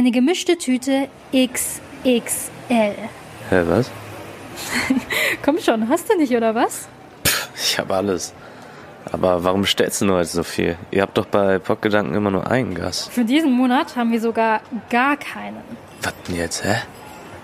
Eine 0.00 0.12
gemischte 0.12 0.56
Tüte 0.56 1.08
XXL. 1.30 1.82
Hä, 2.70 3.62
was? 3.66 3.90
Komm 5.44 5.58
schon, 5.58 5.90
hast 5.90 6.08
du 6.08 6.16
nicht, 6.16 6.34
oder 6.34 6.54
was? 6.54 6.88
Pff, 7.28 7.50
ich 7.54 7.78
habe 7.78 7.94
alles. 7.94 8.32
Aber 9.12 9.44
warum 9.44 9.66
stellst 9.66 10.00
du 10.00 10.06
nur 10.06 10.16
heute 10.16 10.30
so 10.30 10.42
viel? 10.42 10.78
Ihr 10.90 11.02
habt 11.02 11.18
doch 11.18 11.26
bei 11.26 11.58
Pottgedanken 11.58 12.14
immer 12.14 12.30
nur 12.30 12.50
einen 12.50 12.74
Gast. 12.74 13.10
Für 13.12 13.26
diesen 13.26 13.52
Monat 13.52 13.94
haben 13.94 14.10
wir 14.10 14.22
sogar 14.22 14.62
gar 14.88 15.18
keinen. 15.18 15.60
Was 16.00 16.14
denn 16.26 16.36
jetzt, 16.36 16.64
hä? 16.64 16.76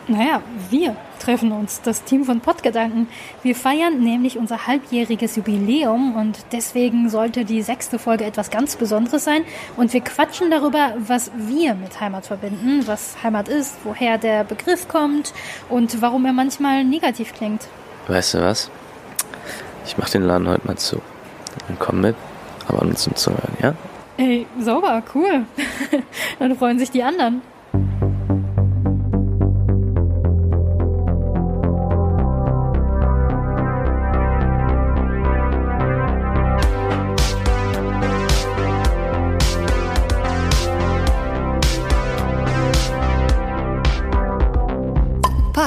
Naja, 0.08 0.40
wir 0.70 0.94
treffen 1.18 1.50
uns, 1.50 1.82
das 1.82 2.04
Team 2.04 2.24
von 2.24 2.40
Pottgedanken. 2.40 3.08
Wir 3.42 3.56
feiern 3.56 4.04
nämlich 4.04 4.38
unser 4.38 4.68
halbjähriges 4.68 5.34
Jubiläum 5.34 6.14
und 6.14 6.38
deswegen 6.52 7.08
sollte 7.08 7.44
die 7.44 7.60
sechste 7.62 7.98
Folge 7.98 8.24
etwas 8.24 8.50
ganz 8.50 8.76
Besonderes 8.76 9.24
sein. 9.24 9.42
Und 9.76 9.92
wir 9.92 10.00
quatschen 10.02 10.48
darüber, 10.48 10.94
was 10.98 11.32
wir 11.36 11.74
mit 11.74 12.00
Heimat 12.00 12.26
verbinden, 12.26 12.86
was 12.86 13.20
Heimat 13.24 13.48
ist, 13.48 13.78
woher 13.82 14.16
der 14.16 14.44
Begriff 14.44 14.86
kommt 14.86 15.32
und 15.68 16.00
warum 16.00 16.24
er 16.24 16.32
manchmal 16.32 16.84
negativ 16.84 17.34
klingt. 17.34 17.66
Weißt 18.06 18.34
du 18.34 18.42
was? 18.42 18.70
Ich 19.86 19.98
mach 19.98 20.08
den 20.08 20.22
Laden 20.22 20.46
heute 20.46 20.66
mal 20.68 20.76
zu. 20.76 21.02
Und 21.68 21.80
komm 21.80 22.02
mit, 22.02 22.14
aber 22.68 22.84
nur 22.84 22.94
zum 22.94 23.16
Zuhören, 23.16 23.56
ja? 23.60 23.74
Ey, 24.18 24.46
sauber, 24.60 25.02
cool. 25.16 25.46
Dann 26.38 26.56
freuen 26.56 26.78
sich 26.78 26.92
die 26.92 27.02
anderen. 27.02 27.42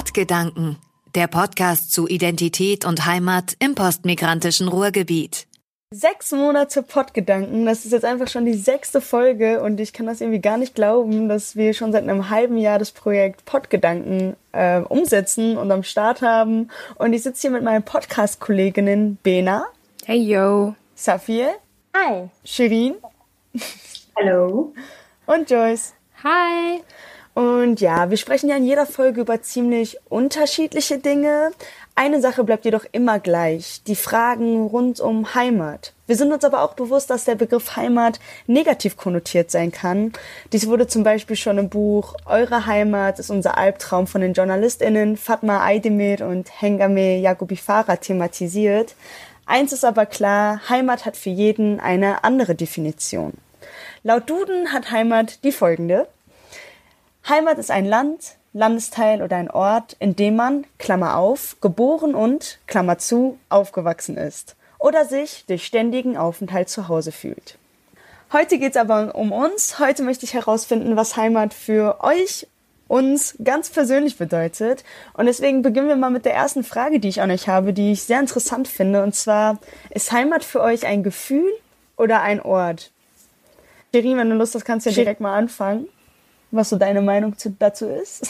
Pottgedanken, 0.09 0.77
der 1.13 1.27
Podcast 1.27 1.93
zu 1.93 2.07
Identität 2.07 2.83
und 2.83 3.05
Heimat 3.05 3.55
im 3.59 3.75
postmigrantischen 3.75 4.67
Ruhrgebiet. 4.67 5.45
Sechs 5.93 6.31
Monate 6.31 6.81
Pottgedanken, 6.81 7.67
das 7.67 7.85
ist 7.85 7.91
jetzt 7.91 8.05
einfach 8.05 8.27
schon 8.27 8.45
die 8.45 8.55
sechste 8.55 9.01
Folge 9.01 9.61
und 9.61 9.79
ich 9.79 9.93
kann 9.93 10.07
das 10.07 10.19
irgendwie 10.19 10.41
gar 10.41 10.57
nicht 10.57 10.73
glauben, 10.73 11.29
dass 11.29 11.55
wir 11.55 11.75
schon 11.75 11.91
seit 11.91 12.01
einem 12.01 12.31
halben 12.31 12.57
Jahr 12.57 12.79
das 12.79 12.89
Projekt 12.91 13.45
Pottgedanken 13.45 14.35
äh, 14.51 14.79
umsetzen 14.79 15.57
und 15.57 15.71
am 15.71 15.83
Start 15.83 16.23
haben. 16.23 16.71
Und 16.95 17.13
ich 17.13 17.21
sitze 17.21 17.41
hier 17.41 17.51
mit 17.51 17.61
meinen 17.61 17.83
Podcast-Kolleginnen 17.83 19.19
Bena. 19.21 19.67
Hey 20.05 20.17
yo. 20.17 20.73
Safir. 20.95 21.51
Hi. 21.95 22.31
Shirin. 22.43 22.95
Hallo. 24.17 24.73
Und 25.27 25.51
Joyce. 25.51 25.93
Hi. 26.23 26.81
Und 27.33 27.79
ja, 27.79 28.09
wir 28.09 28.17
sprechen 28.17 28.49
ja 28.49 28.57
in 28.57 28.65
jeder 28.65 28.85
Folge 28.85 29.21
über 29.21 29.41
ziemlich 29.41 29.97
unterschiedliche 30.09 30.97
Dinge. 30.97 31.51
Eine 31.95 32.21
Sache 32.21 32.43
bleibt 32.43 32.65
jedoch 32.65 32.85
immer 32.91 33.19
gleich, 33.19 33.81
die 33.85 33.95
Fragen 33.95 34.65
rund 34.65 34.99
um 34.99 35.35
Heimat. 35.35 35.93
Wir 36.07 36.15
sind 36.15 36.31
uns 36.31 36.43
aber 36.43 36.63
auch 36.63 36.73
bewusst, 36.73 37.09
dass 37.09 37.25
der 37.25 37.35
Begriff 37.35 37.75
Heimat 37.75 38.19
negativ 38.47 38.97
konnotiert 38.97 39.51
sein 39.51 39.71
kann. 39.71 40.13
Dies 40.51 40.67
wurde 40.67 40.87
zum 40.87 41.03
Beispiel 41.03 41.35
schon 41.35 41.57
im 41.57 41.69
Buch 41.69 42.15
Eure 42.25 42.65
Heimat 42.65 43.19
ist 43.19 43.29
unser 43.29 43.57
Albtraum 43.57 44.07
von 44.07 44.21
den 44.21 44.33
JournalistInnen 44.33 45.17
Fatma 45.17 45.63
Aydemir 45.63 46.25
und 46.25 46.49
Hengame 46.61 47.19
Yagubi 47.19 47.57
Farah 47.57 47.97
thematisiert. 47.97 48.95
Eins 49.45 49.71
ist 49.71 49.85
aber 49.85 50.05
klar, 50.05 50.61
Heimat 50.69 51.05
hat 51.05 51.17
für 51.17 51.29
jeden 51.29 51.79
eine 51.79 52.23
andere 52.23 52.55
Definition. 52.55 53.33
Laut 54.03 54.29
Duden 54.29 54.71
hat 54.71 54.91
Heimat 54.91 55.43
die 55.43 55.51
folgende. 55.51 56.07
Heimat 57.27 57.57
ist 57.57 57.71
ein 57.71 57.85
Land, 57.85 58.35
Landesteil 58.53 59.21
oder 59.21 59.35
ein 59.35 59.51
Ort, 59.51 59.95
in 59.99 60.15
dem 60.15 60.35
man, 60.35 60.65
Klammer 60.77 61.17
auf, 61.17 61.57
geboren 61.61 62.15
und, 62.15 62.59
Klammer 62.65 62.97
zu, 62.97 63.37
aufgewachsen 63.49 64.17
ist 64.17 64.55
oder 64.79 65.05
sich 65.05 65.45
durch 65.47 65.65
ständigen 65.65 66.17
Aufenthalt 66.17 66.69
zu 66.69 66.87
Hause 66.87 67.11
fühlt. 67.11 67.57
Heute 68.31 68.57
geht's 68.57 68.77
aber 68.77 69.13
um 69.15 69.31
uns. 69.31 69.79
Heute 69.79 70.03
möchte 70.03 70.25
ich 70.25 70.33
herausfinden, 70.33 70.95
was 70.95 71.17
Heimat 71.17 71.53
für 71.53 72.01
euch, 72.01 72.47
uns 72.87 73.35
ganz 73.43 73.69
persönlich 73.69 74.17
bedeutet. 74.17 74.83
Und 75.13 75.25
deswegen 75.25 75.61
beginnen 75.61 75.89
wir 75.89 75.95
mal 75.95 76.09
mit 76.09 76.25
der 76.25 76.33
ersten 76.33 76.63
Frage, 76.63 76.99
die 76.99 77.09
ich 77.09 77.21
an 77.21 77.29
euch 77.29 77.47
habe, 77.47 77.73
die 77.73 77.91
ich 77.91 78.03
sehr 78.03 78.19
interessant 78.19 78.67
finde. 78.67 79.03
Und 79.03 79.13
zwar, 79.13 79.59
ist 79.91 80.11
Heimat 80.11 80.43
für 80.43 80.61
euch 80.61 80.87
ein 80.87 81.03
Gefühl 81.03 81.51
oder 81.97 82.21
ein 82.21 82.41
Ort? 82.41 82.91
Shirin, 83.93 84.17
wenn 84.17 84.29
du 84.29 84.35
Lust 84.35 84.55
hast, 84.55 84.65
kannst 84.65 84.85
du 84.85 84.91
ja 84.91 84.95
direkt 84.95 85.19
mal 85.19 85.35
anfangen 85.35 85.87
was 86.51 86.69
so 86.69 86.77
deine 86.77 87.01
Meinung 87.01 87.37
zu, 87.37 87.55
dazu 87.57 87.87
ist. 87.87 88.27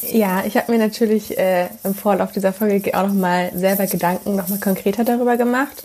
Ja, 0.00 0.44
ich 0.46 0.56
habe 0.56 0.72
mir 0.72 0.78
natürlich 0.78 1.38
äh, 1.38 1.68
im 1.84 1.94
Vorlauf 1.94 2.32
dieser 2.32 2.52
Folge 2.52 2.96
auch 2.98 3.06
nochmal 3.06 3.52
selber 3.54 3.86
Gedanken 3.86 4.36
nochmal 4.36 4.58
konkreter 4.58 5.04
darüber 5.04 5.36
gemacht 5.36 5.84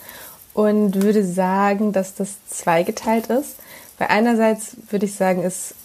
und 0.54 1.02
würde 1.02 1.24
sagen, 1.26 1.92
dass 1.92 2.16
das 2.16 2.36
zweigeteilt 2.48 3.28
ist. 3.28 3.58
Weil 3.98 4.08
einerseits 4.10 4.78
würde 4.90 5.06
ich 5.06 5.16
sagen, 5.16 5.44
ist, 5.44 5.76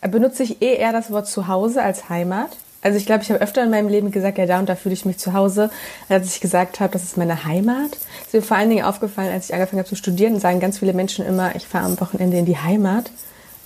benutze 0.00 0.42
ich 0.42 0.62
eh 0.62 0.74
eher 0.74 0.92
das 0.92 1.10
Wort 1.10 1.28
Zuhause 1.28 1.82
als 1.82 2.08
Heimat. 2.08 2.50
Also 2.82 2.98
ich 2.98 3.06
glaube, 3.06 3.22
ich 3.22 3.30
habe 3.30 3.40
öfter 3.40 3.64
in 3.64 3.70
meinem 3.70 3.88
Leben 3.88 4.12
gesagt, 4.12 4.38
ja, 4.38 4.46
da 4.46 4.58
und 4.60 4.68
da 4.68 4.76
fühle 4.76 4.92
ich 4.92 5.04
mich 5.04 5.18
zu 5.18 5.32
Hause, 5.32 5.70
als 6.08 6.28
ich 6.28 6.40
gesagt 6.40 6.78
habe, 6.78 6.92
das 6.92 7.02
ist 7.02 7.16
meine 7.16 7.44
Heimat. 7.44 7.96
Es 8.20 8.28
ist 8.28 8.34
mir 8.34 8.42
vor 8.42 8.56
allen 8.56 8.70
Dingen 8.70 8.84
aufgefallen, 8.84 9.32
als 9.32 9.46
ich 9.46 9.54
angefangen 9.54 9.80
habe 9.80 9.88
zu 9.88 9.96
studieren, 9.96 10.38
sagen 10.38 10.60
ganz 10.60 10.78
viele 10.78 10.92
Menschen 10.92 11.26
immer, 11.26 11.56
ich 11.56 11.66
fahre 11.66 11.86
am 11.86 12.00
Wochenende 12.00 12.36
in 12.36 12.46
die 12.46 12.58
Heimat. 12.58 13.10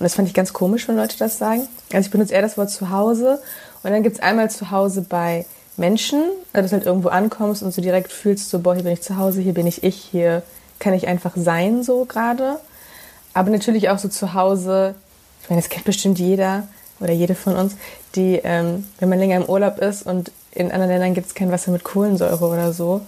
Und 0.01 0.05
das 0.05 0.15
fand 0.15 0.27
ich 0.27 0.33
ganz 0.33 0.51
komisch, 0.51 0.87
wenn 0.87 0.95
Leute 0.95 1.15
das 1.19 1.37
sagen. 1.37 1.67
Also 1.93 2.07
ich 2.07 2.09
benutze 2.09 2.33
eher 2.33 2.41
das 2.41 2.57
Wort 2.57 2.71
Zuhause. 2.71 3.39
Und 3.83 3.91
dann 3.91 4.01
gibt 4.01 4.15
es 4.15 4.23
einmal 4.23 4.49
Zuhause 4.49 5.05
bei 5.07 5.45
Menschen, 5.77 6.23
also 6.53 6.63
dass 6.63 6.71
du 6.71 6.77
halt 6.77 6.87
irgendwo 6.87 7.09
ankommst 7.09 7.61
und 7.61 7.71
so 7.71 7.83
direkt 7.83 8.11
fühlst, 8.11 8.49
so, 8.49 8.57
boah, 8.57 8.73
hier 8.73 8.81
bin 8.81 8.93
ich 8.93 9.03
zu 9.03 9.17
Hause, 9.17 9.41
hier 9.41 9.53
bin 9.53 9.67
ich 9.67 9.83
ich, 9.83 9.95
hier 9.95 10.41
kann 10.79 10.95
ich 10.95 11.07
einfach 11.07 11.33
sein, 11.35 11.83
so 11.83 12.05
gerade. 12.05 12.59
Aber 13.35 13.51
natürlich 13.51 13.89
auch 13.89 13.99
so 13.99 14.07
zu 14.07 14.33
Hause, 14.33 14.95
ich 15.43 15.51
meine, 15.51 15.61
das 15.61 15.69
kennt 15.69 15.85
bestimmt 15.85 16.17
jeder 16.17 16.67
oder 16.99 17.13
jede 17.13 17.35
von 17.35 17.55
uns, 17.55 17.75
die, 18.15 18.41
ähm, 18.43 18.87
wenn 18.97 19.07
man 19.07 19.19
länger 19.19 19.37
im 19.37 19.45
Urlaub 19.45 19.77
ist 19.77 20.07
und 20.07 20.31
in 20.51 20.71
anderen 20.71 20.89
Ländern 20.89 21.13
gibt 21.13 21.27
es 21.27 21.35
kein 21.35 21.51
Wasser 21.51 21.69
mit 21.69 21.83
Kohlensäure 21.83 22.43
oder 22.43 22.73
so, 22.73 23.01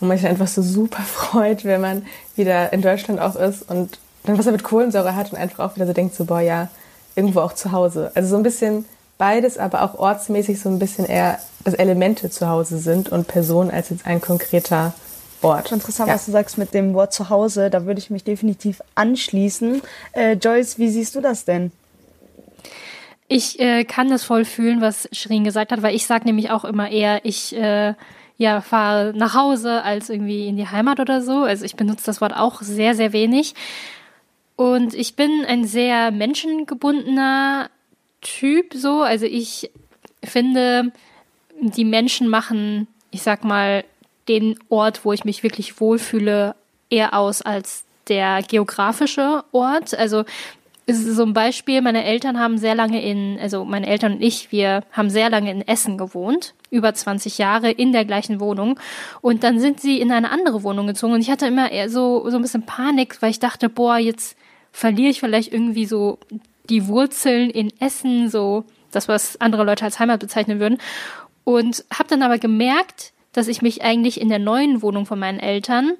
und 0.00 0.08
man 0.08 0.18
sich 0.18 0.26
einfach 0.26 0.48
so 0.48 0.62
super 0.62 1.02
freut, 1.04 1.64
wenn 1.64 1.80
man 1.80 2.06
wieder 2.34 2.72
in 2.72 2.82
Deutschland 2.82 3.20
auch 3.20 3.36
ist 3.36 3.70
und 3.70 4.00
dann 4.24 4.38
was 4.38 4.46
er 4.46 4.52
mit 4.52 4.64
Kohlensäure 4.64 5.16
hat 5.16 5.32
und 5.32 5.38
einfach 5.38 5.64
auch 5.64 5.76
wieder 5.76 5.86
so 5.86 5.92
denkt, 5.92 6.14
so, 6.14 6.24
boah, 6.24 6.40
ja, 6.40 6.68
irgendwo 7.16 7.40
auch 7.40 7.54
zu 7.54 7.72
Hause. 7.72 8.12
Also 8.14 8.30
so 8.30 8.36
ein 8.36 8.42
bisschen 8.42 8.84
beides, 9.18 9.58
aber 9.58 9.82
auch 9.82 9.98
ortsmäßig 9.98 10.60
so 10.60 10.68
ein 10.68 10.78
bisschen 10.78 11.04
eher, 11.04 11.38
dass 11.64 11.74
Elemente 11.74 12.30
zu 12.30 12.48
Hause 12.48 12.78
sind 12.78 13.10
und 13.10 13.28
Personen 13.28 13.70
als 13.70 13.90
jetzt 13.90 14.06
ein 14.06 14.20
konkreter 14.20 14.94
Ort. 15.42 15.72
Interessant, 15.72 16.08
ja. 16.08 16.14
was 16.14 16.26
du 16.26 16.32
sagst 16.32 16.58
mit 16.58 16.74
dem 16.74 16.94
Wort 16.94 17.12
zu 17.12 17.30
Hause. 17.30 17.70
Da 17.70 17.86
würde 17.86 17.98
ich 17.98 18.10
mich 18.10 18.24
definitiv 18.24 18.82
anschließen. 18.94 19.82
Äh, 20.12 20.32
Joyce, 20.34 20.78
wie 20.78 20.88
siehst 20.88 21.14
du 21.14 21.20
das 21.20 21.44
denn? 21.44 21.72
Ich 23.28 23.60
äh, 23.60 23.84
kann 23.84 24.08
das 24.08 24.24
voll 24.24 24.44
fühlen, 24.44 24.80
was 24.80 25.08
Shirin 25.12 25.44
gesagt 25.44 25.72
hat, 25.72 25.82
weil 25.82 25.94
ich 25.94 26.06
sage 26.06 26.24
nämlich 26.24 26.50
auch 26.50 26.64
immer 26.64 26.90
eher, 26.90 27.24
ich 27.24 27.56
äh, 27.56 27.94
ja, 28.38 28.60
fahre 28.60 29.12
nach 29.14 29.34
Hause 29.34 29.82
als 29.82 30.08
irgendwie 30.10 30.48
in 30.48 30.56
die 30.56 30.66
Heimat 30.66 30.98
oder 30.98 31.22
so. 31.22 31.44
Also 31.44 31.64
ich 31.64 31.76
benutze 31.76 32.06
das 32.06 32.20
Wort 32.20 32.34
auch 32.34 32.62
sehr, 32.62 32.94
sehr 32.94 33.12
wenig. 33.12 33.54
Und 34.60 34.92
ich 34.92 35.16
bin 35.16 35.46
ein 35.46 35.64
sehr 35.64 36.10
menschengebundener 36.10 37.70
Typ 38.20 38.74
so. 38.74 39.00
Also 39.00 39.24
ich 39.24 39.70
finde, 40.22 40.92
die 41.58 41.86
Menschen 41.86 42.28
machen, 42.28 42.86
ich 43.10 43.22
sag 43.22 43.42
mal, 43.42 43.84
den 44.28 44.58
Ort, 44.68 45.06
wo 45.06 45.14
ich 45.14 45.24
mich 45.24 45.42
wirklich 45.42 45.80
wohlfühle, 45.80 46.54
eher 46.90 47.14
aus 47.14 47.40
als 47.40 47.84
der 48.08 48.42
geografische 48.42 49.44
Ort. 49.52 49.94
Also 49.94 50.26
ist 50.98 51.16
so 51.16 51.22
ein 51.24 51.32
Beispiel, 51.32 51.82
meine 51.82 52.04
Eltern 52.04 52.38
haben 52.38 52.58
sehr 52.58 52.74
lange 52.74 53.02
in, 53.02 53.38
also 53.40 53.64
meine 53.64 53.86
Eltern 53.86 54.14
und 54.14 54.22
ich, 54.22 54.50
wir 54.50 54.82
haben 54.92 55.10
sehr 55.10 55.30
lange 55.30 55.50
in 55.50 55.66
Essen 55.66 55.98
gewohnt, 55.98 56.54
über 56.70 56.92
20 56.92 57.38
Jahre 57.38 57.70
in 57.70 57.92
der 57.92 58.04
gleichen 58.04 58.40
Wohnung. 58.40 58.78
Und 59.20 59.44
dann 59.44 59.60
sind 59.60 59.80
sie 59.80 60.00
in 60.00 60.10
eine 60.10 60.30
andere 60.30 60.62
Wohnung 60.62 60.86
gezogen 60.86 61.12
und 61.14 61.20
ich 61.20 61.30
hatte 61.30 61.46
immer 61.46 61.70
eher 61.70 61.90
so, 61.90 62.28
so 62.30 62.36
ein 62.36 62.42
bisschen 62.42 62.66
Panik, 62.66 63.20
weil 63.20 63.30
ich 63.30 63.40
dachte, 63.40 63.68
boah, 63.68 63.98
jetzt 63.98 64.36
verliere 64.72 65.10
ich 65.10 65.20
vielleicht 65.20 65.52
irgendwie 65.52 65.86
so 65.86 66.18
die 66.68 66.86
Wurzeln 66.86 67.50
in 67.50 67.72
Essen, 67.80 68.30
so 68.30 68.64
das, 68.90 69.08
was 69.08 69.40
andere 69.40 69.64
Leute 69.64 69.84
als 69.84 69.98
Heimat 69.98 70.20
bezeichnen 70.20 70.60
würden. 70.60 70.78
Und 71.44 71.84
habe 71.92 72.08
dann 72.08 72.22
aber 72.22 72.38
gemerkt, 72.38 73.12
dass 73.32 73.48
ich 73.48 73.62
mich 73.62 73.82
eigentlich 73.82 74.20
in 74.20 74.28
der 74.28 74.38
neuen 74.38 74.82
Wohnung 74.82 75.06
von 75.06 75.18
meinen 75.18 75.40
Eltern 75.40 75.92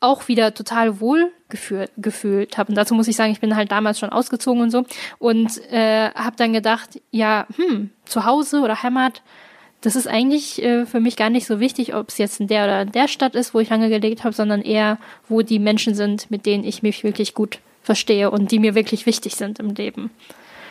auch 0.00 0.28
wieder 0.28 0.54
total 0.54 1.00
wohl 1.00 1.32
gefühlt, 1.54 1.90
gefühlt 1.96 2.58
habe. 2.58 2.70
Und 2.70 2.74
dazu 2.74 2.94
muss 2.94 3.06
ich 3.06 3.14
sagen, 3.14 3.32
ich 3.32 3.40
bin 3.40 3.54
halt 3.54 3.70
damals 3.70 4.00
schon 4.00 4.10
ausgezogen 4.10 4.60
und 4.60 4.70
so. 4.70 4.84
Und 5.18 5.60
äh, 5.70 6.10
habe 6.10 6.36
dann 6.36 6.52
gedacht, 6.52 7.00
ja, 7.12 7.46
hm, 7.56 7.90
zu 8.04 8.24
Hause 8.24 8.60
oder 8.60 8.82
Heimat, 8.82 9.22
das 9.80 9.96
ist 9.96 10.08
eigentlich 10.08 10.62
äh, 10.62 10.84
für 10.84 10.98
mich 10.98 11.16
gar 11.16 11.30
nicht 11.30 11.46
so 11.46 11.60
wichtig, 11.60 11.94
ob 11.94 12.08
es 12.08 12.18
jetzt 12.18 12.40
in 12.40 12.48
der 12.48 12.64
oder 12.64 12.82
in 12.82 12.92
der 12.92 13.06
Stadt 13.06 13.34
ist, 13.34 13.54
wo 13.54 13.60
ich 13.60 13.70
lange 13.70 13.88
gelebt 13.88 14.24
habe, 14.24 14.34
sondern 14.34 14.62
eher, 14.62 14.98
wo 15.28 15.42
die 15.42 15.58
Menschen 15.58 15.94
sind, 15.94 16.30
mit 16.30 16.44
denen 16.44 16.64
ich 16.64 16.82
mich 16.82 17.04
wirklich 17.04 17.34
gut 17.34 17.60
verstehe 17.82 18.30
und 18.30 18.50
die 18.50 18.58
mir 18.58 18.74
wirklich 18.74 19.06
wichtig 19.06 19.36
sind 19.36 19.60
im 19.60 19.70
Leben. 19.74 20.10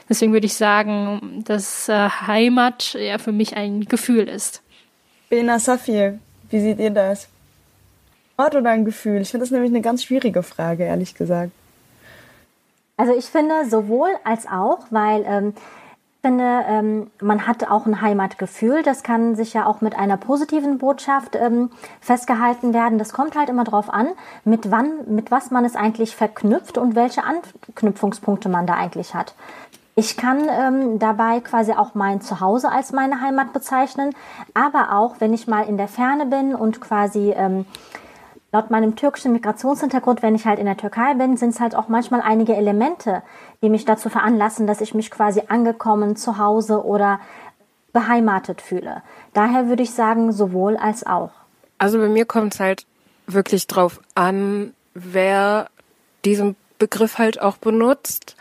Deswegen 0.10 0.34
würde 0.34 0.48
ich 0.48 0.56
sagen, 0.56 1.44
dass 1.46 1.88
äh, 1.88 2.10
Heimat 2.10 2.98
ja 3.00 3.20
für 3.20 3.32
mich 3.32 3.56
ein 3.56 3.86
Gefühl 3.86 4.28
ist. 4.28 4.62
Bena 5.30 5.60
Safir, 5.60 6.20
wie 6.50 6.60
seht 6.60 6.80
ihr 6.80 6.90
das? 6.90 7.30
Ort 8.38 8.56
oder 8.56 8.72
ein 8.72 8.86
Gefühl? 8.86 9.22
Ich 9.22 9.32
finde 9.32 9.44
das 9.44 9.52
nämlich 9.52 9.72
eine 9.72 9.82
ganz 9.82 10.04
schwierige 10.04 10.44
Frage, 10.44 10.84
ehrlich 10.84 11.16
gesagt. 11.16 11.52
Also 12.98 13.14
ich 13.16 13.26
finde 13.26 13.70
sowohl 13.70 14.10
als 14.24 14.48
auch, 14.48 14.80
weil 14.90 15.24
ähm, 15.28 15.54
ich 15.56 16.30
finde, 16.30 16.64
ähm, 16.70 17.12
man 17.22 17.48
hat 17.48 17.70
auch 17.70 17.86
ein 17.86 18.02
Heimatgefühl. 18.02 18.82
Das 18.82 19.04
kann 19.04 19.36
sich 19.36 19.54
ja 19.54 19.66
auch 19.66 19.82
mit 19.82 19.98
einer 19.98 20.16
positiven 20.16 20.78
Botschaft 20.78 21.36
ähm, 21.36 21.70
festgehalten 22.00 22.74
werden. 22.74 22.98
Das 22.98 23.12
kommt 23.12 23.36
halt 23.36 23.50
immer 23.50 23.66
drauf 23.66 23.90
an, 23.94 24.08
mit 24.46 24.72
wann, 24.72 25.14
mit 25.14 25.32
was 25.32 25.52
man 25.52 25.66
es 25.66 25.76
eigentlich 25.76 26.16
verknüpft 26.16 26.78
und 26.78 26.96
welche 26.96 27.24
Anknüpfungspunkte 27.24 28.48
man 28.48 28.66
da 28.66 28.76
eigentlich 28.76 29.14
hat. 29.14 29.36
Ich 29.96 30.18
kann 30.18 30.48
ähm, 30.50 30.98
dabei 30.98 31.40
quasi 31.42 31.74
auch 31.74 31.94
mein 31.94 32.22
Zuhause 32.22 32.72
als 32.72 32.94
meine 32.94 33.22
Heimat 33.22 33.54
bezeichnen, 33.54 34.16
aber 34.54 34.98
auch 34.98 35.16
wenn 35.20 35.34
ich 35.34 35.48
mal 35.48 35.68
in 35.68 35.78
der 35.78 35.88
Ferne 35.88 36.26
bin 36.26 36.56
und 36.56 36.82
quasi 36.82 37.32
ähm, 37.36 37.66
laut 38.54 38.70
meinem 38.70 38.96
türkischen 38.96 39.34
Migrationshintergrund, 39.34 40.22
wenn 40.22 40.36
ich 40.36 40.46
halt 40.46 40.60
in 40.60 40.68
der 40.68 40.78
Türkei 40.78 41.16
bin, 41.16 41.38
sind 41.38 41.50
es 41.50 41.60
halt 41.60 41.76
auch 41.76 41.88
manchmal 41.88 42.22
einige 42.22 42.56
Elemente, 42.56 43.24
die 43.64 43.70
mich 43.70 43.84
dazu 43.84 44.10
veranlassen, 44.10 44.68
dass 44.68 44.80
ich 44.80 44.94
mich 44.94 45.10
quasi 45.10 45.42
angekommen 45.48 46.16
zu 46.16 46.38
Hause 46.38 46.86
oder 46.86 47.20
beheimatet 47.94 48.62
fühle. 48.62 49.02
Daher 49.34 49.68
würde 49.68 49.82
ich 49.82 49.92
sagen, 49.92 50.32
sowohl 50.32 50.78
als 50.78 51.04
auch. 51.06 51.32
Also 51.80 51.98
bei 51.98 52.08
mir 52.08 52.26
kommt 52.26 52.54
es 52.54 52.60
halt 52.60 52.86
wirklich 53.26 53.66
drauf 53.66 54.00
an, 54.14 54.74
wer 54.94 55.70
diesen 56.24 56.56
Begriff 56.78 57.18
halt 57.18 57.42
auch 57.42 57.58
benutzt. 57.58 58.36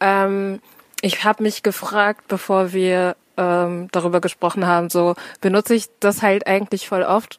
Ähm, 0.00 0.60
ich 1.02 1.24
habe 1.24 1.42
mich 1.44 1.62
gefragt, 1.62 2.26
bevor 2.26 2.72
wir 2.72 3.14
ähm, 3.36 3.88
darüber 3.92 4.20
gesprochen 4.20 4.66
haben, 4.66 4.90
so 4.90 5.14
benutze 5.40 5.74
ich 5.74 5.86
das 6.00 6.22
halt 6.22 6.48
eigentlich 6.48 6.88
voll 6.88 7.02
oft. 7.02 7.38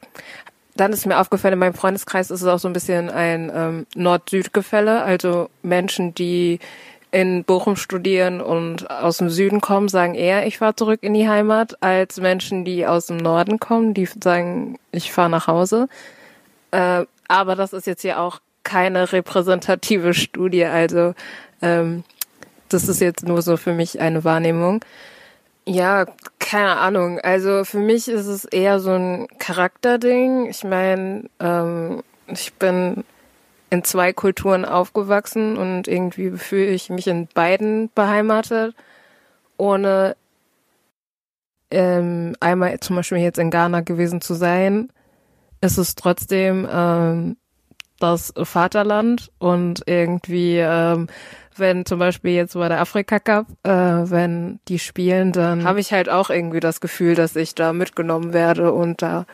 Dann 0.75 0.91
ist 0.91 1.05
mir 1.05 1.19
aufgefallen, 1.19 1.53
in 1.53 1.59
meinem 1.59 1.75
Freundeskreis 1.75 2.31
ist 2.31 2.41
es 2.41 2.47
auch 2.47 2.59
so 2.59 2.67
ein 2.67 2.73
bisschen 2.73 3.09
ein 3.09 3.51
ähm, 3.53 3.87
Nord-Süd-Gefälle. 3.95 5.03
Also 5.03 5.49
Menschen, 5.61 6.15
die 6.15 6.59
in 7.11 7.43
Bochum 7.43 7.75
studieren 7.75 8.41
und 8.41 8.89
aus 8.89 9.17
dem 9.17 9.29
Süden 9.29 9.61
kommen, 9.61 9.87
sagen 9.87 10.15
eher, 10.15 10.47
ich 10.47 10.57
fahre 10.57 10.75
zurück 10.75 11.03
in 11.03 11.13
die 11.13 11.29
Heimat, 11.29 11.77
als 11.81 12.19
Menschen, 12.19 12.65
die 12.65 12.87
aus 12.87 13.05
dem 13.05 13.17
Norden 13.17 13.59
kommen, 13.59 13.93
die 13.93 14.07
sagen, 14.07 14.79
ich 14.91 15.11
fahre 15.11 15.29
nach 15.29 15.45
Hause. 15.45 15.87
Äh, 16.71 17.05
aber 17.27 17.55
das 17.55 17.71
ist 17.71 17.85
jetzt 17.85 18.03
ja 18.03 18.17
auch 18.17 18.39
keine 18.63 19.11
repräsentative 19.11 20.15
Studie. 20.15 20.65
Also 20.65 21.13
ähm, 21.61 22.03
das 22.69 22.89
ist 22.89 22.99
jetzt 22.99 23.27
nur 23.27 23.43
so 23.43 23.57
für 23.57 23.73
mich 23.73 24.01
eine 24.01 24.23
Wahrnehmung. 24.23 24.83
Ja, 25.65 26.05
keine 26.39 26.77
Ahnung. 26.77 27.19
Also 27.19 27.63
für 27.63 27.79
mich 27.79 28.07
ist 28.09 28.27
es 28.27 28.45
eher 28.45 28.79
so 28.79 28.91
ein 28.91 29.27
Charakterding. 29.39 30.47
Ich 30.47 30.63
meine, 30.63 31.29
ähm, 31.39 32.03
ich 32.27 32.53
bin 32.55 33.05
in 33.69 33.83
zwei 33.83 34.13
Kulturen 34.13 34.65
aufgewachsen 34.65 35.57
und 35.57 35.87
irgendwie 35.87 36.31
fühle 36.31 36.67
ich 36.67 36.89
mich 36.89 37.07
in 37.07 37.27
beiden 37.27 37.89
beheimatet, 37.95 38.75
ohne 39.57 40.15
ähm, 41.71 42.35
einmal 42.39 42.79
zum 42.81 42.97
Beispiel 42.97 43.17
jetzt 43.17 43.39
in 43.39 43.49
Ghana 43.49 43.81
gewesen 43.81 44.21
zu 44.21 44.35
sein, 44.35 44.89
ist 45.61 45.77
es 45.77 45.95
trotzdem 45.95 46.67
ähm, 46.71 47.37
das 47.99 48.33
Vaterland 48.37 49.31
und 49.39 49.81
irgendwie 49.87 50.57
ähm, 50.57 51.07
wenn 51.59 51.85
zum 51.85 51.99
Beispiel 51.99 52.33
jetzt 52.33 52.53
bei 52.53 52.67
der 52.67 52.81
Afrika 52.81 53.19
Cup, 53.19 53.47
äh, 53.63 53.69
wenn 53.69 54.59
die 54.67 54.79
spielen, 54.79 55.31
dann 55.31 55.63
habe 55.63 55.79
ich 55.79 55.91
halt 55.91 56.09
auch 56.09 56.29
irgendwie 56.29 56.59
das 56.59 56.81
Gefühl, 56.81 57.15
dass 57.15 57.35
ich 57.35 57.55
da 57.55 57.73
mitgenommen 57.73 58.33
werde 58.33 58.73
und 58.73 59.01
da 59.01 59.25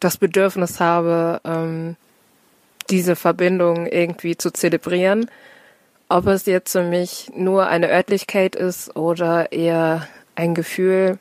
das 0.00 0.16
Bedürfnis 0.16 0.80
habe, 0.80 1.40
ähm, 1.44 1.96
diese 2.88 3.16
Verbindung 3.16 3.86
irgendwie 3.86 4.36
zu 4.36 4.50
zelebrieren. 4.52 5.30
Ob 6.08 6.26
es 6.26 6.46
jetzt 6.46 6.72
für 6.72 6.82
mich 6.82 7.30
nur 7.36 7.68
eine 7.68 7.90
Örtlichkeit 7.90 8.56
ist 8.56 8.96
oder 8.96 9.52
eher 9.52 10.08
ein 10.34 10.54
Gefühl, 10.54 11.18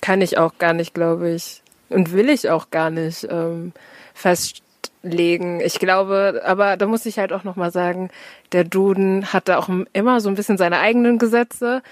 kann 0.00 0.20
ich 0.20 0.38
auch 0.38 0.58
gar 0.58 0.72
nicht, 0.72 0.94
glaube 0.94 1.30
ich, 1.30 1.62
und 1.88 2.12
will 2.12 2.28
ich 2.28 2.50
auch 2.50 2.70
gar 2.70 2.90
nicht 2.90 3.28
ähm, 3.30 3.72
fest 4.14 4.61
legen. 5.02 5.60
Ich 5.60 5.78
glaube, 5.78 6.42
aber 6.44 6.76
da 6.76 6.86
muss 6.86 7.06
ich 7.06 7.18
halt 7.18 7.32
auch 7.32 7.44
nochmal 7.44 7.72
sagen, 7.72 8.10
der 8.52 8.64
Duden 8.64 9.32
hat 9.32 9.48
da 9.48 9.58
auch 9.58 9.68
immer 9.92 10.20
so 10.20 10.28
ein 10.28 10.34
bisschen 10.34 10.58
seine 10.58 10.78
eigenen 10.78 11.18
Gesetze 11.18 11.82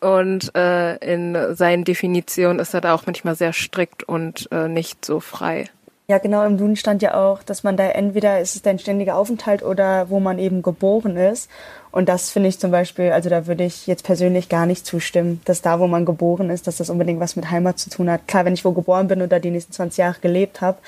und 0.00 0.54
äh, 0.54 0.96
in 0.96 1.56
seinen 1.56 1.84
Definitionen 1.84 2.60
ist 2.60 2.74
er 2.74 2.80
da 2.80 2.94
auch 2.94 3.06
manchmal 3.06 3.34
sehr 3.34 3.52
strikt 3.52 4.04
und 4.04 4.48
äh, 4.52 4.68
nicht 4.68 5.04
so 5.04 5.20
frei. 5.20 5.66
Ja, 6.10 6.16
genau, 6.16 6.46
im 6.46 6.56
Duden 6.56 6.76
stand 6.76 7.02
ja 7.02 7.14
auch, 7.22 7.42
dass 7.42 7.64
man 7.64 7.76
da 7.76 7.86
entweder 7.86 8.40
ist 8.40 8.56
es 8.56 8.62
dein 8.62 8.78
ständiger 8.78 9.14
Aufenthalt 9.14 9.62
oder 9.62 10.08
wo 10.08 10.20
man 10.20 10.38
eben 10.38 10.62
geboren 10.62 11.18
ist. 11.18 11.50
Und 11.90 12.08
das 12.08 12.30
finde 12.30 12.48
ich 12.48 12.58
zum 12.58 12.70
Beispiel, 12.70 13.12
also 13.12 13.28
da 13.28 13.46
würde 13.46 13.64
ich 13.64 13.86
jetzt 13.86 14.04
persönlich 14.04 14.48
gar 14.48 14.64
nicht 14.64 14.86
zustimmen, 14.86 15.42
dass 15.44 15.60
da, 15.60 15.80
wo 15.80 15.86
man 15.86 16.06
geboren 16.06 16.48
ist, 16.48 16.66
dass 16.66 16.78
das 16.78 16.88
unbedingt 16.88 17.20
was 17.20 17.36
mit 17.36 17.50
Heimat 17.50 17.78
zu 17.78 17.90
tun 17.90 18.08
hat. 18.08 18.26
Klar, 18.26 18.46
wenn 18.46 18.54
ich 18.54 18.64
wo 18.64 18.72
geboren 18.72 19.08
bin 19.08 19.20
oder 19.20 19.38
die 19.38 19.50
nächsten 19.50 19.72
20 19.72 19.98
Jahre 19.98 20.16
gelebt 20.22 20.62
habe, 20.62 20.78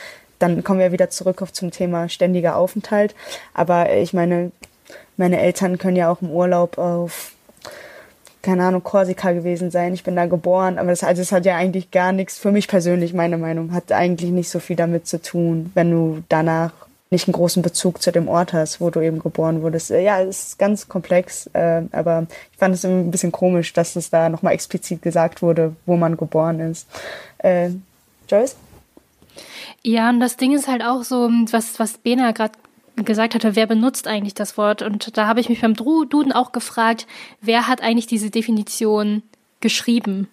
dann 0.40 0.64
kommen 0.64 0.80
wir 0.80 0.90
wieder 0.90 1.10
zurück 1.10 1.42
auf 1.42 1.52
zum 1.52 1.70
Thema 1.70 2.08
ständiger 2.08 2.56
Aufenthalt. 2.56 3.14
Aber 3.54 3.94
ich 3.94 4.12
meine, 4.12 4.50
meine 5.16 5.40
Eltern 5.40 5.78
können 5.78 5.96
ja 5.96 6.10
auch 6.10 6.22
im 6.22 6.30
Urlaub 6.30 6.78
auf 6.78 7.32
keine 8.42 8.64
Ahnung, 8.64 8.82
Korsika 8.82 9.32
gewesen 9.32 9.70
sein. 9.70 9.92
Ich 9.92 10.02
bin 10.04 10.16
da 10.16 10.26
geboren, 10.26 10.78
aber 10.78 10.90
das, 10.90 11.04
also 11.04 11.20
es 11.20 11.30
hat 11.30 11.44
ja 11.44 11.56
eigentlich 11.56 11.90
gar 11.90 12.12
nichts, 12.12 12.38
für 12.38 12.52
mich 12.52 12.68
persönlich, 12.68 13.12
meine 13.12 13.36
Meinung, 13.36 13.72
hat 13.72 13.92
eigentlich 13.92 14.30
nicht 14.30 14.48
so 14.48 14.60
viel 14.60 14.76
damit 14.76 15.06
zu 15.06 15.20
tun, 15.20 15.70
wenn 15.74 15.90
du 15.90 16.22
danach 16.28 16.72
nicht 17.10 17.26
einen 17.26 17.34
großen 17.34 17.62
Bezug 17.62 18.00
zu 18.00 18.12
dem 18.12 18.28
Ort 18.28 18.52
hast, 18.52 18.80
wo 18.80 18.88
du 18.88 19.00
eben 19.00 19.18
geboren 19.18 19.62
wurdest. 19.62 19.90
Ja, 19.90 20.22
es 20.22 20.48
ist 20.48 20.58
ganz 20.58 20.88
komplex, 20.88 21.50
äh, 21.52 21.82
aber 21.90 22.26
ich 22.52 22.58
fand 22.58 22.74
es 22.74 22.84
ein 22.84 23.10
bisschen 23.10 23.32
komisch, 23.32 23.72
dass 23.72 23.96
es 23.96 24.10
da 24.10 24.28
nochmal 24.28 24.54
explizit 24.54 25.02
gesagt 25.02 25.42
wurde, 25.42 25.74
wo 25.86 25.96
man 25.96 26.16
geboren 26.16 26.60
ist. 26.60 26.86
Äh, 27.38 27.70
Joyce? 28.28 28.56
Ja, 29.82 30.10
und 30.10 30.20
das 30.20 30.36
Ding 30.36 30.52
ist 30.52 30.68
halt 30.68 30.82
auch 30.82 31.04
so, 31.04 31.30
was, 31.50 31.78
was 31.78 31.98
Bena 31.98 32.32
gerade 32.32 32.52
gesagt 32.96 33.34
hatte, 33.34 33.56
wer 33.56 33.66
benutzt 33.66 34.06
eigentlich 34.06 34.34
das 34.34 34.56
Wort? 34.58 34.82
Und 34.82 35.16
da 35.16 35.26
habe 35.26 35.40
ich 35.40 35.48
mich 35.48 35.60
beim 35.62 35.74
Duden 35.74 36.32
auch 36.32 36.52
gefragt, 36.52 37.06
wer 37.40 37.66
hat 37.66 37.82
eigentlich 37.82 38.06
diese 38.06 38.30
Definition 38.30 39.22
geschrieben? 39.60 40.28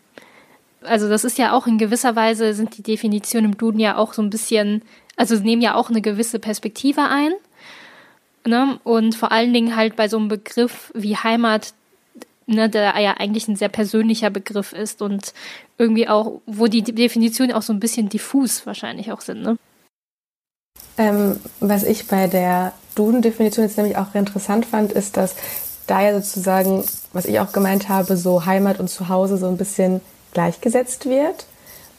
Also 0.81 1.09
das 1.09 1.23
ist 1.23 1.37
ja 1.37 1.53
auch 1.53 1.67
in 1.67 1.77
gewisser 1.77 2.15
Weise 2.15 2.53
sind 2.53 2.77
die 2.77 2.83
Definitionen 2.83 3.51
im 3.51 3.57
Duden 3.57 3.79
ja 3.79 3.97
auch 3.97 4.13
so 4.13 4.21
ein 4.21 4.29
bisschen, 4.29 4.83
also 5.15 5.35
nehmen 5.35 5.61
ja 5.61 5.75
auch 5.75 5.89
eine 5.89 6.01
gewisse 6.01 6.39
Perspektive 6.39 7.03
ein. 7.03 7.31
Ne? 8.45 8.79
Und 8.83 9.15
vor 9.15 9.31
allen 9.31 9.53
Dingen 9.53 9.75
halt 9.75 9.95
bei 9.95 10.07
so 10.07 10.17
einem 10.17 10.27
Begriff 10.27 10.91
wie 10.93 11.17
Heimat, 11.17 11.73
ne, 12.47 12.69
der 12.69 12.99
ja 12.99 13.15
eigentlich 13.17 13.47
ein 13.47 13.55
sehr 13.55 13.69
persönlicher 13.69 14.29
Begriff 14.29 14.73
ist 14.73 15.01
und 15.01 15.33
irgendwie 15.77 16.07
auch, 16.07 16.41
wo 16.45 16.67
die 16.67 16.81
Definitionen 16.81 17.55
auch 17.55 17.61
so 17.61 17.73
ein 17.73 17.79
bisschen 17.79 18.09
diffus 18.09 18.65
wahrscheinlich 18.65 19.11
auch 19.11 19.21
sind, 19.21 19.41
ne? 19.41 19.57
Ähm, 20.97 21.39
was 21.59 21.83
ich 21.83 22.07
bei 22.07 22.27
der 22.27 22.73
Duden-Definition 22.95 23.65
jetzt 23.65 23.77
nämlich 23.77 23.97
auch 23.97 24.15
interessant 24.15 24.65
fand, 24.65 24.91
ist, 24.91 25.15
dass 25.15 25.35
da 25.85 26.01
ja 26.01 26.19
sozusagen, 26.19 26.83
was 27.13 27.25
ich 27.25 27.39
auch 27.39 27.51
gemeint 27.51 27.89
habe, 27.89 28.17
so 28.17 28.45
Heimat 28.45 28.79
und 28.79 28.89
Zuhause 28.89 29.37
so 29.37 29.47
ein 29.47 29.57
bisschen 29.57 30.01
gleichgesetzt 30.33 31.07
wird. 31.07 31.45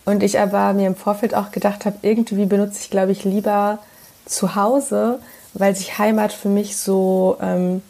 Und 0.05 0.23
ich 0.23 0.41
aber 0.41 0.73
mir 0.73 0.87
im 0.87 0.97
Vorfeld 0.97 1.35
auch 1.35 1.53
gedacht 1.53 1.85
habe, 1.85 1.99
irgendwie 2.03 2.47
benutze 2.47 2.81
ich, 2.83 2.91
glaube 2.91 3.13
ich, 3.13 3.25
lieber 3.25 3.79
Zuhause, 4.27 5.21
weil 5.55 5.77
sich 5.77 5.99
Heimat 5.99 6.33
für 6.33 6.49
mich 6.49 6.77
so 6.77 7.37
ähm, 7.41 7.83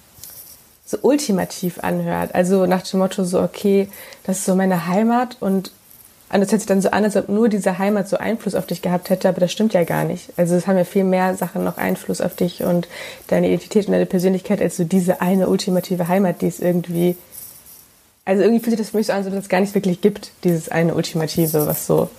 so 0.89 0.99
ultimativ 1.03 1.81
anhört. 1.81 2.35
Also 2.35 2.65
nach 2.65 2.83
dem 2.83 3.01
Motto 3.01 3.23
so, 3.23 3.43
okay, 3.43 3.89
das 4.25 4.39
ist 4.39 4.45
so 4.47 4.55
meine 4.55 4.87
Heimat 4.87 5.37
und 5.41 5.71
und 6.31 6.43
es 6.43 6.53
hört 6.53 6.61
sich 6.61 6.67
dann 6.67 6.83
so 6.83 6.91
an, 6.91 7.05
als 7.05 7.17
ob 7.17 7.31
nur 7.31 7.49
diese 7.49 7.79
Heimat 7.79 8.07
so 8.07 8.19
Einfluss 8.19 8.55
auf 8.55 8.67
dich 8.67 8.83
gehabt 8.83 9.09
hätte, 9.09 9.31
aber 9.31 9.41
das 9.41 9.51
stimmt 9.51 9.73
ja 9.73 9.85
gar 9.85 10.05
nicht. 10.05 10.29
Also 10.37 10.57
es 10.57 10.67
haben 10.67 10.77
ja 10.77 10.85
viel 10.85 11.05
mehr 11.05 11.35
Sachen 11.35 11.65
noch 11.65 11.79
Einfluss 11.79 12.21
auf 12.21 12.37
dich 12.37 12.63
und 12.63 12.87
deine 13.29 13.47
Identität 13.49 13.87
und 13.87 13.93
deine 13.93 14.05
Persönlichkeit 14.05 14.61
als 14.61 14.77
so 14.77 14.85
diese 14.85 15.23
eine 15.23 15.49
ultimative 15.49 16.07
Heimat, 16.07 16.43
die 16.43 16.49
es 16.49 16.61
irgendwie, 16.61 17.17
also 18.27 18.43
irgendwie 18.43 18.63
fühlt 18.63 18.77
sich 18.77 18.85
das 18.85 18.91
für 18.91 18.99
mich 18.99 19.07
so 19.07 19.15
an, 19.15 19.25
als 19.25 19.29
ob 19.29 19.39
es 19.39 19.49
gar 19.49 19.61
nicht 19.61 19.75
wirklich 19.75 20.03
gibt, 20.03 20.33
dieses 20.45 20.69
eine 20.69 20.95
Ultimative, 20.95 21.67
was 21.67 21.87
so 21.87 22.11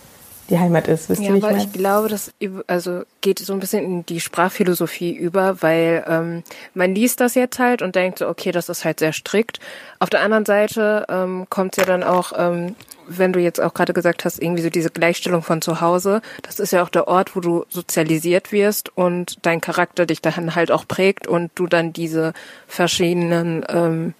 die 0.49 0.59
Heimat 0.59 0.87
ist. 0.87 1.09
Wisst 1.09 1.21
ja, 1.21 1.29
ihr, 1.29 1.33
wie 1.35 1.37
ich 1.39 1.43
aber 1.43 1.53
mein? 1.53 1.61
ich 1.61 1.73
glaube, 1.73 2.09
das 2.09 2.33
also 2.67 3.03
geht 3.21 3.39
so 3.39 3.53
ein 3.53 3.59
bisschen 3.59 3.83
in 3.83 4.05
die 4.05 4.19
Sprachphilosophie 4.19 5.15
über, 5.15 5.61
weil 5.61 6.03
ähm, 6.07 6.43
man 6.73 6.95
liest 6.95 7.19
das 7.19 7.35
jetzt 7.35 7.59
halt 7.59 7.81
und 7.81 7.95
denkt, 7.95 8.19
so, 8.19 8.27
okay, 8.27 8.51
das 8.51 8.69
ist 8.69 8.85
halt 8.85 8.99
sehr 8.99 9.13
strikt. 9.13 9.59
Auf 9.99 10.09
der 10.09 10.21
anderen 10.21 10.45
Seite 10.45 11.05
ähm, 11.09 11.47
kommt 11.49 11.77
ja 11.77 11.85
dann 11.85 12.03
auch, 12.03 12.33
ähm, 12.35 12.75
wenn 13.07 13.33
du 13.33 13.39
jetzt 13.39 13.61
auch 13.61 13.73
gerade 13.73 13.93
gesagt 13.93 14.25
hast, 14.25 14.41
irgendwie 14.41 14.63
so 14.63 14.69
diese 14.69 14.89
Gleichstellung 14.89 15.41
von 15.41 15.61
zu 15.61 15.81
Hause, 15.81 16.21
das 16.41 16.59
ist 16.59 16.71
ja 16.71 16.83
auch 16.83 16.89
der 16.89 17.07
Ort, 17.07 17.35
wo 17.35 17.39
du 17.39 17.65
sozialisiert 17.69 18.51
wirst 18.51 18.95
und 18.95 19.37
dein 19.43 19.61
Charakter 19.61 20.05
dich 20.05 20.21
dann 20.21 20.55
halt 20.55 20.71
auch 20.71 20.87
prägt 20.87 21.27
und 21.27 21.51
du 21.55 21.67
dann 21.67 21.93
diese 21.93 22.33
verschiedenen 22.67 23.65
ähm, 23.69 24.13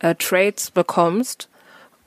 äh, 0.00 0.14
Traits 0.14 0.70
bekommst. 0.70 1.48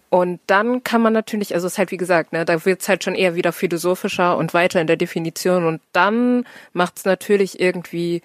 Und 0.10 0.40
dann 0.48 0.84
kann 0.84 1.02
man 1.02 1.12
natürlich, 1.12 1.54
also 1.54 1.68
es 1.68 1.74
ist 1.74 1.78
halt 1.80 1.92
wie 1.92 1.98
gesagt, 1.98 2.32
ne, 2.32 2.46
da 2.46 2.66
wird 2.66 2.82
es 2.82 2.88
halt 2.88 3.04
schon 3.04 3.16
eher 3.16 3.36
wieder 3.36 3.52
philosophischer 3.52 4.38
und 4.38 4.54
weiter 4.54 4.80
in 4.80 4.88
der 4.88 4.96
Definition. 4.96 5.66
Und 5.66 5.82
dann 5.92 6.46
macht 6.74 6.98
es 6.98 7.06
natürlich 7.06 7.60
irgendwie 7.60 8.22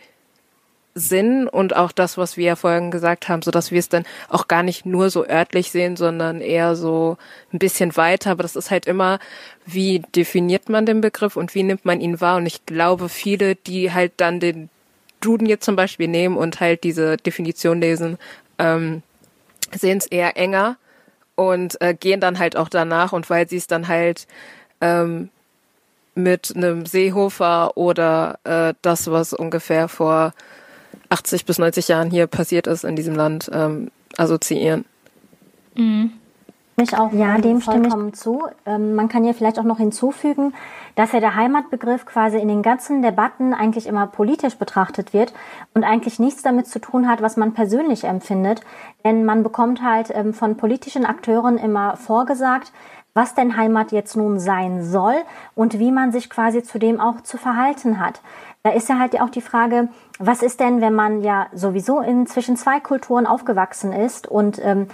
Sinn 0.95 1.49
und 1.49 1.75
auch 1.75 1.91
das, 1.91 2.19
was 2.19 2.37
wir 2.37 2.45
ja 2.45 2.57
vorhin 2.57 2.91
gesagt 2.91 3.29
haben, 3.29 3.43
so 3.43 3.51
dass 3.51 3.71
wir 3.71 3.79
es 3.79 3.89
dann 3.89 4.05
auch 4.29 4.47
gar 4.47 4.63
nicht 4.63 4.85
nur 4.85 5.11
so 5.11 5.27
örtlich 5.27 5.71
sehen, 5.71 5.97
sondern 5.97 6.41
eher 6.41 6.77
so 6.77 7.17
ein 7.53 7.59
bisschen 7.59 7.97
weiter. 7.97 8.31
Aber 8.33 8.43
das 8.43 8.57
ist 8.57 8.71
halt 8.71 8.87
immer, 8.87 9.19
wie 9.67 10.03
definiert 10.15 10.69
man 10.69 10.87
den 10.87 11.01
Begriff 11.01 11.37
und 11.37 11.55
wie 11.55 11.63
nimmt 11.63 11.85
man 11.85 12.01
ihn 12.01 12.21
wahr? 12.21 12.37
Und 12.37 12.47
ich 12.47 12.65
glaube, 12.67 13.09
viele, 13.09 13.57
die 13.57 13.93
halt 13.93 14.13
dann 14.19 14.39
den 14.39 14.69
Duden 15.21 15.47
jetzt 15.47 15.65
zum 15.65 15.77
Beispiel 15.77 16.09
nehmen 16.09 16.37
und 16.37 16.61
halt 16.61 16.85
diese 16.85 17.17
Definition 17.17 17.81
lesen, 17.81 18.19
ähm, 18.59 19.03
sehen 19.75 19.99
es 19.99 20.07
eher 20.07 20.37
enger 20.37 20.77
und 21.51 21.81
äh, 21.81 21.95
gehen 21.95 22.21
dann 22.21 22.39
halt 22.39 22.57
auch 22.57 22.69
danach 22.69 23.13
und 23.13 23.29
weil 23.31 23.49
sie 23.49 23.57
es 23.57 23.67
dann 23.67 23.89
halt 23.89 24.27
ähm, 24.81 25.31
mit 26.15 26.53
einem 26.55 26.87
Seehofer 26.87 27.77
oder 27.77 28.39
äh, 28.45 28.75
das, 28.83 29.11
was 29.11 29.33
ungefähr 29.33 29.89
vor 29.89 30.33
80 31.09 31.45
bis 31.45 31.59
90 31.59 31.89
Jahren 31.89 32.11
hier 32.11 32.27
passiert 32.27 32.67
ist 32.67 32.85
in 32.85 32.97
diesem 32.97 33.15
Land, 33.15 33.51
ähm, 33.53 33.91
assoziieren. 34.17 34.85
Mich 36.77 36.97
auch 36.97 37.13
ja, 37.13 37.39
dem 37.39 37.61
stimme 37.61 37.89
ich 37.89 38.15
zu. 38.15 38.45
Ähm, 38.65 38.95
man 38.95 39.09
kann 39.09 39.25
ja 39.25 39.35
vielleicht 39.35 39.59
auch 39.59 39.65
noch 39.65 39.77
hinzufügen, 39.77 40.55
dass 40.95 41.13
ja 41.13 41.21
der 41.21 41.35
Heimatbegriff 41.35 42.07
quasi 42.07 42.39
in 42.39 42.49
den 42.49 42.63
ganzen 42.63 43.03
Debatten 43.03 43.53
eigentlich 43.53 43.87
immer 43.87 44.07
politisch 44.07 44.57
betrachtet 44.57 45.13
wird 45.13 45.35
und 45.75 45.85
eigentlich 45.85 46.19
nichts 46.19 46.43
damit 46.43 46.67
zu 46.67 46.79
tun 46.79 47.09
hat, 47.09 47.21
was 47.21 47.37
man 47.37 47.53
persönlich 47.53 48.05
empfindet. 48.05 48.63
Denn 49.05 49.25
man 49.25 49.43
bekommt 49.43 49.83
halt 49.83 50.11
ähm, 50.15 50.35
von 50.35 50.57
politischen 50.57 51.05
Akteuren 51.05 51.59
immer 51.59 51.97
vorgesagt, 51.97 52.73
was 53.15 53.35
denn 53.35 53.57
Heimat 53.57 53.93
jetzt 53.93 54.17
nun 54.17 54.39
sein 54.39 54.83
soll 54.83 55.15
und 55.55 55.79
wie 55.79 55.93
man 55.93 56.13
sich 56.13 56.31
quasi 56.31 56.63
zu 56.63 56.79
dem 56.79 57.01
auch 57.01 57.21
zu 57.21 57.37
verhalten 57.37 58.01
hat. 58.01 58.23
Da 58.63 58.71
ist 58.71 58.89
ja 58.89 58.99
halt 58.99 59.21
auch 59.21 59.29
die 59.29 59.43
Frage, 59.43 59.89
was 60.19 60.43
ist 60.43 60.61
denn, 60.61 60.81
wenn 60.81 60.95
man 60.95 61.21
ja 61.21 61.49
sowieso 61.53 62.01
in 62.01 62.27
zwischen 62.27 62.57
zwei 62.57 62.81
Kulturen 62.81 63.27
aufgewachsen 63.27 63.93
ist 63.93 64.29
und 64.29 64.65
ähm, 64.65 64.87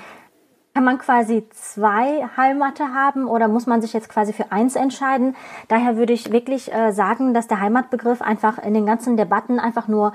kann 0.75 0.85
man 0.85 0.99
quasi 0.99 1.45
zwei 1.51 2.29
Heimate 2.37 2.95
haben 2.95 3.27
oder 3.27 3.49
muss 3.49 3.67
man 3.67 3.83
sich 3.83 3.93
jetzt 3.93 4.09
quasi 4.09 4.33
für 4.33 4.53
eins 4.53 4.77
entscheiden? 4.77 5.35
Daher 5.67 5.97
würde 5.97 6.13
ich 6.13 6.33
wirklich 6.33 6.73
äh, 6.73 6.93
sagen, 6.93 7.35
dass 7.35 7.49
der 7.49 7.61
Heimatbegriff 7.61 8.23
einfach 8.23 8.59
in 8.59 8.75
den 8.75 8.87
ganzen 8.87 9.17
Debatten 9.17 9.59
einfach 9.59 9.89
nur 9.89 10.13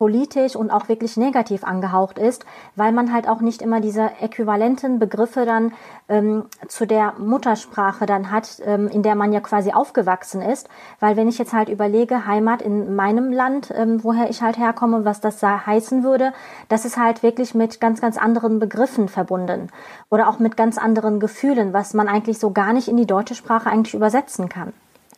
politisch 0.00 0.56
und 0.56 0.70
auch 0.70 0.88
wirklich 0.88 1.18
negativ 1.18 1.62
angehaucht 1.62 2.18
ist, 2.18 2.46
weil 2.74 2.90
man 2.90 3.12
halt 3.12 3.28
auch 3.28 3.42
nicht 3.42 3.60
immer 3.60 3.82
diese 3.82 4.10
äquivalenten 4.22 4.98
Begriffe 4.98 5.44
dann 5.44 5.74
ähm, 6.08 6.46
zu 6.68 6.86
der 6.86 7.12
Muttersprache 7.18 8.06
dann 8.06 8.30
hat, 8.30 8.62
ähm, 8.64 8.88
in 8.88 9.02
der 9.02 9.14
man 9.14 9.30
ja 9.30 9.40
quasi 9.40 9.72
aufgewachsen 9.72 10.40
ist. 10.40 10.70
Weil 11.00 11.18
wenn 11.18 11.28
ich 11.28 11.36
jetzt 11.36 11.52
halt 11.52 11.68
überlege, 11.68 12.26
Heimat 12.26 12.62
in 12.62 12.96
meinem 12.96 13.30
Land, 13.30 13.74
ähm, 13.76 14.02
woher 14.02 14.30
ich 14.30 14.40
halt 14.40 14.56
herkomme, 14.56 15.04
was 15.04 15.20
das 15.20 15.38
da 15.38 15.66
heißen 15.66 16.02
würde, 16.02 16.32
das 16.70 16.86
ist 16.86 16.96
halt 16.96 17.22
wirklich 17.22 17.54
mit 17.54 17.78
ganz, 17.78 18.00
ganz 18.00 18.16
anderen 18.16 18.58
Begriffen 18.58 19.06
verbunden 19.06 19.68
oder 20.08 20.30
auch 20.30 20.38
mit 20.38 20.56
ganz 20.56 20.78
anderen 20.78 21.20
Gefühlen, 21.20 21.74
was 21.74 21.92
man 21.92 22.08
eigentlich 22.08 22.38
so 22.38 22.52
gar 22.52 22.72
nicht 22.72 22.88
in 22.88 22.96
die 22.96 23.06
deutsche 23.06 23.34
Sprache 23.34 23.68
eigentlich 23.68 23.94
übersetzen 23.94 24.48
kann. 24.48 24.72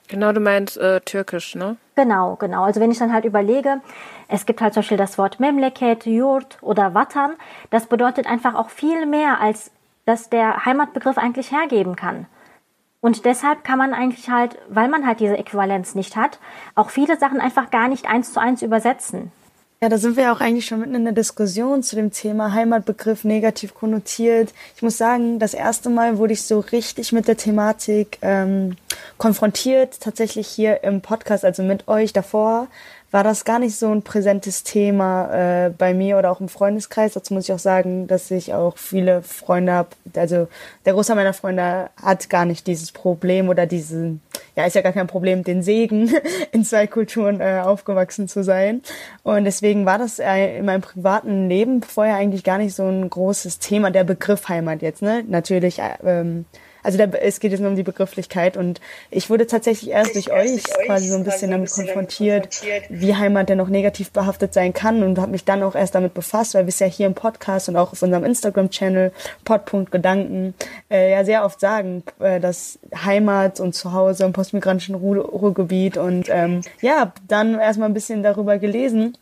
Genau, 0.09 0.33
du 0.33 0.41
meinst 0.41 0.77
äh, 0.77 1.01
Türkisch, 1.01 1.55
ne? 1.55 1.77
Genau, 1.95 2.37
genau. 2.37 2.65
Also 2.65 2.81
wenn 2.81 2.91
ich 2.91 2.99
dann 2.99 3.13
halt 3.13 3.25
überlege, 3.25 3.81
es 4.33 4.47
gibt 4.47 4.63
halt 4.63 4.73
zum 4.73 4.81
Beispiel 4.81 4.97
das 4.97 5.19
Wort 5.19 5.41
Memleket, 5.41 6.07
Yurt 6.07 6.57
oder 6.63 6.95
Watan, 6.95 7.35
das 7.71 7.87
bedeutet 7.87 8.27
einfach 8.27 8.55
auch 8.55 8.71
viel 8.71 9.05
mehr, 9.05 9.41
als 9.41 9.71
dass 10.07 10.31
der 10.31 10.65
Heimatbegriff 10.65 11.19
eigentlich 11.19 11.53
hergeben 11.53 11.97
kann. 11.97 12.27
Und 13.01 13.25
deshalb 13.25 13.63
kann 13.63 13.79
man 13.79 13.93
eigentlich 13.93 14.31
halt, 14.31 14.57
weil 14.69 14.89
man 14.89 15.07
halt 15.07 15.21
diese 15.21 15.37
Äquivalenz 15.37 15.95
nicht 15.95 16.17
hat, 16.17 16.39
auch 16.75 16.89
viele 16.89 17.19
Sachen 17.19 17.41
einfach 17.41 17.71
gar 17.71 17.89
nicht 17.89 18.07
eins 18.07 18.33
zu 18.33 18.41
eins 18.41 18.63
übersetzen. 18.63 19.33
Ja, 19.83 19.89
da 19.89 19.99
sind 19.99 20.17
wir 20.17 20.25
ja 20.25 20.33
auch 20.33 20.41
eigentlich 20.41 20.67
schon 20.67 20.79
mitten 20.79 20.95
in 20.95 21.05
der 21.05 21.13
Diskussion 21.13 21.83
zu 21.83 21.97
dem 21.97 22.13
Thema 22.13 22.53
Heimatbegriff 22.53 23.25
negativ 23.25 23.75
konnotiert. 23.75 24.55
Ich 24.77 24.83
muss 24.83 24.97
sagen, 24.97 25.41
das 25.41 25.55
erste 25.55 25.91
Mal 25.91 26.19
wurde 26.19 26.33
ich 26.35 26.43
so 26.43 26.61
richtig 26.61 27.13
mit 27.13 27.27
der 27.27 27.37
Thematik 27.37 28.19
ähm, 28.23 28.77
konfrontiert, 29.19 30.01
tatsächlich 30.01 30.47
hier 30.47 30.85
im 30.85 31.01
Podcast, 31.01 31.45
also 31.45 31.65
mit 31.65 31.89
euch 31.89 32.13
davor, 32.13 32.69
war 33.13 33.23
das 33.23 33.45
gar 33.45 33.59
nicht 33.59 33.77
so 33.77 33.93
ein 33.93 34.03
präsentes 34.03 34.65
Thema 34.65 35.67
äh, 35.67 35.71
bei 35.71 35.93
mir 35.93 36.17
oder 36.17 36.33
auch 36.33 36.41
im 36.41 36.49
Freundeskreis. 36.49 37.13
Dazu 37.13 37.35
muss 37.35 37.45
ich 37.45 37.53
auch 37.53 37.59
sagen, 37.59 38.07
dass 38.07 38.31
ich 38.31 38.55
auch 38.55 38.79
viele 38.79 39.23
Freunde 39.23 39.73
habe. 39.73 39.91
Also 40.17 40.49
der 40.87 40.95
Großteil 40.95 41.17
meiner 41.17 41.35
Freunde 41.35 41.91
hat 42.03 42.31
gar 42.31 42.47
nicht 42.47 42.67
dieses 42.67 42.91
Problem 42.91 43.51
oder 43.51 43.67
diesen, 43.67 44.23
ja, 44.57 44.65
ist 44.65 44.75
ja 44.75 44.81
gar 44.81 44.95
kein 44.95 45.07
Problem, 45.07 45.45
den 45.45 45.63
Segen 45.63 46.11
in 46.53 46.65
zwei 46.65 46.87
Kulturen 46.87 47.43
äh, 47.43 47.61
aufgewachsen 47.63 48.29
zu 48.29 48.43
sein. 48.43 48.81
Und 49.23 49.45
deswegen 49.45 49.85
war 49.85 49.99
das 49.99 50.19
äh, 50.19 50.57
in 50.57 50.65
meinem 50.65 50.81
privaten 50.81 51.51
Leben 51.51 51.83
vorher 51.83 52.17
eigentlich 52.17 52.45
gar 52.45 52.57
nicht 52.57 52.75
so 52.75 52.89
ein 52.89 53.11
großes 53.11 53.59
Thema, 53.59 53.91
der 53.91 54.05
Begriff 54.05 54.49
Heimat 54.49 54.81
jetzt. 54.81 55.03
Ne? 55.03 55.23
Natürlich 55.29 55.81
äh, 55.81 55.99
ähm, 56.03 56.47
also 56.83 56.99
da, 56.99 57.05
es 57.05 57.41
geht 57.41 57.53
jetzt 57.53 57.61
nur 57.61 57.71
um 57.71 57.77
die 57.77 57.83
Begrifflichkeit 57.83 58.57
und 58.57 58.81
ich 59.11 59.31
wurde 59.31 59.47
tatsächlich 59.47 59.91
erst 59.91 60.15
durch 60.15 60.33
euch 60.33 60.65
quasi 60.87 61.09
so 61.09 61.17
ein 61.17 61.25
bisschen 61.25 61.51
damit 61.51 61.71
konfrontiert, 61.71 62.63
wie 62.89 63.15
Heimat 63.15 63.49
denn 63.49 63.59
noch 63.59 63.69
negativ 63.69 64.11
behaftet 64.11 64.55
sein 64.55 64.73
kann 64.73 65.03
und 65.03 65.19
habe 65.19 65.33
mich 65.33 65.45
dann 65.45 65.63
auch 65.63 65.75
erst 65.75 65.95
damit 65.95 66.15
befasst, 66.15 66.55
weil 66.55 66.65
wir 66.65 66.69
es 66.69 66.79
ja 66.79 66.87
hier 66.87 67.07
im 67.07 67.15
Podcast 67.15 67.69
und 67.69 67.77
auch 67.77 67.93
auf 67.93 68.03
unserem 68.03 68.25
Instagram-Channel 68.25 69.13
pod.gedanken 69.45 70.55
äh, 70.91 71.13
ja 71.13 71.25
sehr 71.25 71.45
oft 71.45 71.61
sagen, 71.61 72.03
äh, 72.21 72.41
dass 72.41 72.79
Heimat 73.05 73.61
und 73.61 73.75
Zuhause 73.75 74.25
im 74.25 74.33
postmigrantischen 74.33 74.95
Ruhr 74.95 75.19
Ruhrgebiet 75.19 75.97
und 75.97 76.29
ähm, 76.29 76.63
ja, 76.81 77.13
dann 77.29 77.59
erstmal 77.59 77.89
ein 77.89 77.95
bisschen 77.95 78.23
darüber 78.23 78.59
gelesen 78.59 79.17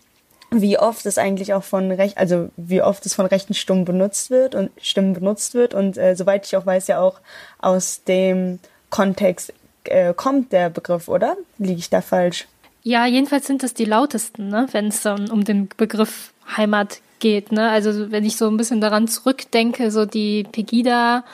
wie 0.50 0.78
oft 0.78 1.06
es 1.06 1.18
eigentlich 1.18 1.54
auch 1.54 1.62
von 1.62 1.90
recht, 1.90 2.18
also 2.18 2.50
wie 2.56 2.82
oft 2.82 3.06
es 3.06 3.14
von 3.14 3.26
rechten 3.26 3.54
Stimmen 3.54 3.84
benutzt 3.84 4.30
wird 4.30 4.54
und 4.54 4.70
Stimmen 4.80 5.14
benutzt 5.14 5.54
wird 5.54 5.74
und 5.74 5.96
äh, 5.96 6.16
soweit 6.16 6.46
ich 6.46 6.56
auch 6.56 6.66
weiß 6.66 6.88
ja 6.88 7.00
auch 7.00 7.20
aus 7.58 8.02
dem 8.04 8.58
Kontext 8.90 9.52
äh, 9.84 10.12
kommt 10.14 10.52
der 10.52 10.70
Begriff, 10.70 11.08
oder? 11.08 11.36
Liege 11.58 11.78
ich 11.78 11.90
da 11.90 12.00
falsch? 12.00 12.46
Ja, 12.82 13.06
jedenfalls 13.06 13.46
sind 13.46 13.62
es 13.62 13.74
die 13.74 13.84
lautesten, 13.84 14.48
ne, 14.48 14.66
wenn 14.72 14.88
es 14.88 15.02
dann 15.02 15.30
um 15.30 15.44
den 15.44 15.68
Begriff 15.76 16.32
Heimat 16.56 17.00
geht. 17.20 17.52
Ne? 17.52 17.68
Also 17.70 18.10
wenn 18.10 18.24
ich 18.24 18.36
so 18.36 18.48
ein 18.48 18.56
bisschen 18.56 18.80
daran 18.80 19.06
zurückdenke, 19.06 19.90
so 19.90 20.06
die 20.06 20.44
Pegida, 20.44 21.24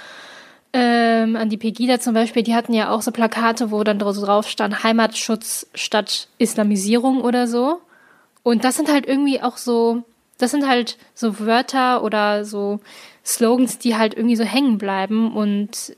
ähm, 0.72 1.36
an 1.36 1.48
die 1.48 1.56
Pegida 1.56 2.00
zum 2.00 2.14
Beispiel, 2.14 2.42
die 2.42 2.54
hatten 2.54 2.74
ja 2.74 2.90
auch 2.90 3.00
so 3.00 3.12
Plakate, 3.12 3.70
wo 3.70 3.82
dann 3.84 3.98
drauf 3.98 4.48
stand 4.48 4.82
Heimatschutz 4.82 5.66
statt 5.74 6.28
Islamisierung 6.38 7.22
oder 7.22 7.46
so. 7.46 7.80
Und 8.46 8.62
das 8.62 8.76
sind 8.76 8.88
halt 8.88 9.06
irgendwie 9.06 9.42
auch 9.42 9.56
so, 9.56 10.04
das 10.38 10.52
sind 10.52 10.68
halt 10.68 10.98
so 11.16 11.40
Wörter 11.40 12.04
oder 12.04 12.44
so 12.44 12.78
Slogans, 13.24 13.78
die 13.78 13.96
halt 13.96 14.14
irgendwie 14.14 14.36
so 14.36 14.44
hängen 14.44 14.78
bleiben 14.78 15.34
und 15.34 15.96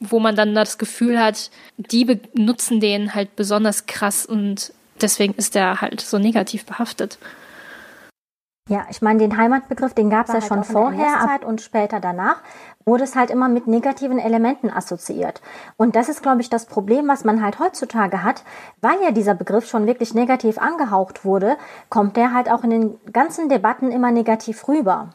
wo 0.00 0.18
man 0.18 0.34
dann 0.34 0.56
das 0.56 0.76
Gefühl 0.76 1.20
hat, 1.20 1.52
die 1.76 2.04
benutzen 2.04 2.80
den 2.80 3.14
halt 3.14 3.36
besonders 3.36 3.86
krass 3.86 4.26
und 4.26 4.72
deswegen 5.00 5.34
ist 5.34 5.54
der 5.54 5.82
halt 5.82 6.00
so 6.00 6.18
negativ 6.18 6.64
behaftet. 6.64 7.16
Ja, 8.66 8.86
ich 8.90 9.02
meine, 9.02 9.18
den 9.18 9.36
Heimatbegriff, 9.36 9.92
den 9.92 10.08
gab 10.08 10.26
es 10.26 10.32
ja 10.32 10.40
halt 10.40 10.46
schon 10.46 10.64
vorher 10.64 11.18
Zeit 11.26 11.44
und 11.44 11.60
später 11.60 12.00
danach, 12.00 12.36
wurde 12.86 13.04
es 13.04 13.14
halt 13.14 13.30
immer 13.30 13.48
mit 13.50 13.66
negativen 13.66 14.18
Elementen 14.18 14.70
assoziiert. 14.70 15.42
Und 15.76 15.96
das 15.96 16.08
ist, 16.08 16.22
glaube 16.22 16.40
ich, 16.40 16.48
das 16.48 16.64
Problem, 16.64 17.06
was 17.06 17.24
man 17.24 17.42
halt 17.42 17.58
heutzutage 17.58 18.22
hat, 18.22 18.42
weil 18.80 19.02
ja 19.02 19.10
dieser 19.10 19.34
Begriff 19.34 19.68
schon 19.68 19.86
wirklich 19.86 20.14
negativ 20.14 20.56
angehaucht 20.56 21.26
wurde, 21.26 21.58
kommt 21.90 22.16
der 22.16 22.32
halt 22.32 22.50
auch 22.50 22.64
in 22.64 22.70
den 22.70 23.00
ganzen 23.12 23.50
Debatten 23.50 23.92
immer 23.92 24.10
negativ 24.10 24.66
rüber. 24.66 25.10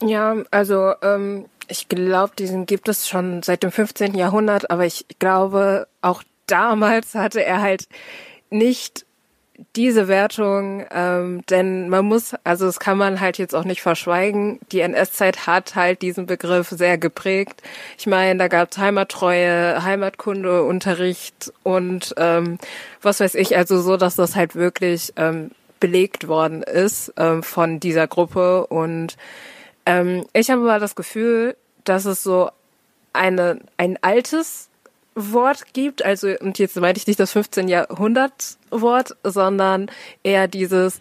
Ja, 0.00 0.36
also 0.52 0.92
ähm, 1.02 1.46
ich 1.66 1.88
glaube, 1.88 2.34
diesen 2.38 2.66
gibt 2.66 2.88
es 2.88 3.08
schon 3.08 3.42
seit 3.42 3.64
dem 3.64 3.72
15. 3.72 4.14
Jahrhundert, 4.14 4.70
aber 4.70 4.86
ich 4.86 5.06
glaube, 5.18 5.88
auch 6.02 6.22
damals 6.46 7.16
hatte 7.16 7.44
er 7.44 7.62
halt 7.62 7.88
nicht 8.50 9.06
diese 9.76 10.08
Wertung, 10.08 10.84
ähm, 10.90 11.42
denn 11.48 11.88
man 11.88 12.04
muss, 12.04 12.34
also 12.44 12.66
das 12.66 12.80
kann 12.80 12.98
man 12.98 13.20
halt 13.20 13.38
jetzt 13.38 13.54
auch 13.54 13.64
nicht 13.64 13.82
verschweigen, 13.82 14.58
die 14.72 14.80
NS-Zeit 14.80 15.46
hat 15.46 15.74
halt 15.74 16.02
diesen 16.02 16.26
Begriff 16.26 16.68
sehr 16.68 16.98
geprägt. 16.98 17.62
Ich 17.98 18.06
meine, 18.06 18.38
da 18.38 18.48
gab 18.48 18.72
es 18.72 18.78
Heimattreue, 18.78 19.82
Heimatkunde, 19.82 20.64
Unterricht 20.64 21.52
und 21.62 22.14
ähm, 22.16 22.58
was 23.02 23.20
weiß 23.20 23.34
ich, 23.34 23.56
also 23.56 23.80
so, 23.80 23.96
dass 23.96 24.16
das 24.16 24.36
halt 24.36 24.54
wirklich 24.54 25.12
ähm, 25.16 25.50
belegt 25.80 26.28
worden 26.28 26.62
ist 26.62 27.12
ähm, 27.16 27.42
von 27.42 27.80
dieser 27.80 28.06
Gruppe. 28.06 28.66
Und 28.66 29.16
ähm, 29.86 30.26
ich 30.32 30.50
habe 30.50 30.60
mal 30.60 30.80
das 30.80 30.94
Gefühl, 30.94 31.56
dass 31.84 32.04
es 32.04 32.22
so 32.22 32.50
eine, 33.12 33.60
ein 33.76 33.98
altes 34.02 34.69
Wort 35.14 35.74
gibt, 35.74 36.04
also 36.04 36.28
und 36.40 36.58
jetzt 36.58 36.76
meine 36.76 36.96
ich 36.96 37.06
nicht 37.06 37.20
das 37.20 37.32
15. 37.32 37.68
Jahrhundert 37.68 38.56
Wort, 38.70 39.16
sondern 39.24 39.90
eher 40.22 40.48
dieses 40.48 41.00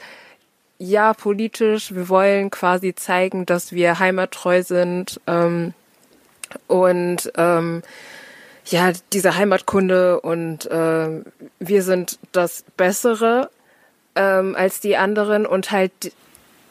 ja 0.80 1.13
politisch, 1.13 1.94
wir 1.94 2.10
wollen 2.10 2.50
quasi 2.50 2.96
zeigen, 2.96 3.46
dass 3.46 3.72
wir 3.72 4.00
heimattreu 4.00 4.63
sind 4.63 5.20
ähm, 5.28 5.74
und 6.68 7.32
ähm, 7.36 7.84
ja 8.66 8.94
diese 9.13 9.36
Heimatkunde 9.36 10.22
und 10.22 10.66
äh, 10.66 11.22
wir 11.60 11.84
sind 11.84 12.18
das 12.32 12.63
Bessere 12.78 13.50
ähm, 14.16 14.56
als 14.56 14.80
die 14.80 14.98
anderen 14.98 15.46
und 15.46 15.72
halt 15.72 16.13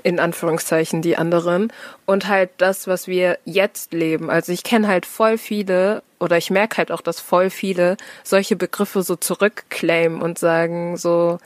in 0.03 0.21
Anführungszeichen 0.21 1.03
die 1.03 1.17
anderen 1.17 1.73
und 2.07 2.29
halt 2.29 2.51
das, 2.59 2.87
was 2.87 3.09
wir 3.09 3.39
jetzt 3.45 3.93
leben. 3.93 4.31
Also 4.31 4.53
ich 4.53 4.63
kenne 4.63 4.89
halt 4.89 5.07
voll 5.07 5.39
viele 5.39 6.03
oder 6.19 6.37
ich 6.37 6.51
merke 6.51 6.79
halt 6.79 6.91
auch, 6.91 7.01
dass 7.01 7.21
voll 7.21 7.51
viele 7.51 7.97
solche 8.25 8.57
Begriffe 8.57 9.03
so 9.03 9.17
zurückclaimen 9.17 10.21
und 10.21 10.39
sagen 10.39 10.97
so, 10.97 11.39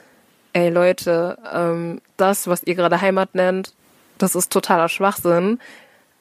ey 0.53 0.69
Leute, 0.69 1.37
ähm, 1.53 2.01
das, 2.17 2.47
was 2.47 2.63
ihr 2.63 2.75
gerade 2.75 3.01
Heimat 3.01 3.35
nennt, 3.35 3.73
das 4.17 4.35
ist 4.35 4.51
totaler 4.51 4.89
Schwachsinn. 4.89 5.59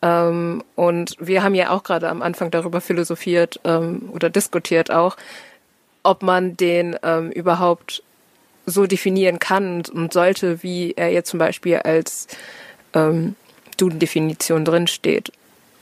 Ähm, 0.03 0.65
und 0.75 1.17
wir 1.21 1.43
haben 1.43 1.55
ja 1.55 1.71
auch 1.71 1.85
gerade 1.85 2.09
am 2.09 2.23
Anfang 2.23 2.51
darüber 2.51 2.81
philosophiert 2.81 3.61
ähm, 3.65 4.11
oder 4.13 4.31
diskutiert 4.31 4.91
auch, 4.91 5.17
ob 6.03 6.23
man 6.23 6.57
den 6.57 6.97
ähm, 7.03 7.31
überhaupt 7.31 8.03
so 8.67 8.87
definieren 8.87 9.39
kann 9.39 9.83
und, 9.93 10.13
sollte, 10.13 10.63
wie 10.63 10.93
er 10.97 11.11
jetzt 11.13 11.31
zum 11.31 11.39
Beispiel 11.39 11.77
als 11.79 12.27
ähm, 12.95 13.37
Duden-Definition 13.77 14.65
drin 14.65 14.87
steht. 14.87 15.33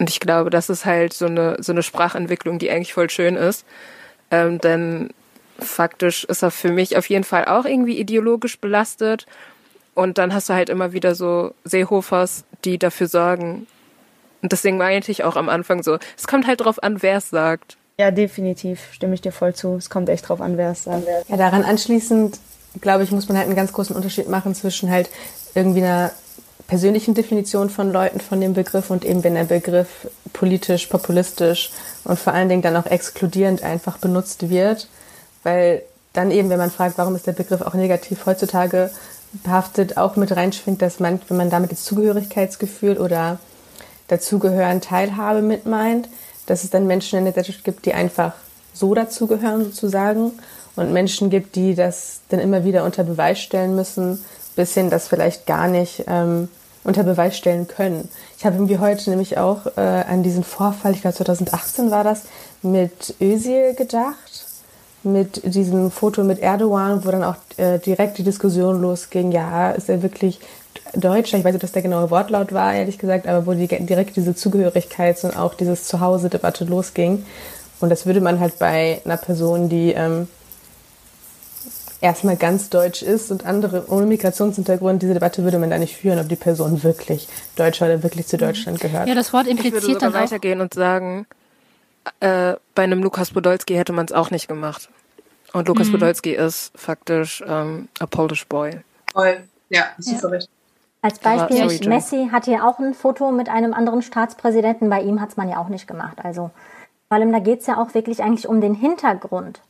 Und 0.00 0.08
ich 0.08 0.18
glaube, 0.18 0.48
das 0.48 0.70
ist 0.70 0.86
halt 0.86 1.12
so 1.12 1.26
eine, 1.26 1.58
so 1.60 1.72
eine 1.72 1.82
Sprachentwicklung, 1.82 2.58
die 2.58 2.70
eigentlich 2.70 2.94
voll 2.94 3.10
schön 3.10 3.36
ist. 3.36 3.66
Ähm, 4.30 4.58
denn 4.58 5.10
faktisch 5.58 6.24
ist 6.24 6.42
er 6.42 6.50
für 6.50 6.72
mich 6.72 6.96
auf 6.96 7.08
jeden 7.10 7.22
Fall 7.22 7.44
auch 7.44 7.66
irgendwie 7.66 7.98
ideologisch 7.98 8.58
belastet. 8.58 9.26
Und 9.94 10.16
dann 10.16 10.32
hast 10.32 10.48
du 10.48 10.54
halt 10.54 10.70
immer 10.70 10.94
wieder 10.94 11.14
so 11.14 11.52
Seehofers, 11.64 12.44
die 12.64 12.78
dafür 12.78 13.08
sorgen. 13.08 13.66
Und 14.40 14.52
deswegen 14.52 14.78
meinte 14.78 15.12
ich 15.12 15.22
auch 15.22 15.36
am 15.36 15.50
Anfang 15.50 15.82
so, 15.82 15.98
es 16.16 16.26
kommt 16.26 16.46
halt 16.46 16.62
drauf 16.62 16.82
an, 16.82 17.02
wer 17.02 17.18
es 17.18 17.28
sagt. 17.28 17.76
Ja, 17.98 18.10
definitiv, 18.10 18.80
stimme 18.92 19.12
ich 19.12 19.20
dir 19.20 19.32
voll 19.32 19.54
zu. 19.54 19.74
Es 19.74 19.90
kommt 19.90 20.08
echt 20.08 20.26
drauf 20.26 20.40
an, 20.40 20.56
wer 20.56 20.70
es 20.70 20.84
sagt. 20.84 21.06
Ja, 21.28 21.36
daran 21.36 21.62
anschließend 21.62 22.38
glaube 22.80 23.04
ich, 23.04 23.10
muss 23.10 23.28
man 23.28 23.36
halt 23.36 23.46
einen 23.46 23.56
ganz 23.56 23.72
großen 23.72 23.96
Unterschied 23.96 24.28
machen 24.28 24.54
zwischen 24.54 24.90
halt 24.90 25.10
irgendwie 25.54 25.82
einer 25.82 26.12
persönlichen 26.70 27.14
Definition 27.14 27.68
von 27.68 27.92
Leuten 27.92 28.20
von 28.20 28.40
dem 28.40 28.54
Begriff 28.54 28.90
und 28.90 29.04
eben 29.04 29.24
wenn 29.24 29.34
der 29.34 29.42
Begriff 29.42 30.08
politisch, 30.32 30.86
populistisch 30.86 31.72
und 32.04 32.16
vor 32.16 32.32
allen 32.32 32.48
Dingen 32.48 32.62
dann 32.62 32.76
auch 32.76 32.86
exkludierend 32.86 33.64
einfach 33.64 33.98
benutzt 33.98 34.50
wird, 34.50 34.88
weil 35.42 35.82
dann 36.12 36.30
eben, 36.30 36.48
wenn 36.48 36.58
man 36.58 36.70
fragt, 36.70 36.96
warum 36.96 37.16
ist 37.16 37.26
der 37.26 37.32
Begriff 37.32 37.60
auch 37.60 37.74
negativ 37.74 38.24
heutzutage 38.24 38.92
behaftet, 39.42 39.96
auch 39.96 40.14
mit 40.14 40.36
reinschwingt, 40.36 40.80
dass 40.80 41.00
man, 41.00 41.20
wenn 41.26 41.36
man 41.36 41.50
damit 41.50 41.72
das 41.72 41.82
Zugehörigkeitsgefühl 41.82 42.98
oder 42.98 43.40
dazugehören, 44.06 44.80
Teilhabe 44.80 45.42
mit 45.42 45.66
meint, 45.66 46.08
dass 46.46 46.62
es 46.62 46.70
dann 46.70 46.86
Menschen 46.86 47.18
in 47.18 47.24
der 47.24 47.32
Gesellschaft 47.32 47.64
gibt, 47.64 47.84
die 47.84 47.94
einfach 47.94 48.34
so 48.74 48.94
dazugehören 48.94 49.64
sozusagen 49.64 50.34
und 50.76 50.92
Menschen 50.92 51.30
gibt, 51.30 51.56
die 51.56 51.74
das 51.74 52.20
dann 52.28 52.38
immer 52.38 52.64
wieder 52.64 52.84
unter 52.84 53.02
Beweis 53.02 53.40
stellen 53.40 53.74
müssen, 53.74 54.24
bis 54.54 54.74
hin 54.74 54.88
das 54.88 55.08
vielleicht 55.08 55.46
gar 55.46 55.66
nicht 55.66 56.04
ähm, 56.06 56.48
unter 56.84 57.02
Beweis 57.02 57.36
stellen 57.36 57.68
können. 57.68 58.08
Ich 58.38 58.44
habe 58.44 58.56
irgendwie 58.56 58.78
heute 58.78 59.10
nämlich 59.10 59.38
auch 59.38 59.66
äh, 59.76 59.80
an 59.80 60.22
diesen 60.22 60.44
Vorfall, 60.44 60.92
ich 60.92 61.02
glaube 61.02 61.16
2018 61.16 61.90
war 61.90 62.04
das, 62.04 62.22
mit 62.62 63.14
Özil 63.20 63.74
gedacht, 63.74 64.46
mit 65.02 65.54
diesem 65.54 65.90
Foto 65.90 66.24
mit 66.24 66.40
Erdogan, 66.40 67.04
wo 67.04 67.10
dann 67.10 67.24
auch 67.24 67.36
äh, 67.56 67.78
direkt 67.78 68.18
die 68.18 68.22
Diskussion 68.22 68.80
losging, 68.80 69.32
ja, 69.32 69.70
ist 69.70 69.88
er 69.88 70.02
wirklich 70.02 70.40
Deutscher? 70.94 71.38
Ich 71.38 71.44
weiß 71.44 71.52
nicht, 71.52 71.62
was 71.62 71.72
der 71.72 71.82
genaue 71.82 72.10
Wortlaut 72.10 72.52
war, 72.52 72.74
ehrlich 72.74 72.98
gesagt, 72.98 73.26
aber 73.26 73.46
wo 73.46 73.52
die, 73.52 73.66
direkt 73.66 74.16
diese 74.16 74.32
Zugehörigkeits- 74.32 75.24
und 75.24 75.36
auch 75.36 75.54
dieses 75.54 75.84
Zuhause-Debatte 75.84 76.64
losging. 76.64 77.24
Und 77.80 77.90
das 77.90 78.06
würde 78.06 78.20
man 78.20 78.40
halt 78.40 78.58
bei 78.58 79.00
einer 79.04 79.16
Person, 79.16 79.68
die 79.68 79.92
ähm, 79.92 80.28
erstmal 82.00 82.36
ganz 82.36 82.70
deutsch 82.70 83.02
ist 83.02 83.30
und 83.30 83.44
andere 83.46 83.84
ohne 83.88 84.06
Migrationshintergrund, 84.06 85.02
diese 85.02 85.14
Debatte 85.14 85.44
würde 85.44 85.58
man 85.58 85.70
da 85.70 85.78
nicht 85.78 85.96
führen, 85.96 86.18
ob 86.18 86.28
die 86.28 86.36
Person 86.36 86.82
wirklich 86.82 87.28
Deutscher 87.56 87.86
oder 87.86 88.02
wirklich 88.02 88.26
zu 88.26 88.36
Deutschland 88.36 88.80
gehört. 88.80 89.08
Ja, 89.08 89.14
das 89.14 89.32
Wort 89.32 89.46
impliziert 89.46 89.82
ich 89.82 89.88
würde 89.88 90.00
dann 90.00 90.14
auch. 90.14 90.20
weitergehen 90.20 90.60
und 90.60 90.74
sagen, 90.74 91.26
äh, 92.20 92.54
bei 92.74 92.82
einem 92.82 93.02
Lukas 93.02 93.30
Podolski 93.30 93.74
hätte 93.74 93.92
man 93.92 94.06
es 94.06 94.12
auch 94.12 94.30
nicht 94.30 94.48
gemacht. 94.48 94.88
Und 95.52 95.68
Lukas 95.68 95.88
mhm. 95.88 95.92
Podolski 95.92 96.34
ist 96.34 96.72
faktisch 96.74 97.42
ähm, 97.46 97.88
a 97.98 98.06
Polish 98.06 98.46
boy. 98.46 98.80
Voll. 99.12 99.42
Ja, 99.68 99.86
super 99.98 100.28
ja. 100.28 100.34
recht. 100.34 100.50
Als 101.02 101.18
Beispiel, 101.18 101.56
sorry, 101.56 101.88
Messi 101.88 102.28
hatte 102.30 102.50
ja 102.50 102.68
auch 102.68 102.78
ein 102.78 102.92
Foto 102.92 103.30
mit 103.30 103.48
einem 103.48 103.72
anderen 103.72 104.02
Staatspräsidenten. 104.02 104.90
Bei 104.90 105.00
ihm 105.00 105.20
hat 105.20 105.30
es 105.30 105.36
man 105.36 105.48
ja 105.48 105.56
auch 105.56 105.68
nicht 105.68 105.86
gemacht. 105.86 106.18
Also 106.22 106.50
vor 107.08 107.16
allem, 107.16 107.32
da 107.32 107.38
geht 107.38 107.60
es 107.60 107.66
ja 107.66 107.78
auch 107.78 107.94
wirklich 107.94 108.22
eigentlich 108.22 108.46
um 108.46 108.60
den 108.60 108.74
Hintergrund. 108.74 109.60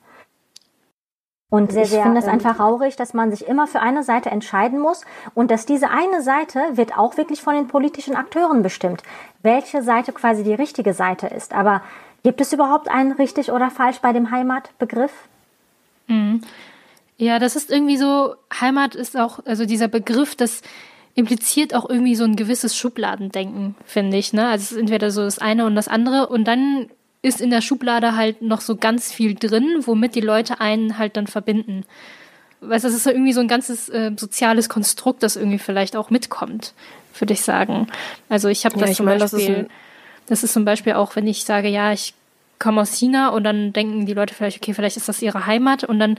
Und 1.50 1.72
sehr, 1.72 1.82
ich 1.82 1.90
sehr, 1.90 2.04
finde 2.04 2.20
es 2.20 2.26
ähm, 2.26 2.34
einfach 2.34 2.56
traurig, 2.56 2.94
dass 2.94 3.12
man 3.12 3.30
sich 3.32 3.46
immer 3.46 3.66
für 3.66 3.80
eine 3.80 4.04
Seite 4.04 4.30
entscheiden 4.30 4.78
muss 4.78 5.04
und 5.34 5.50
dass 5.50 5.66
diese 5.66 5.90
eine 5.90 6.22
Seite 6.22 6.60
wird 6.74 6.96
auch 6.96 7.16
wirklich 7.16 7.42
von 7.42 7.54
den 7.54 7.66
politischen 7.66 8.14
Akteuren 8.14 8.62
bestimmt, 8.62 9.02
welche 9.42 9.82
Seite 9.82 10.12
quasi 10.12 10.44
die 10.44 10.54
richtige 10.54 10.94
Seite 10.94 11.26
ist. 11.26 11.52
Aber 11.52 11.82
gibt 12.22 12.40
es 12.40 12.52
überhaupt 12.52 12.88
einen 12.88 13.12
richtig 13.12 13.50
oder 13.50 13.70
falsch 13.70 13.98
bei 13.98 14.12
dem 14.12 14.30
Heimatbegriff? 14.30 15.12
Mhm. 16.06 16.42
Ja, 17.16 17.38
das 17.38 17.56
ist 17.56 17.70
irgendwie 17.70 17.96
so, 17.96 18.36
Heimat 18.60 18.94
ist 18.94 19.18
auch, 19.18 19.40
also 19.44 19.66
dieser 19.66 19.88
Begriff, 19.88 20.36
das 20.36 20.62
impliziert 21.14 21.74
auch 21.74 21.90
irgendwie 21.90 22.14
so 22.14 22.24
ein 22.24 22.36
gewisses 22.36 22.76
Schubladendenken, 22.76 23.74
finde 23.84 24.16
ich. 24.16 24.32
Ne? 24.32 24.46
Also 24.46 24.62
es 24.62 24.72
ist 24.72 24.78
entweder 24.78 25.10
so 25.10 25.22
das 25.24 25.38
eine 25.38 25.66
und 25.66 25.74
das 25.74 25.88
andere 25.88 26.28
und 26.28 26.44
dann 26.46 26.88
ist 27.22 27.40
in 27.40 27.50
der 27.50 27.60
Schublade 27.60 28.16
halt 28.16 28.42
noch 28.42 28.60
so 28.60 28.76
ganz 28.76 29.12
viel 29.12 29.34
drin, 29.34 29.80
womit 29.80 30.14
die 30.14 30.20
Leute 30.20 30.60
einen 30.60 30.98
halt 30.98 31.16
dann 31.16 31.26
verbinden. 31.26 31.84
Weißt 32.60 32.84
du, 32.84 32.88
das 32.88 32.96
ist 32.96 33.06
ja 33.06 33.12
irgendwie 33.12 33.32
so 33.32 33.40
ein 33.40 33.48
ganzes 33.48 33.88
äh, 33.88 34.12
soziales 34.16 34.68
Konstrukt, 34.68 35.22
das 35.22 35.36
irgendwie 35.36 35.58
vielleicht 35.58 35.96
auch 35.96 36.10
mitkommt, 36.10 36.74
würde 37.18 37.32
ich 37.32 37.42
sagen. 37.42 37.88
Also 38.28 38.48
ich 38.48 38.64
habe 38.64 38.74
das 38.74 38.88
ja, 38.88 38.90
ich 38.90 38.96
zum 38.96 39.06
mein, 39.06 39.18
Beispiel, 39.18 39.38
das 39.38 39.62
ist, 39.62 39.70
das 40.26 40.44
ist 40.44 40.52
zum 40.52 40.64
Beispiel 40.64 40.94
auch, 40.94 41.16
wenn 41.16 41.26
ich 41.26 41.44
sage, 41.44 41.68
ja, 41.68 41.92
ich 41.92 42.14
komme 42.58 42.82
aus 42.82 42.92
China 42.92 43.30
und 43.30 43.44
dann 43.44 43.72
denken 43.72 44.06
die 44.06 44.12
Leute 44.12 44.34
vielleicht, 44.34 44.58
okay, 44.58 44.74
vielleicht 44.74 44.98
ist 44.98 45.08
das 45.08 45.22
ihre 45.22 45.46
Heimat 45.46 45.84
und 45.84 45.98
dann 45.98 46.18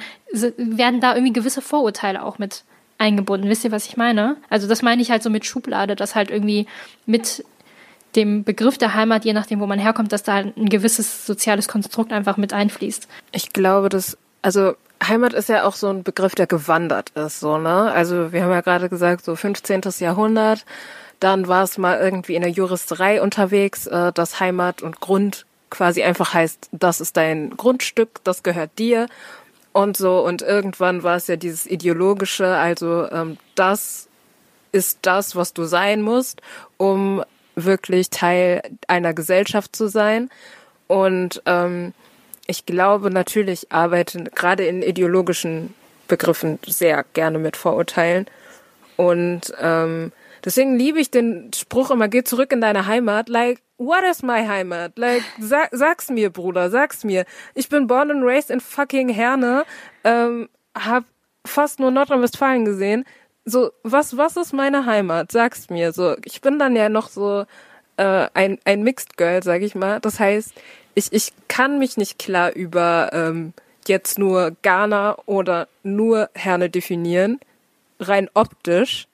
werden 0.58 1.00
da 1.00 1.14
irgendwie 1.14 1.34
gewisse 1.34 1.62
Vorurteile 1.62 2.24
auch 2.24 2.40
mit 2.40 2.64
eingebunden. 2.98 3.50
Wisst 3.50 3.64
ihr, 3.64 3.72
was 3.72 3.86
ich 3.86 3.98
meine? 3.98 4.38
Also 4.50 4.68
das 4.68 4.82
meine 4.82 5.02
ich 5.02 5.12
halt 5.12 5.24
so 5.24 5.30
mit 5.30 5.46
Schublade, 5.46 5.96
dass 5.96 6.16
halt 6.16 6.32
irgendwie 6.32 6.66
mit 7.06 7.46
dem 8.16 8.44
Begriff 8.44 8.78
der 8.78 8.94
Heimat, 8.94 9.26
je 9.26 9.34
nachdem, 9.34 9.60
wo 9.60 9.68
man 9.68 9.80
herkommt, 9.80 10.12
dass 10.12 10.24
da 10.24 10.36
ein 10.36 10.70
gewisses 10.70 11.26
soziales 11.26 11.68
Konstrukt 11.68 12.12
einfach 12.12 12.38
mit 12.38 12.54
einfließt. 12.54 13.08
Ich 13.32 13.54
glaube, 13.54 13.90
dass, 13.90 14.18
also 14.42 14.76
Heimat 15.06 15.34
ist 15.34 15.50
ja 15.50 15.64
auch 15.64 15.76
so 15.76 15.90
ein 15.90 16.04
Begriff, 16.04 16.36
der 16.36 16.48
gewandert 16.48 17.10
ist, 17.12 17.40
so, 17.40 17.58
ne? 17.58 17.92
Also 17.92 18.32
wir 18.32 18.44
haben 18.44 18.52
ja 18.52 18.62
gerade 18.62 18.90
gesagt, 18.90 19.26
so 19.26 19.36
15. 19.36 19.82
Jahrhundert, 20.00 20.66
dann 21.20 21.48
war 21.48 21.64
es 21.64 21.78
mal 21.78 22.00
irgendwie 22.00 22.36
in 22.36 22.42
der 22.42 22.52
Juristerei 22.52 23.22
unterwegs, 23.22 23.88
äh, 23.88 24.12
dass 24.12 24.40
Heimat 24.40 24.82
und 24.82 25.00
Grund 25.00 25.46
quasi 25.70 26.04
einfach 26.04 26.34
heißt, 26.34 26.70
das 26.72 27.02
ist 27.02 27.18
dein 27.18 27.56
Grundstück, 27.58 28.20
das 28.24 28.44
gehört 28.44 28.78
dir 28.78 29.08
und 29.72 29.98
so. 29.98 30.20
Und 30.26 30.42
irgendwann 30.42 31.04
war 31.04 31.16
es 31.16 31.28
ja 31.28 31.36
dieses 31.38 31.66
ideologische, 31.66 32.58
also 32.58 33.10
ähm, 33.10 33.38
das 33.56 34.08
ist 34.72 35.00
das, 35.04 35.36
was 35.36 35.54
du 35.54 35.64
sein 35.64 36.02
musst, 36.02 36.42
um 36.78 37.24
wirklich 37.66 38.10
Teil 38.10 38.62
einer 38.88 39.14
Gesellschaft 39.14 39.76
zu 39.76 39.88
sein. 39.88 40.30
Und 40.88 41.42
ähm, 41.46 41.94
ich 42.48 42.66
glaube 42.66 43.12
natürlich 43.12 43.72
arbeite 43.72 44.24
gerade 44.36 44.66
in 44.66 44.82
ideologischen 44.82 45.74
Begriffen 46.08 46.60
sehr 46.68 47.06
gerne 47.14 47.40
mit 47.40 47.56
Vorurteilen. 47.56 48.26
Und 48.98 49.54
ähm, 49.60 50.12
deswegen 50.44 50.78
liebe 50.78 51.00
ich 51.00 51.10
den 51.10 51.52
Spruch 51.56 51.92
immer, 51.92 52.08
geh 52.08 52.24
zurück 52.24 52.52
in 52.52 52.62
deine 52.62 52.86
Heimat. 52.86 53.30
Like, 53.30 53.62
what 53.78 54.04
is 54.04 54.22
my 54.22 54.46
Heimat? 54.46 54.98
Like, 54.98 55.24
sag, 55.40 55.70
sag's 55.72 56.10
mir, 56.10 56.30
Bruder, 56.30 56.70
sag's 56.70 57.04
mir. 57.04 57.26
Ich 57.56 57.70
bin 57.70 57.88
born 57.88 58.12
and 58.12 58.24
raised 58.24 58.52
in 58.52 58.60
fucking 58.60 59.10
Herne, 59.10 59.66
ähm, 60.04 60.50
hab 60.78 61.06
fast 61.46 61.80
nur 61.80 61.92
Nordrhein-Westfalen 61.92 62.66
gesehen. 62.66 63.06
So, 63.46 63.72
was, 63.84 64.18
was 64.18 64.38
ist 64.38 64.54
meine 64.54 64.86
Heimat? 64.86 65.32
Sag's 65.32 65.70
mir. 65.70 65.94
So, 65.94 66.16
ich 66.26 66.42
bin 66.42 66.60
dann 66.60 66.76
ja 66.76 66.90
noch 66.90 67.10
so 67.10 67.46
äh, 67.98 68.28
ein, 68.34 68.60
ein 68.66 68.84
Mixed 68.84 69.18
Girl, 69.18 69.42
sag 69.44 69.62
ich 69.62 69.76
mal. 69.76 70.00
Das 70.00 70.20
heißt, 70.20 70.54
ich, 70.96 71.12
ich 71.12 71.34
kann 71.48 71.80
mich 71.80 71.98
nicht 71.98 72.20
klar 72.20 72.52
über 72.54 73.10
ähm, 73.14 73.54
jetzt 73.88 74.20
nur 74.20 74.56
Ghana 74.62 75.18
oder 75.26 75.68
nur 75.84 76.30
Herne 76.36 76.70
definieren, 76.70 77.40
rein 78.00 78.30
optisch, 78.34 79.08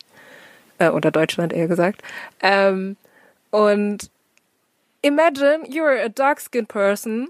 äh, 0.79 0.89
oder 0.89 1.11
Deutschland 1.11 1.53
eher 1.53 1.67
gesagt. 1.67 2.01
Ähm, 2.41 2.97
und 3.51 4.09
imagine 5.01 5.63
you're 5.69 6.03
a 6.03 6.09
dark-skinned 6.09 6.67
person 6.67 7.29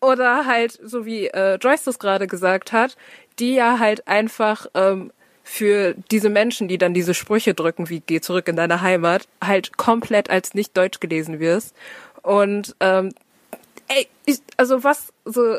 oder 0.00 0.46
halt, 0.46 0.78
so 0.82 1.06
wie 1.06 1.28
äh, 1.28 1.56
Joyce 1.56 1.84
das 1.84 1.98
gerade 1.98 2.26
gesagt 2.26 2.72
hat, 2.72 2.96
die 3.38 3.54
ja 3.54 3.78
halt 3.78 4.08
einfach 4.08 4.66
ähm, 4.74 5.12
für 5.42 5.94
diese 6.10 6.28
Menschen, 6.28 6.68
die 6.68 6.78
dann 6.78 6.94
diese 6.94 7.14
Sprüche 7.14 7.54
drücken, 7.54 7.88
wie 7.88 8.00
geh 8.00 8.20
zurück 8.20 8.48
in 8.48 8.56
deine 8.56 8.80
Heimat, 8.80 9.28
halt 9.42 9.76
komplett 9.76 10.30
als 10.30 10.54
nicht 10.54 10.76
deutsch 10.76 11.00
gelesen 11.00 11.40
wirst. 11.40 11.74
Und 12.22 12.76
ähm, 12.80 13.12
ey, 13.88 14.08
ich, 14.24 14.40
also 14.56 14.84
was 14.84 15.12
so, 15.24 15.56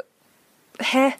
hä? 0.79 1.13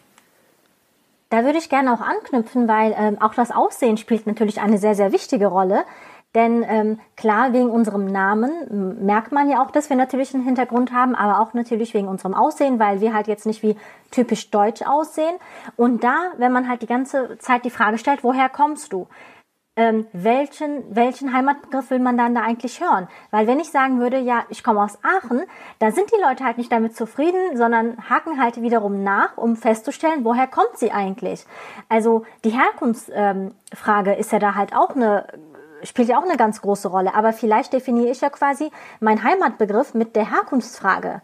Da 1.30 1.44
würde 1.44 1.58
ich 1.58 1.68
gerne 1.68 1.92
auch 1.92 2.00
anknüpfen, 2.00 2.68
weil 2.68 2.94
ähm, 2.96 3.20
auch 3.20 3.34
das 3.34 3.50
Aussehen 3.50 3.96
spielt 3.96 4.26
natürlich 4.26 4.60
eine 4.60 4.78
sehr, 4.78 4.94
sehr 4.94 5.12
wichtige 5.12 5.46
Rolle. 5.46 5.84
Denn 6.34 6.64
ähm, 6.68 6.98
klar, 7.16 7.52
wegen 7.52 7.70
unserem 7.70 8.06
Namen 8.06 9.04
merkt 9.04 9.30
man 9.30 9.48
ja 9.48 9.62
auch, 9.62 9.70
dass 9.70 9.88
wir 9.88 9.96
natürlich 9.96 10.34
einen 10.34 10.44
Hintergrund 10.44 10.92
haben, 10.92 11.14
aber 11.14 11.40
auch 11.40 11.54
natürlich 11.54 11.94
wegen 11.94 12.08
unserem 12.08 12.34
Aussehen, 12.34 12.80
weil 12.80 13.00
wir 13.00 13.14
halt 13.14 13.28
jetzt 13.28 13.46
nicht 13.46 13.62
wie 13.62 13.76
typisch 14.10 14.50
deutsch 14.50 14.82
aussehen. 14.82 15.36
Und 15.76 16.02
da, 16.02 16.32
wenn 16.38 16.52
man 16.52 16.68
halt 16.68 16.82
die 16.82 16.86
ganze 16.86 17.38
Zeit 17.38 17.64
die 17.64 17.70
Frage 17.70 17.98
stellt, 17.98 18.24
woher 18.24 18.48
kommst 18.48 18.92
du? 18.92 19.06
Ähm, 19.76 20.06
welchen, 20.12 20.94
welchen 20.94 21.32
Heimatbegriff 21.32 21.90
will 21.90 21.98
man 21.98 22.16
dann 22.16 22.34
da 22.34 22.42
eigentlich 22.42 22.80
hören? 22.80 23.08
Weil 23.32 23.48
wenn 23.48 23.58
ich 23.58 23.70
sagen 23.70 23.98
würde, 23.98 24.18
ja, 24.18 24.44
ich 24.48 24.62
komme 24.62 24.80
aus 24.80 24.98
Aachen, 25.02 25.42
dann 25.80 25.90
sind 25.90 26.12
die 26.12 26.22
Leute 26.22 26.44
halt 26.44 26.58
nicht 26.58 26.70
damit 26.70 26.96
zufrieden, 26.96 27.56
sondern 27.56 28.08
haken 28.08 28.40
halt 28.40 28.62
wiederum 28.62 29.02
nach, 29.02 29.36
um 29.36 29.56
festzustellen, 29.56 30.24
woher 30.24 30.46
kommt 30.46 30.76
sie 30.76 30.92
eigentlich? 30.92 31.44
Also 31.88 32.24
die 32.44 32.50
Herkunftsfrage 32.50 34.12
ähm, 34.12 34.18
ist 34.18 34.30
ja 34.30 34.38
da 34.38 34.54
halt 34.54 34.76
auch 34.76 34.94
eine 34.94 35.26
spielt 35.84 36.08
ja 36.08 36.18
auch 36.18 36.24
eine 36.24 36.36
ganz 36.36 36.60
große 36.60 36.88
Rolle. 36.88 37.14
Aber 37.14 37.32
vielleicht 37.32 37.72
definiere 37.72 38.10
ich 38.10 38.20
ja 38.20 38.30
quasi 38.30 38.70
meinen 39.00 39.22
Heimatbegriff 39.22 39.94
mit 39.94 40.16
der 40.16 40.30
Herkunftsfrage 40.30 41.22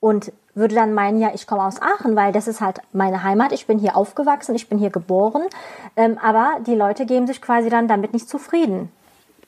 und 0.00 0.32
würde 0.54 0.74
dann 0.74 0.92
meinen, 0.92 1.20
ja, 1.20 1.30
ich 1.34 1.46
komme 1.46 1.64
aus 1.64 1.80
Aachen, 1.80 2.14
weil 2.16 2.32
das 2.32 2.46
ist 2.46 2.60
halt 2.60 2.80
meine 2.92 3.22
Heimat. 3.22 3.52
Ich 3.52 3.66
bin 3.66 3.78
hier 3.78 3.96
aufgewachsen, 3.96 4.54
ich 4.54 4.68
bin 4.68 4.78
hier 4.78 4.90
geboren. 4.90 5.42
Ähm, 5.96 6.18
aber 6.18 6.58
die 6.66 6.74
Leute 6.74 7.06
geben 7.06 7.26
sich 7.26 7.40
quasi 7.40 7.70
dann 7.70 7.88
damit 7.88 8.12
nicht 8.12 8.28
zufrieden. 8.28 8.90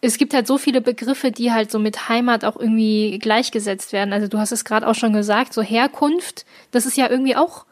Es 0.00 0.18
gibt 0.18 0.34
halt 0.34 0.46
so 0.46 0.58
viele 0.58 0.80
Begriffe, 0.80 1.30
die 1.30 1.52
halt 1.52 1.70
so 1.70 1.78
mit 1.78 2.08
Heimat 2.08 2.44
auch 2.44 2.56
irgendwie 2.56 3.18
gleichgesetzt 3.18 3.92
werden. 3.92 4.12
Also 4.12 4.28
du 4.28 4.38
hast 4.38 4.52
es 4.52 4.64
gerade 4.64 4.86
auch 4.86 4.94
schon 4.94 5.12
gesagt, 5.12 5.52
so 5.52 5.62
Herkunft, 5.62 6.46
das 6.70 6.86
ist 6.86 6.96
ja 6.96 7.08
irgendwie 7.10 7.36
auch 7.36 7.64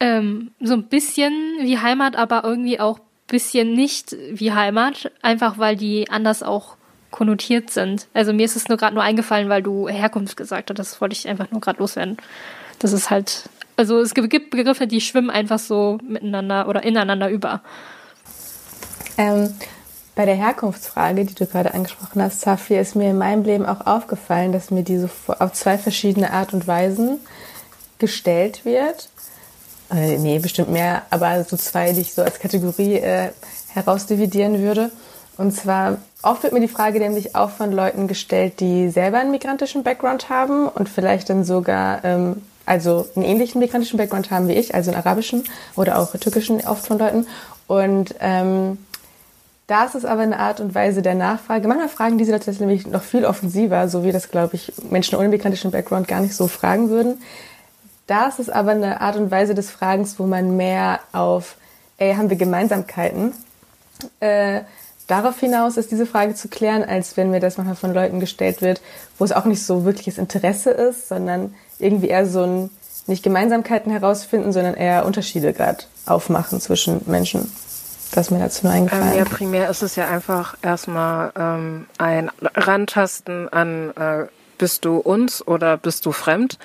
ähm, 0.00 0.52
so 0.60 0.74
ein 0.74 0.84
bisschen 0.84 1.32
wie 1.60 1.78
Heimat, 1.78 2.16
aber 2.16 2.42
irgendwie 2.44 2.80
auch 2.80 2.98
bisschen 3.32 3.74
nicht 3.74 4.16
wie 4.30 4.52
Heimat, 4.52 5.10
einfach 5.22 5.58
weil 5.58 5.74
die 5.76 6.08
anders 6.10 6.44
auch 6.44 6.76
konnotiert 7.10 7.70
sind. 7.70 8.06
Also 8.14 8.32
mir 8.32 8.44
ist 8.44 8.56
es 8.56 8.68
nur 8.68 8.78
gerade 8.78 8.94
nur 8.94 9.02
eingefallen, 9.02 9.48
weil 9.48 9.62
du 9.62 9.88
Herkunft 9.88 10.36
gesagt 10.36 10.70
hast. 10.70 10.78
Das 10.78 11.00
wollte 11.00 11.14
ich 11.14 11.26
einfach 11.26 11.50
nur 11.50 11.60
gerade 11.60 11.80
loswerden. 11.80 12.16
Das 12.78 12.92
ist 12.92 13.10
halt, 13.10 13.48
also 13.76 14.00
es 14.00 14.14
gibt 14.14 14.50
Begriffe, 14.50 14.86
die 14.86 15.00
schwimmen 15.00 15.30
einfach 15.30 15.58
so 15.58 15.98
miteinander 16.06 16.68
oder 16.68 16.84
ineinander 16.84 17.28
über. 17.28 17.60
Ähm, 19.18 19.52
bei 20.14 20.26
der 20.26 20.34
Herkunftsfrage, 20.34 21.24
die 21.24 21.34
du 21.34 21.46
gerade 21.46 21.74
angesprochen 21.74 22.22
hast, 22.22 22.42
Safi, 22.42 22.76
ist 22.76 22.96
mir 22.96 23.10
in 23.10 23.18
meinem 23.18 23.44
Leben 23.44 23.66
auch 23.66 23.86
aufgefallen, 23.86 24.52
dass 24.52 24.70
mir 24.70 24.82
die 24.82 24.98
so 24.98 25.08
auf 25.38 25.52
zwei 25.52 25.78
verschiedene 25.78 26.32
Art 26.32 26.52
und 26.52 26.66
Weisen 26.66 27.18
gestellt 27.98 28.64
wird 28.64 29.08
äh, 29.92 30.18
nee, 30.18 30.38
bestimmt 30.38 30.70
mehr, 30.70 31.02
aber 31.10 31.44
so 31.44 31.56
zwei, 31.56 31.92
die 31.92 32.00
ich 32.00 32.14
so 32.14 32.22
als 32.22 32.38
Kategorie 32.38 32.96
äh, 32.96 33.30
herausdividieren 33.74 34.60
würde. 34.60 34.90
Und 35.36 35.52
zwar, 35.52 35.98
oft 36.22 36.42
wird 36.42 36.52
mir 36.52 36.60
die 36.60 36.68
Frage 36.68 36.98
nämlich 36.98 37.34
auch 37.34 37.50
von 37.50 37.72
Leuten 37.72 38.06
gestellt, 38.06 38.60
die 38.60 38.90
selber 38.90 39.18
einen 39.18 39.30
migrantischen 39.30 39.82
Background 39.82 40.28
haben 40.28 40.68
und 40.68 40.88
vielleicht 40.88 41.30
dann 41.30 41.44
sogar, 41.44 42.04
ähm, 42.04 42.42
also 42.64 43.06
einen 43.16 43.24
ähnlichen 43.24 43.60
migrantischen 43.60 43.96
Background 43.96 44.30
haben 44.30 44.48
wie 44.48 44.52
ich, 44.52 44.74
also 44.74 44.90
einen 44.90 45.00
arabischen 45.00 45.44
oder 45.74 45.98
auch 45.98 46.12
türkischen 46.12 46.60
oft 46.66 46.86
von 46.86 46.98
Leuten. 46.98 47.26
Und 47.66 48.14
ähm, 48.20 48.78
da 49.66 49.84
ist 49.84 49.94
es 49.94 50.04
aber 50.04 50.22
eine 50.22 50.38
Art 50.38 50.60
und 50.60 50.74
Weise 50.74 51.02
der 51.02 51.14
Nachfrage. 51.14 51.66
Manchmal 51.66 51.88
fragen 51.88 52.18
diese 52.18 52.32
Leute 52.32 52.50
nämlich 52.50 52.86
noch 52.86 53.02
viel 53.02 53.24
offensiver, 53.24 53.88
so 53.88 54.04
wie 54.04 54.12
das, 54.12 54.30
glaube 54.30 54.56
ich, 54.56 54.72
Menschen 54.90 55.16
ohne 55.16 55.28
migrantischen 55.28 55.70
Background 55.70 56.08
gar 56.08 56.20
nicht 56.20 56.34
so 56.34 56.46
fragen 56.46 56.90
würden. 56.90 57.18
Da 58.12 58.26
ist 58.26 58.52
aber 58.52 58.72
eine 58.72 59.00
Art 59.00 59.16
und 59.16 59.30
Weise 59.30 59.54
des 59.54 59.70
Fragens, 59.70 60.18
wo 60.18 60.26
man 60.26 60.54
mehr 60.54 61.00
auf, 61.12 61.56
ey, 61.96 62.14
haben 62.14 62.28
wir 62.28 62.36
Gemeinsamkeiten? 62.36 63.32
Äh, 64.20 64.60
darauf 65.06 65.40
hinaus 65.40 65.78
ist 65.78 65.90
diese 65.90 66.04
Frage 66.04 66.34
zu 66.34 66.48
klären, 66.48 66.84
als 66.84 67.16
wenn 67.16 67.30
mir 67.30 67.40
das 67.40 67.56
manchmal 67.56 67.76
von 67.76 67.94
Leuten 67.94 68.20
gestellt 68.20 68.60
wird, 68.60 68.82
wo 69.16 69.24
es 69.24 69.32
auch 69.32 69.46
nicht 69.46 69.64
so 69.64 69.86
wirkliches 69.86 70.18
Interesse 70.18 70.72
ist, 70.72 71.08
sondern 71.08 71.54
irgendwie 71.78 72.08
eher 72.08 72.26
so 72.26 72.42
ein, 72.42 72.70
nicht 73.06 73.22
Gemeinsamkeiten 73.22 73.90
herausfinden, 73.90 74.52
sondern 74.52 74.74
eher 74.74 75.06
Unterschiede 75.06 75.54
gerade 75.54 75.84
aufmachen 76.04 76.60
zwischen 76.60 77.00
Menschen. 77.06 77.50
Das 78.14 78.26
ist 78.26 78.30
mir 78.30 78.40
dazu 78.40 78.66
nur 78.66 78.74
eingefallen. 78.74 79.12
Ähm, 79.12 79.18
ja, 79.20 79.24
primär 79.24 79.70
ist 79.70 79.80
es 79.80 79.96
ja 79.96 80.06
einfach 80.08 80.54
erstmal 80.60 81.32
ähm, 81.34 81.86
ein 81.96 82.30
Rantasten 82.42 83.48
an, 83.48 83.90
äh, 83.96 84.26
bist 84.58 84.84
du 84.84 84.98
uns 84.98 85.46
oder 85.46 85.78
bist 85.78 86.04
du 86.04 86.12
fremd? 86.12 86.58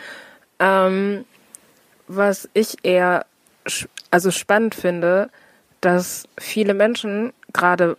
Ähm, 0.60 1.23
was 2.08 2.50
ich 2.54 2.78
eher 2.84 3.26
also 4.12 4.32
spannend 4.32 4.76
finde, 4.76 5.30
dass 5.82 6.28
viele 6.39 6.74
Menschen, 6.74 7.34
gerade 7.54 7.98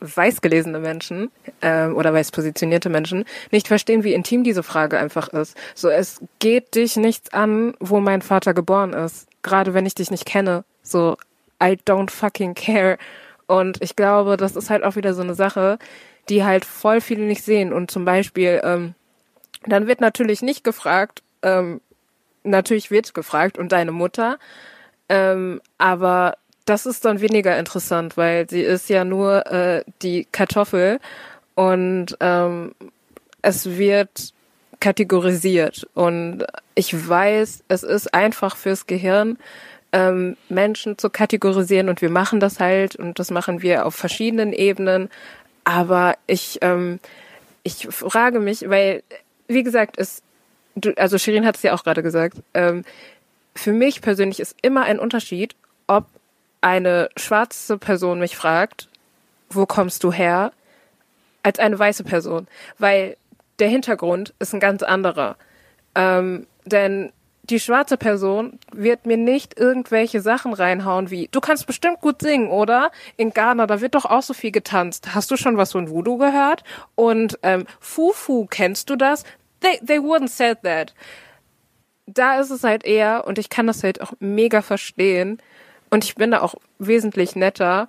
weiß 0.00 0.40
gelesene 0.40 0.78
Menschen 0.78 1.30
äh, 1.60 1.86
oder 1.86 2.12
weiß 2.14 2.30
positionierte 2.30 2.88
Menschen 2.88 3.24
nicht 3.50 3.68
verstehen, 3.68 4.04
wie 4.04 4.14
intim 4.14 4.44
diese 4.44 4.62
Frage 4.62 4.98
einfach 4.98 5.28
ist. 5.28 5.56
So, 5.74 5.88
es 5.88 6.20
geht 6.38 6.74
dich 6.74 6.96
nichts 6.96 7.32
an, 7.32 7.74
wo 7.80 8.00
mein 8.00 8.22
Vater 8.22 8.54
geboren 8.54 8.92
ist, 8.92 9.26
gerade 9.42 9.74
wenn 9.74 9.86
ich 9.86 9.94
dich 9.94 10.10
nicht 10.10 10.24
kenne. 10.24 10.64
So, 10.82 11.16
I 11.62 11.78
don't 11.86 12.10
fucking 12.10 12.54
care. 12.54 12.98
Und 13.46 13.82
ich 13.82 13.96
glaube, 13.96 14.36
das 14.36 14.56
ist 14.56 14.70
halt 14.70 14.84
auch 14.84 14.96
wieder 14.96 15.14
so 15.14 15.22
eine 15.22 15.34
Sache, 15.34 15.78
die 16.28 16.44
halt 16.44 16.64
voll 16.64 17.00
viele 17.00 17.24
nicht 17.24 17.42
sehen. 17.42 17.72
Und 17.72 17.90
zum 17.90 18.04
Beispiel, 18.04 18.60
ähm, 18.62 18.94
dann 19.66 19.86
wird 19.86 20.00
natürlich 20.00 20.42
nicht 20.42 20.62
gefragt, 20.62 21.22
ähm, 21.42 21.80
natürlich 22.48 22.90
wird 22.90 23.14
gefragt 23.14 23.58
und 23.58 23.72
deine 23.72 23.92
Mutter, 23.92 24.38
ähm, 25.08 25.60
aber 25.78 26.36
das 26.64 26.86
ist 26.86 27.04
dann 27.04 27.20
weniger 27.20 27.58
interessant, 27.58 28.16
weil 28.16 28.48
sie 28.48 28.60
ist 28.60 28.88
ja 28.90 29.04
nur 29.04 29.46
äh, 29.46 29.84
die 30.02 30.26
Kartoffel 30.30 31.00
und 31.54 32.16
ähm, 32.20 32.74
es 33.42 33.78
wird 33.78 34.32
kategorisiert 34.80 35.88
und 35.94 36.44
ich 36.74 37.08
weiß, 37.08 37.64
es 37.68 37.82
ist 37.82 38.14
einfach 38.14 38.56
fürs 38.56 38.86
Gehirn, 38.86 39.38
ähm, 39.92 40.36
Menschen 40.48 40.98
zu 40.98 41.08
kategorisieren 41.08 41.88
und 41.88 42.02
wir 42.02 42.10
machen 42.10 42.40
das 42.40 42.60
halt 42.60 42.96
und 42.96 43.18
das 43.18 43.30
machen 43.30 43.62
wir 43.62 43.86
auf 43.86 43.94
verschiedenen 43.94 44.52
Ebenen, 44.52 45.08
aber 45.64 46.16
ich 46.26 46.58
ähm, 46.60 47.00
ich 47.62 47.88
frage 47.88 48.40
mich, 48.40 48.68
weil 48.68 49.02
wie 49.48 49.62
gesagt, 49.62 49.96
es 49.98 50.22
du, 50.80 50.96
also 50.96 51.18
Shirin 51.18 51.46
hat 51.46 51.56
es 51.56 51.62
ja 51.62 51.74
auch 51.74 51.84
gerade 51.84 52.02
gesagt, 52.02 52.38
ähm, 52.54 52.84
für 53.54 53.72
mich 53.72 54.00
persönlich 54.00 54.40
ist 54.40 54.56
immer 54.62 54.84
ein 54.84 54.98
Unterschied, 54.98 55.56
ob 55.86 56.06
eine 56.60 57.08
schwarze 57.16 57.78
Person 57.78 58.18
mich 58.18 58.36
fragt, 58.36 58.88
wo 59.50 59.66
kommst 59.66 60.04
du 60.04 60.12
her, 60.12 60.52
als 61.42 61.58
eine 61.58 61.78
weiße 61.78 62.04
Person, 62.04 62.46
weil 62.78 63.16
der 63.58 63.68
Hintergrund 63.68 64.34
ist 64.38 64.52
ein 64.52 64.60
ganz 64.60 64.82
anderer. 64.82 65.36
Ähm, 65.94 66.46
denn 66.64 67.12
die 67.44 67.60
schwarze 67.60 67.96
Person 67.96 68.58
wird 68.72 69.06
mir 69.06 69.16
nicht 69.16 69.58
irgendwelche 69.58 70.20
Sachen 70.20 70.52
reinhauen 70.52 71.10
wie, 71.10 71.28
du 71.28 71.40
kannst 71.40 71.66
bestimmt 71.66 72.00
gut 72.00 72.20
singen, 72.20 72.48
oder? 72.48 72.90
In 73.16 73.30
Ghana, 73.30 73.66
da 73.66 73.80
wird 73.80 73.94
doch 73.94 74.04
auch 74.04 74.22
so 74.22 74.34
viel 74.34 74.50
getanzt. 74.50 75.14
Hast 75.14 75.30
du 75.30 75.36
schon 75.36 75.56
was 75.56 75.72
von 75.72 75.88
Voodoo 75.88 76.18
gehört? 76.18 76.62
Und 76.94 77.38
ähm, 77.42 77.66
Fufu, 77.80 78.46
kennst 78.50 78.90
du 78.90 78.96
das? 78.96 79.24
They, 79.60 79.78
they 79.84 79.98
wouldn't 79.98 80.28
said 80.28 80.58
that. 80.62 80.94
Da 82.06 82.40
ist 82.40 82.50
es 82.50 82.64
halt 82.64 82.84
eher, 82.84 83.26
und 83.26 83.38
ich 83.38 83.50
kann 83.50 83.66
das 83.66 83.84
halt 83.84 84.00
auch 84.00 84.12
mega 84.18 84.62
verstehen, 84.62 85.40
und 85.90 86.04
ich 86.04 86.14
bin 86.14 86.30
da 86.30 86.40
auch 86.40 86.54
wesentlich 86.78 87.36
netter, 87.36 87.88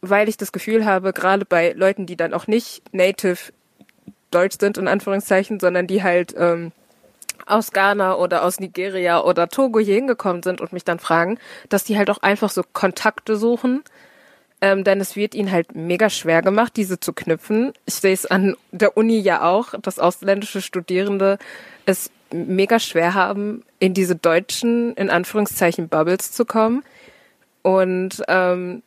weil 0.00 0.28
ich 0.28 0.36
das 0.36 0.52
Gefühl 0.52 0.84
habe, 0.84 1.12
gerade 1.12 1.44
bei 1.44 1.72
Leuten, 1.72 2.06
die 2.06 2.16
dann 2.16 2.34
auch 2.34 2.46
nicht 2.46 2.82
native 2.92 3.52
Deutsch 4.30 4.56
sind, 4.60 4.78
in 4.78 4.88
Anführungszeichen, 4.88 5.58
sondern 5.58 5.86
die 5.86 6.02
halt 6.02 6.34
ähm, 6.36 6.72
aus 7.46 7.72
Ghana 7.72 8.16
oder 8.16 8.44
aus 8.44 8.60
Nigeria 8.60 9.22
oder 9.22 9.48
Togo 9.48 9.78
hier 9.78 9.94
hingekommen 9.94 10.42
sind 10.42 10.60
und 10.60 10.72
mich 10.72 10.84
dann 10.84 10.98
fragen, 10.98 11.38
dass 11.68 11.84
die 11.84 11.96
halt 11.96 12.10
auch 12.10 12.18
einfach 12.18 12.50
so 12.50 12.62
Kontakte 12.72 13.36
suchen. 13.36 13.82
Ähm, 14.60 14.82
denn 14.82 15.00
es 15.00 15.14
wird 15.14 15.34
ihnen 15.34 15.52
halt 15.52 15.74
mega 15.76 16.10
schwer 16.10 16.42
gemacht, 16.42 16.72
diese 16.76 16.98
zu 16.98 17.12
knüpfen. 17.12 17.72
Ich 17.86 17.94
sehe 17.94 18.12
es 18.12 18.26
an 18.26 18.56
der 18.72 18.96
Uni 18.96 19.18
ja 19.20 19.42
auch, 19.42 19.74
dass 19.80 19.98
ausländische 20.00 20.62
Studierende 20.62 21.38
es 21.86 22.10
mega 22.32 22.78
schwer 22.78 23.14
haben, 23.14 23.62
in 23.78 23.94
diese 23.94 24.16
deutschen, 24.16 24.94
in 24.94 25.10
Anführungszeichen, 25.10 25.88
Bubbles 25.88 26.32
zu 26.32 26.44
kommen. 26.44 26.82
Und 27.62 28.22
ähm, 28.28 28.82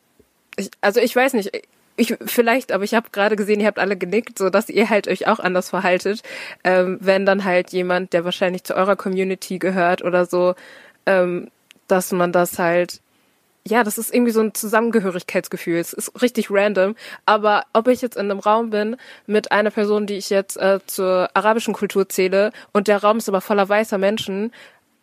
ich, 0.56 0.70
also 0.80 1.00
ich 1.00 1.14
weiß 1.16 1.32
nicht, 1.34 1.52
ich 1.96 2.16
vielleicht, 2.24 2.72
aber 2.72 2.84
ich 2.84 2.94
habe 2.94 3.10
gerade 3.12 3.36
gesehen, 3.36 3.60
ihr 3.60 3.66
habt 3.66 3.78
alle 3.78 3.96
genickt, 3.96 4.38
so 4.38 4.50
dass 4.50 4.68
ihr 4.68 4.90
halt 4.90 5.08
euch 5.08 5.26
auch 5.26 5.40
anders 5.40 5.70
verhaltet, 5.70 6.22
ähm, 6.64 6.98
wenn 7.00 7.26
dann 7.26 7.44
halt 7.44 7.70
jemand, 7.70 8.12
der 8.12 8.24
wahrscheinlich 8.24 8.64
zu 8.64 8.74
eurer 8.74 8.96
Community 8.96 9.58
gehört 9.58 10.02
oder 10.02 10.24
so, 10.26 10.54
ähm, 11.06 11.50
dass 11.88 12.12
man 12.12 12.32
das 12.32 12.58
halt 12.58 13.01
ja, 13.66 13.84
das 13.84 13.96
ist 13.96 14.12
irgendwie 14.12 14.32
so 14.32 14.40
ein 14.40 14.54
Zusammengehörigkeitsgefühl. 14.54 15.78
Es 15.78 15.92
ist 15.92 16.20
richtig 16.20 16.50
random. 16.50 16.96
Aber 17.26 17.64
ob 17.72 17.86
ich 17.88 18.02
jetzt 18.02 18.16
in 18.16 18.30
einem 18.30 18.40
Raum 18.40 18.70
bin 18.70 18.96
mit 19.26 19.52
einer 19.52 19.70
Person, 19.70 20.06
die 20.06 20.16
ich 20.16 20.30
jetzt 20.30 20.56
äh, 20.56 20.80
zur 20.86 21.30
arabischen 21.34 21.74
Kultur 21.74 22.08
zähle 22.08 22.52
und 22.72 22.88
der 22.88 23.02
Raum 23.02 23.18
ist 23.18 23.28
aber 23.28 23.40
voller 23.40 23.68
weißer 23.68 23.98
Menschen, 23.98 24.52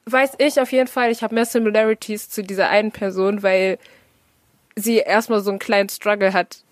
weiß 0.06 0.34
ich 0.39 0.60
auf 0.60 0.72
jeden 0.72 0.88
Fall, 0.88 1.12
ich 1.12 1.24
habe 1.24 1.36
mehr 1.36 1.45
Similarities 1.45 2.30
zu 2.30 2.43
dieser 2.43 2.69
einen 2.69 2.91
Person, 2.91 3.43
weil 3.43 3.78
sie 4.76 4.98
erstmal 4.98 5.41
so 5.41 5.52
einen 5.52 5.60
kleinen 5.60 5.89
Struggle 5.89 6.34
hat 6.34 6.63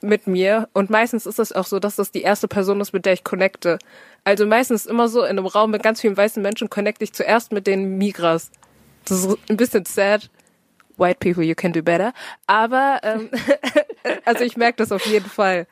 mit 0.00 0.26
mir. 0.26 0.68
Und 0.72 0.88
meistens 0.88 1.26
ist 1.26 1.38
es 1.38 1.52
auch 1.52 1.66
so, 1.66 1.78
dass 1.78 1.96
das 1.96 2.12
die 2.12 2.22
erste 2.22 2.48
Person 2.48 2.80
ist, 2.80 2.92
mit 2.92 3.04
der 3.04 3.12
ich 3.12 3.24
connecte. 3.24 3.78
Also 4.24 4.46
meistens 4.46 4.86
immer 4.86 5.08
so 5.08 5.22
in 5.22 5.38
einem 5.38 5.46
Raum 5.46 5.70
mit 5.70 5.82
ganz 5.82 6.00
vielen 6.00 6.16
weißen 6.16 6.42
Menschen 6.42 6.70
connecte 6.70 7.04
ich 7.04 7.12
zuerst 7.12 7.52
mit 7.52 7.66
den 7.66 7.98
Migras. 7.98 8.50
Das 9.04 9.24
ist 9.24 9.38
ein 9.50 9.56
bisschen 9.56 9.84
sad. 9.84 10.30
White 10.96 11.18
people, 11.20 11.44
you 11.44 11.54
can 11.54 11.72
do 11.72 11.82
better. 11.82 12.12
Aber 12.46 13.00
ähm, 13.02 13.30
also 14.24 14.44
ich 14.44 14.56
merke 14.56 14.78
das 14.78 14.92
auf 14.92 15.06
jeden 15.06 15.28
Fall. 15.28 15.66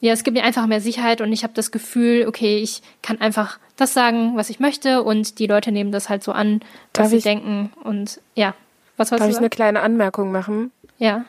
Ja, 0.00 0.14
es 0.14 0.24
gibt 0.24 0.36
mir 0.36 0.44
einfach 0.44 0.66
mehr 0.66 0.80
Sicherheit 0.80 1.20
und 1.20 1.30
ich 1.32 1.42
habe 1.42 1.52
das 1.52 1.70
Gefühl, 1.70 2.26
okay, 2.26 2.58
ich 2.58 2.82
kann 3.02 3.20
einfach 3.20 3.58
das 3.76 3.92
sagen, 3.92 4.36
was 4.36 4.48
ich 4.48 4.58
möchte 4.58 5.02
und 5.02 5.38
die 5.38 5.46
Leute 5.46 5.72
nehmen 5.72 5.92
das 5.92 6.08
halt 6.08 6.24
so 6.24 6.32
an, 6.32 6.60
was 6.94 7.04
Darf 7.04 7.08
sie 7.08 7.16
ich, 7.16 7.22
denken 7.22 7.70
und 7.84 8.20
ja. 8.34 8.54
Was 8.96 9.10
Darf 9.10 9.28
ich 9.28 9.36
eine 9.36 9.50
kleine 9.50 9.80
Anmerkung 9.80 10.32
machen? 10.32 10.72
Ja. 10.98 11.26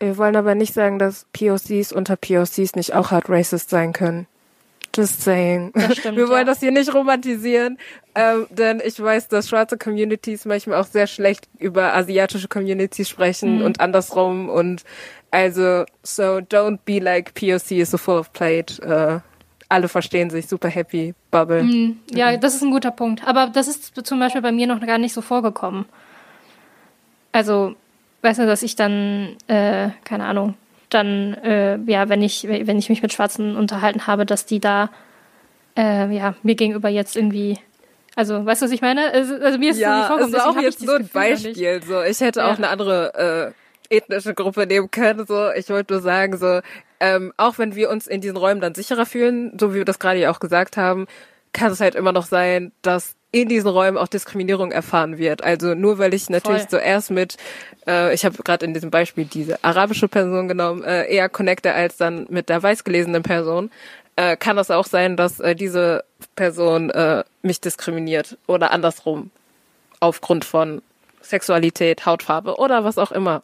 Wir 0.00 0.16
wollen 0.16 0.36
aber 0.36 0.54
nicht 0.54 0.74
sagen, 0.74 0.98
dass 0.98 1.26
POCs 1.32 1.92
unter 1.92 2.16
POCs 2.16 2.74
nicht 2.74 2.94
auch 2.94 3.10
hard 3.10 3.28
racist 3.28 3.70
sein 3.70 3.92
können. 3.92 4.26
Just 4.94 5.22
saying. 5.22 5.72
Stimmt, 5.92 6.16
Wir 6.16 6.28
wollen 6.28 6.40
ja. 6.40 6.44
das 6.44 6.60
hier 6.60 6.72
nicht 6.72 6.92
romantisieren, 6.92 7.78
ähm, 8.14 8.46
denn 8.50 8.82
ich 8.84 9.00
weiß, 9.00 9.28
dass 9.28 9.48
schwarze 9.48 9.78
Communities 9.78 10.44
manchmal 10.44 10.80
auch 10.80 10.86
sehr 10.86 11.06
schlecht 11.06 11.48
über 11.58 11.94
asiatische 11.94 12.48
Communities 12.48 13.08
sprechen 13.08 13.58
mhm. 13.58 13.64
und 13.64 13.80
andersrum 13.80 14.48
und 14.48 14.84
also, 15.30 15.84
so 16.02 16.38
don't 16.38 16.80
be 16.84 16.98
like 16.98 17.34
POC 17.34 17.72
is 17.72 17.90
so 17.90 17.98
full 17.98 18.18
of 18.18 18.32
plate. 18.32 18.80
Uh, 18.82 19.20
alle 19.68 19.88
verstehen 19.88 20.30
sich, 20.30 20.48
super 20.48 20.68
happy, 20.68 21.14
Bubble. 21.30 21.62
Mhm. 21.62 22.00
Ja, 22.10 22.32
mhm. 22.32 22.40
das 22.40 22.56
ist 22.56 22.62
ein 22.62 22.72
guter 22.72 22.90
Punkt. 22.90 23.26
Aber 23.26 23.46
das 23.46 23.68
ist 23.68 23.94
zum 24.04 24.18
Beispiel 24.18 24.42
bei 24.42 24.50
mir 24.50 24.66
noch 24.66 24.80
gar 24.84 24.98
nicht 24.98 25.12
so 25.12 25.22
vorgekommen. 25.22 25.84
Also, 27.30 27.76
weißt 28.22 28.40
du, 28.40 28.46
dass 28.46 28.64
ich 28.64 28.74
dann, 28.74 29.36
äh, 29.46 29.90
keine 30.02 30.24
Ahnung, 30.24 30.54
dann, 30.90 31.34
äh, 31.34 31.78
ja, 31.86 32.08
wenn 32.08 32.22
ich, 32.22 32.46
wenn 32.48 32.78
ich 32.78 32.88
mich 32.88 33.02
mit 33.02 33.12
Schwarzen 33.12 33.56
unterhalten 33.56 34.06
habe, 34.06 34.26
dass 34.26 34.46
die 34.46 34.60
da, 34.60 34.90
äh, 35.76 36.14
ja, 36.14 36.34
mir 36.42 36.54
gegenüber 36.54 36.88
jetzt 36.88 37.16
irgendwie 37.16 37.58
also, 38.16 38.44
weißt 38.44 38.60
du, 38.60 38.66
was 38.66 38.72
ich 38.72 38.82
meine? 38.82 39.12
Also, 39.12 39.34
also 39.36 39.58
mir 39.58 39.70
ist 39.70 39.78
ja, 39.78 39.92
es 39.92 40.10
nicht 40.10 40.18
vorgekommen. 40.18 40.58
Auch 40.58 40.62
jetzt 40.62 40.84
nur 40.84 40.96
ein 40.96 41.08
Beispiel. 41.08 41.82
So, 41.82 42.02
ich 42.02 42.20
hätte 42.20 42.40
ja. 42.40 42.50
auch 42.50 42.58
eine 42.58 42.68
andere 42.68 43.54
äh, 43.90 43.96
ethnische 43.96 44.34
Gruppe 44.34 44.66
nehmen 44.66 44.90
können. 44.90 45.26
So, 45.26 45.50
ich 45.52 45.68
wollte 45.68 45.94
nur 45.94 46.02
sagen, 46.02 46.36
so, 46.36 46.60
ähm, 46.98 47.32
auch 47.36 47.58
wenn 47.58 47.74
wir 47.74 47.88
uns 47.90 48.06
in 48.06 48.20
diesen 48.20 48.36
Räumen 48.36 48.60
dann 48.60 48.74
sicherer 48.74 49.06
fühlen, 49.06 49.56
so 49.58 49.72
wie 49.72 49.78
wir 49.78 49.84
das 49.84 49.98
gerade 49.98 50.18
ja 50.18 50.30
auch 50.30 50.40
gesagt 50.40 50.76
haben, 50.76 51.06
kann 51.52 51.72
es 51.72 51.80
halt 51.80 51.94
immer 51.94 52.12
noch 52.12 52.26
sein, 52.26 52.72
dass 52.82 53.14
in 53.32 53.48
diesen 53.48 53.68
Räumen 53.68 53.96
auch 53.96 54.08
Diskriminierung 54.08 54.72
erfahren 54.72 55.18
wird. 55.18 55.44
Also 55.44 55.74
nur 55.74 55.98
weil 55.98 56.14
ich 56.14 56.28
natürlich 56.30 56.62
Voll. 56.62 56.80
zuerst 56.80 57.10
mit, 57.10 57.36
äh, 57.86 58.12
ich 58.12 58.24
habe 58.24 58.42
gerade 58.42 58.66
in 58.66 58.74
diesem 58.74 58.90
Beispiel 58.90 59.24
diese 59.24 59.62
arabische 59.62 60.08
Person 60.08 60.48
genommen, 60.48 60.82
äh, 60.82 61.04
eher 61.06 61.28
connecte 61.28 61.72
als 61.72 61.96
dann 61.96 62.26
mit 62.28 62.48
der 62.48 62.62
weißgelesenen 62.62 63.22
Person, 63.22 63.70
äh, 64.16 64.36
kann 64.36 64.58
es 64.58 64.70
auch 64.70 64.86
sein, 64.86 65.16
dass 65.16 65.38
äh, 65.38 65.54
diese 65.54 66.04
Person 66.34 66.90
äh, 66.90 67.22
mich 67.42 67.60
diskriminiert 67.60 68.36
oder 68.46 68.72
andersrum 68.72 69.30
aufgrund 70.00 70.44
von 70.44 70.82
Sexualität, 71.22 72.06
Hautfarbe 72.06 72.56
oder 72.56 72.84
was 72.84 72.98
auch 72.98 73.12
immer 73.12 73.42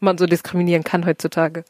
man 0.00 0.18
so 0.18 0.26
diskriminieren 0.26 0.84
kann 0.84 1.06
heutzutage. 1.06 1.64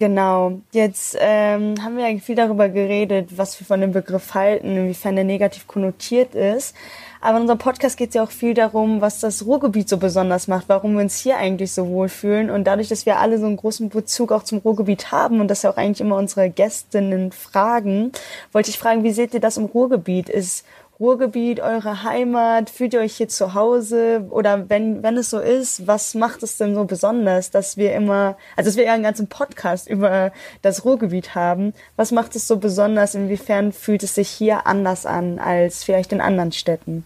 Genau. 0.00 0.60
Jetzt 0.72 1.16
ähm, 1.20 1.76
haben 1.82 1.96
wir 1.96 2.04
eigentlich 2.04 2.24
viel 2.24 2.34
darüber 2.34 2.68
geredet, 2.68 3.38
was 3.38 3.58
wir 3.60 3.66
von 3.66 3.80
dem 3.80 3.92
Begriff 3.92 4.34
halten, 4.34 4.76
inwiefern 4.76 5.14
der 5.14 5.24
negativ 5.24 5.68
konnotiert 5.68 6.34
ist. 6.34 6.74
Aber 7.20 7.36
in 7.36 7.42
unserem 7.42 7.58
Podcast 7.58 7.96
geht 7.96 8.10
es 8.10 8.16
ja 8.16 8.22
auch 8.22 8.30
viel 8.30 8.52
darum, 8.52 9.00
was 9.00 9.20
das 9.20 9.46
Ruhrgebiet 9.46 9.88
so 9.88 9.96
besonders 9.96 10.46
macht, 10.46 10.68
warum 10.68 10.94
wir 10.94 11.00
uns 11.00 11.18
hier 11.18 11.38
eigentlich 11.38 11.72
so 11.72 11.88
wohlfühlen. 11.88 12.50
Und 12.50 12.64
dadurch, 12.64 12.88
dass 12.88 13.06
wir 13.06 13.18
alle 13.18 13.38
so 13.38 13.46
einen 13.46 13.56
großen 13.56 13.88
Bezug 13.88 14.30
auch 14.30 14.42
zum 14.42 14.58
Ruhrgebiet 14.58 15.10
haben 15.10 15.40
und 15.40 15.48
das 15.48 15.62
ja 15.62 15.70
auch 15.70 15.78
eigentlich 15.78 16.02
immer 16.02 16.16
unsere 16.16 16.50
Gästinnen 16.50 17.32
fragen, 17.32 18.12
wollte 18.52 18.70
ich 18.70 18.78
fragen, 18.78 19.04
wie 19.04 19.12
seht 19.12 19.32
ihr 19.32 19.40
das 19.40 19.56
im 19.56 19.64
Ruhrgebiet? 19.64 20.28
Ist 20.28 20.66
Ruhrgebiet 21.00 21.60
eure 21.60 22.04
Heimat? 22.04 22.70
Fühlt 22.70 22.94
ihr 22.94 23.00
euch 23.00 23.16
hier 23.16 23.28
zu 23.28 23.54
Hause? 23.54 24.26
Oder 24.30 24.68
wenn, 24.70 25.02
wenn 25.02 25.16
es 25.16 25.30
so 25.30 25.40
ist, 25.40 25.86
was 25.86 26.14
macht 26.14 26.42
es 26.42 26.56
denn 26.56 26.74
so 26.74 26.84
besonders, 26.84 27.50
dass 27.50 27.76
wir 27.76 27.94
immer, 27.94 28.36
also 28.56 28.68
dass 28.68 28.76
wir 28.76 28.84
ja 28.84 28.94
einen 28.94 29.02
ganzen 29.02 29.26
Podcast 29.26 29.88
über 29.88 30.32
das 30.62 30.84
Ruhrgebiet 30.84 31.34
haben. 31.34 31.74
Was 31.96 32.12
macht 32.12 32.36
es 32.36 32.46
so 32.46 32.58
besonders? 32.58 33.14
Inwiefern 33.14 33.72
fühlt 33.72 34.04
es 34.04 34.14
sich 34.14 34.28
hier 34.28 34.66
anders 34.66 35.04
an 35.04 35.38
als 35.40 35.82
vielleicht 35.82 36.12
in 36.12 36.20
anderen 36.20 36.52
Städten? 36.52 37.04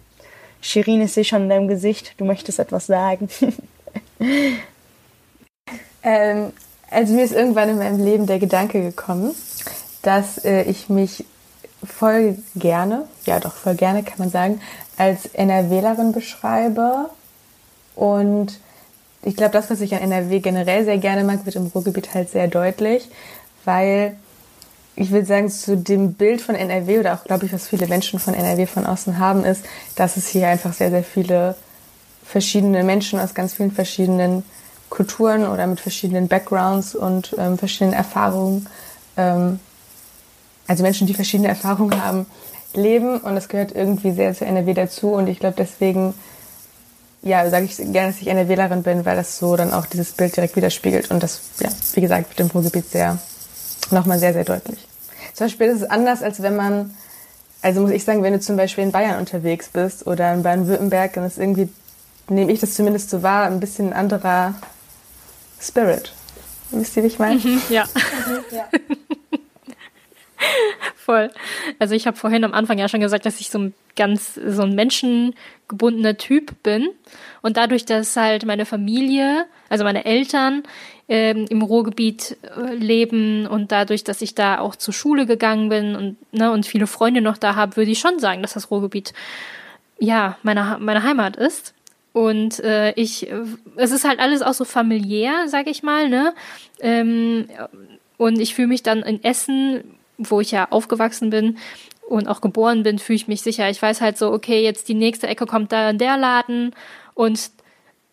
Shirin, 0.61 1.01
ich 1.01 1.13
sehe 1.13 1.25
schon 1.25 1.45
in 1.45 1.49
deinem 1.49 1.69
Gesicht, 1.69 2.15
du 2.19 2.25
möchtest 2.25 2.59
etwas 2.59 2.87
sagen. 2.87 3.29
ähm, 6.03 6.53
also 6.91 7.15
mir 7.15 7.25
ist 7.25 7.33
irgendwann 7.33 7.71
in 7.71 7.79
meinem 7.79 8.05
Leben 8.05 8.27
der 8.27 8.39
Gedanke 8.39 8.83
gekommen, 8.83 9.35
dass 10.03 10.45
äh, 10.45 10.63
ich 10.63 10.89
mich 10.89 11.25
voll 11.85 12.39
gerne, 12.57 13.05
ja 13.25 13.41
doch 13.41 13.55
voll 13.55 13.75
gerne 13.75 14.03
kann 14.03 14.19
man 14.19 14.31
sagen, 14.31 14.61
als 14.97 15.27
NRWlerin 15.27 16.13
beschreibe. 16.13 17.11
Und 17.95 18.59
ich 19.23 19.37
glaube, 19.37 19.53
das, 19.53 19.71
was 19.71 19.81
ich 19.81 19.95
an 19.95 20.01
NRW 20.01 20.41
generell 20.41 20.85
sehr 20.85 20.99
gerne 20.99 21.25
mag, 21.25 21.45
wird 21.45 21.57
im 21.57 21.67
Ruhrgebiet 21.67 22.15
halt 22.15 22.31
sehr 22.31 22.49
deutlich, 22.49 23.09
weil 23.65 24.17
ich 24.97 25.11
würde 25.13 25.27
sagen, 25.27 25.49
zu 25.49 25.77
dem 25.77 26.15
Bild 26.15 26.41
von 26.41 26.57
NRW 26.57 26.99
oder 26.99 27.15
auch, 27.15 27.25
glaube 27.25 27.47
ich, 27.47 27.53
was 27.53 27.69
viele 27.69 27.87
Menschen 27.87 28.19
von 28.19 28.35
NRW 28.35 28.67
von 28.67 28.85
außen 28.85 29.19
haben, 29.19 29.45
ist, 29.45 29.65
dass 29.95 30.17
es 30.17 30.27
hier 30.27 30.49
einfach 30.49 30.73
sehr, 30.73 30.91
sehr 30.91 31.05
viele 31.05 31.55
verschiedene 32.25 32.83
Menschen 32.83 33.21
aus 33.21 33.35
ganz 33.35 33.55
vielen 33.55 33.71
verschiedenen 33.71 34.43
Kulturen 34.91 35.47
oder 35.47 35.67
mit 35.67 35.81
verschiedenen 35.81 36.29
Backgrounds 36.29 36.95
und 36.95 37.35
ähm, 37.39 37.59
verschiedenen 37.59 37.95
Erfahrungen 37.95 38.67
ähm, 39.17 39.61
also 40.69 40.85
Menschen, 40.85 41.07
die 41.07 41.15
verschiedene 41.15 41.49
Erfahrungen 41.49 42.01
haben, 42.03 42.27
leben 42.75 43.19
und 43.19 43.35
das 43.35 43.49
gehört 43.49 43.73
irgendwie 43.73 44.13
sehr 44.13 44.35
zu 44.35 44.45
NRW 44.45 44.75
dazu 44.75 45.09
und 45.09 45.27
ich 45.27 45.41
glaube 45.41 45.57
deswegen, 45.59 46.15
ja, 47.23 47.49
sage 47.51 47.65
ich 47.65 47.77
gerne, 47.77 48.13
dass 48.13 48.21
ich 48.21 48.29
NRWlerin 48.29 48.83
bin, 48.83 49.05
weil 49.05 49.17
das 49.17 49.39
so 49.39 49.57
dann 49.57 49.73
auch 49.73 49.87
dieses 49.87 50.13
Bild 50.13 50.37
direkt 50.37 50.55
widerspiegelt 50.55 51.11
und 51.11 51.23
das, 51.23 51.41
ja, 51.61 51.71
wie 51.95 52.01
gesagt, 52.01 52.29
mit 52.29 52.39
dem 52.39 52.47
Ruhrgebiet 52.49 52.91
sehr, 52.91 53.19
nochmal 53.91 54.19
sehr, 54.19 54.35
sehr 54.35 54.45
deutlich. 54.45 54.87
Zum 55.33 55.47
Beispiel 55.47 55.69
ist 55.69 55.83
es 55.83 55.91
anders, 55.91 56.23
als 56.23 56.43
wenn 56.43 56.57
man, 56.57 56.95
also 57.63 57.81
muss 57.81 57.91
ich 57.91 58.05
sagen, 58.05 58.23
wenn 58.23 58.35
du 58.35 58.41
zum 58.41 58.57
Beispiel 58.57 58.85
in 58.85 58.93
Bayern 58.93 59.19
unterwegs 59.19 59.69
bist 59.69 60.07
oder 60.07 60.33
in 60.35 60.43
Baden-Württemberg, 60.43 61.15
dann 61.15 61.25
ist 61.25 61.39
irgendwie, 61.39 61.69
nehme 62.29 62.53
ich 62.53 62.61
das 62.61 62.75
zumindest 62.75 63.11
so 63.11 63.23
wahr, 63.23 63.47
ein 63.47 63.61
bisschen 63.61 63.89
ein 63.89 63.93
anderer 63.95 64.55
Spirit. 65.61 66.13
Wisst 66.71 66.97
ihr, 66.97 67.03
wie 67.03 67.07
ich 67.07 67.19
meine? 67.19 67.37
Mhm, 67.37 67.63
ja. 67.71 67.85
ja. 68.51 68.69
Voll. 70.97 71.31
Also 71.79 71.95
ich 71.95 72.07
habe 72.07 72.17
vorhin 72.17 72.45
am 72.45 72.55
Anfang 72.55 72.79
ja 72.79 72.89
schon 72.89 73.01
gesagt, 73.01 73.27
dass 73.27 73.41
ich 73.41 73.51
so 73.51 73.59
ein 73.59 73.75
ganz 73.97 74.35
so 74.35 74.63
ein 74.63 74.75
menschengebundener 74.75 76.17
Typ 76.17 76.63
bin 76.63 76.89
und 77.43 77.57
dadurch, 77.57 77.85
dass 77.85 78.17
halt 78.17 78.45
meine 78.45 78.67
Familie, 78.67 79.47
also 79.69 79.85
meine 79.85 80.05
Eltern 80.05 80.63
ähm, 81.09 81.47
im 81.49 81.63
Ruhrgebiet 81.63 82.37
äh, 82.57 82.75
leben 82.75 83.47
und 83.47 83.73
dadurch, 83.73 84.05
dass 84.05 84.23
ich 84.23 84.35
da 84.35 84.59
auch 84.59 84.77
zur 84.77 84.95
Schule 84.95 85.27
gegangen 85.27 85.69
bin 85.69 85.97
und 85.97 86.17
ne 86.33 86.53
und 86.53 86.67
viele 86.67 86.87
Freunde 86.87 87.21
noch 87.21 87.39
da 87.39 87.55
habe, 87.57 87.77
würde 87.77 87.91
ich 87.91 87.99
schon 87.99 88.19
sagen, 88.19 88.43
dass 88.43 88.55
das 88.55 88.71
Ruhrgebiet 88.71 89.15
ja 89.99 90.37
meine 90.43 90.77
meine 90.81 91.03
Heimat 91.03 91.37
ist. 91.37 91.75
Und 92.15 92.59
äh, 92.61 92.93
ich, 92.93 93.31
es 93.77 93.93
ist 93.93 94.05
halt 94.05 94.19
alles 94.19 94.43
auch 94.43 94.55
so 94.55 94.65
familiär, 94.65 95.47
sag 95.47 95.69
ich 95.69 95.83
mal, 95.85 96.09
ne? 96.09 96.35
Ähm, 96.81 97.49
und 98.17 98.41
ich 98.41 98.55
fühle 98.55 98.69
mich 98.69 98.83
dann 98.83 99.03
in 99.03 99.23
Essen 99.23 99.98
wo 100.19 100.41
ich 100.41 100.51
ja 100.51 100.69
aufgewachsen 100.71 101.31
bin 101.31 101.57
und 102.09 102.29
auch 102.29 102.41
geboren 102.41 102.83
bin, 102.83 102.99
fühle 102.99 103.17
ich 103.17 103.29
mich 103.29 103.43
sicher. 103.43 103.71
Ich 103.71 103.81
weiß 103.81 104.01
halt 104.01 104.19
so, 104.19 104.33
okay, 104.33 104.63
jetzt 104.63 104.89
die 104.89 104.95
nächste 104.95 105.29
Ecke 105.29 105.47
kommt 105.47 105.73
da 105.73 105.91
in 105.91 105.99
der 105.99 106.17
Laden 106.17 106.75
und 107.15 107.51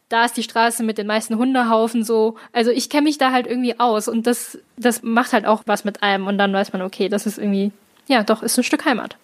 da 0.09 0.25
ist 0.25 0.37
die 0.37 0.43
Straße 0.43 0.83
mit 0.83 0.97
den 0.97 1.07
meisten 1.07 1.37
Hundehaufen 1.37 2.03
so. 2.03 2.35
Also 2.53 2.71
ich 2.71 2.89
kenne 2.89 3.03
mich 3.05 3.17
da 3.17 3.31
halt 3.31 3.47
irgendwie 3.47 3.79
aus 3.79 4.07
und 4.07 4.27
das, 4.27 4.59
das 4.77 5.01
macht 5.01 5.33
halt 5.33 5.45
auch 5.45 5.63
was 5.65 5.83
mit 5.83 6.03
einem 6.03 6.27
und 6.27 6.37
dann 6.37 6.53
weiß 6.53 6.73
man, 6.73 6.83
okay, 6.83 7.09
das 7.09 7.25
ist 7.25 7.37
irgendwie, 7.37 7.71
ja, 8.07 8.23
doch, 8.23 8.43
ist 8.43 8.57
ein 8.57 8.63
Stück 8.63 8.85
Heimat. 8.85 9.17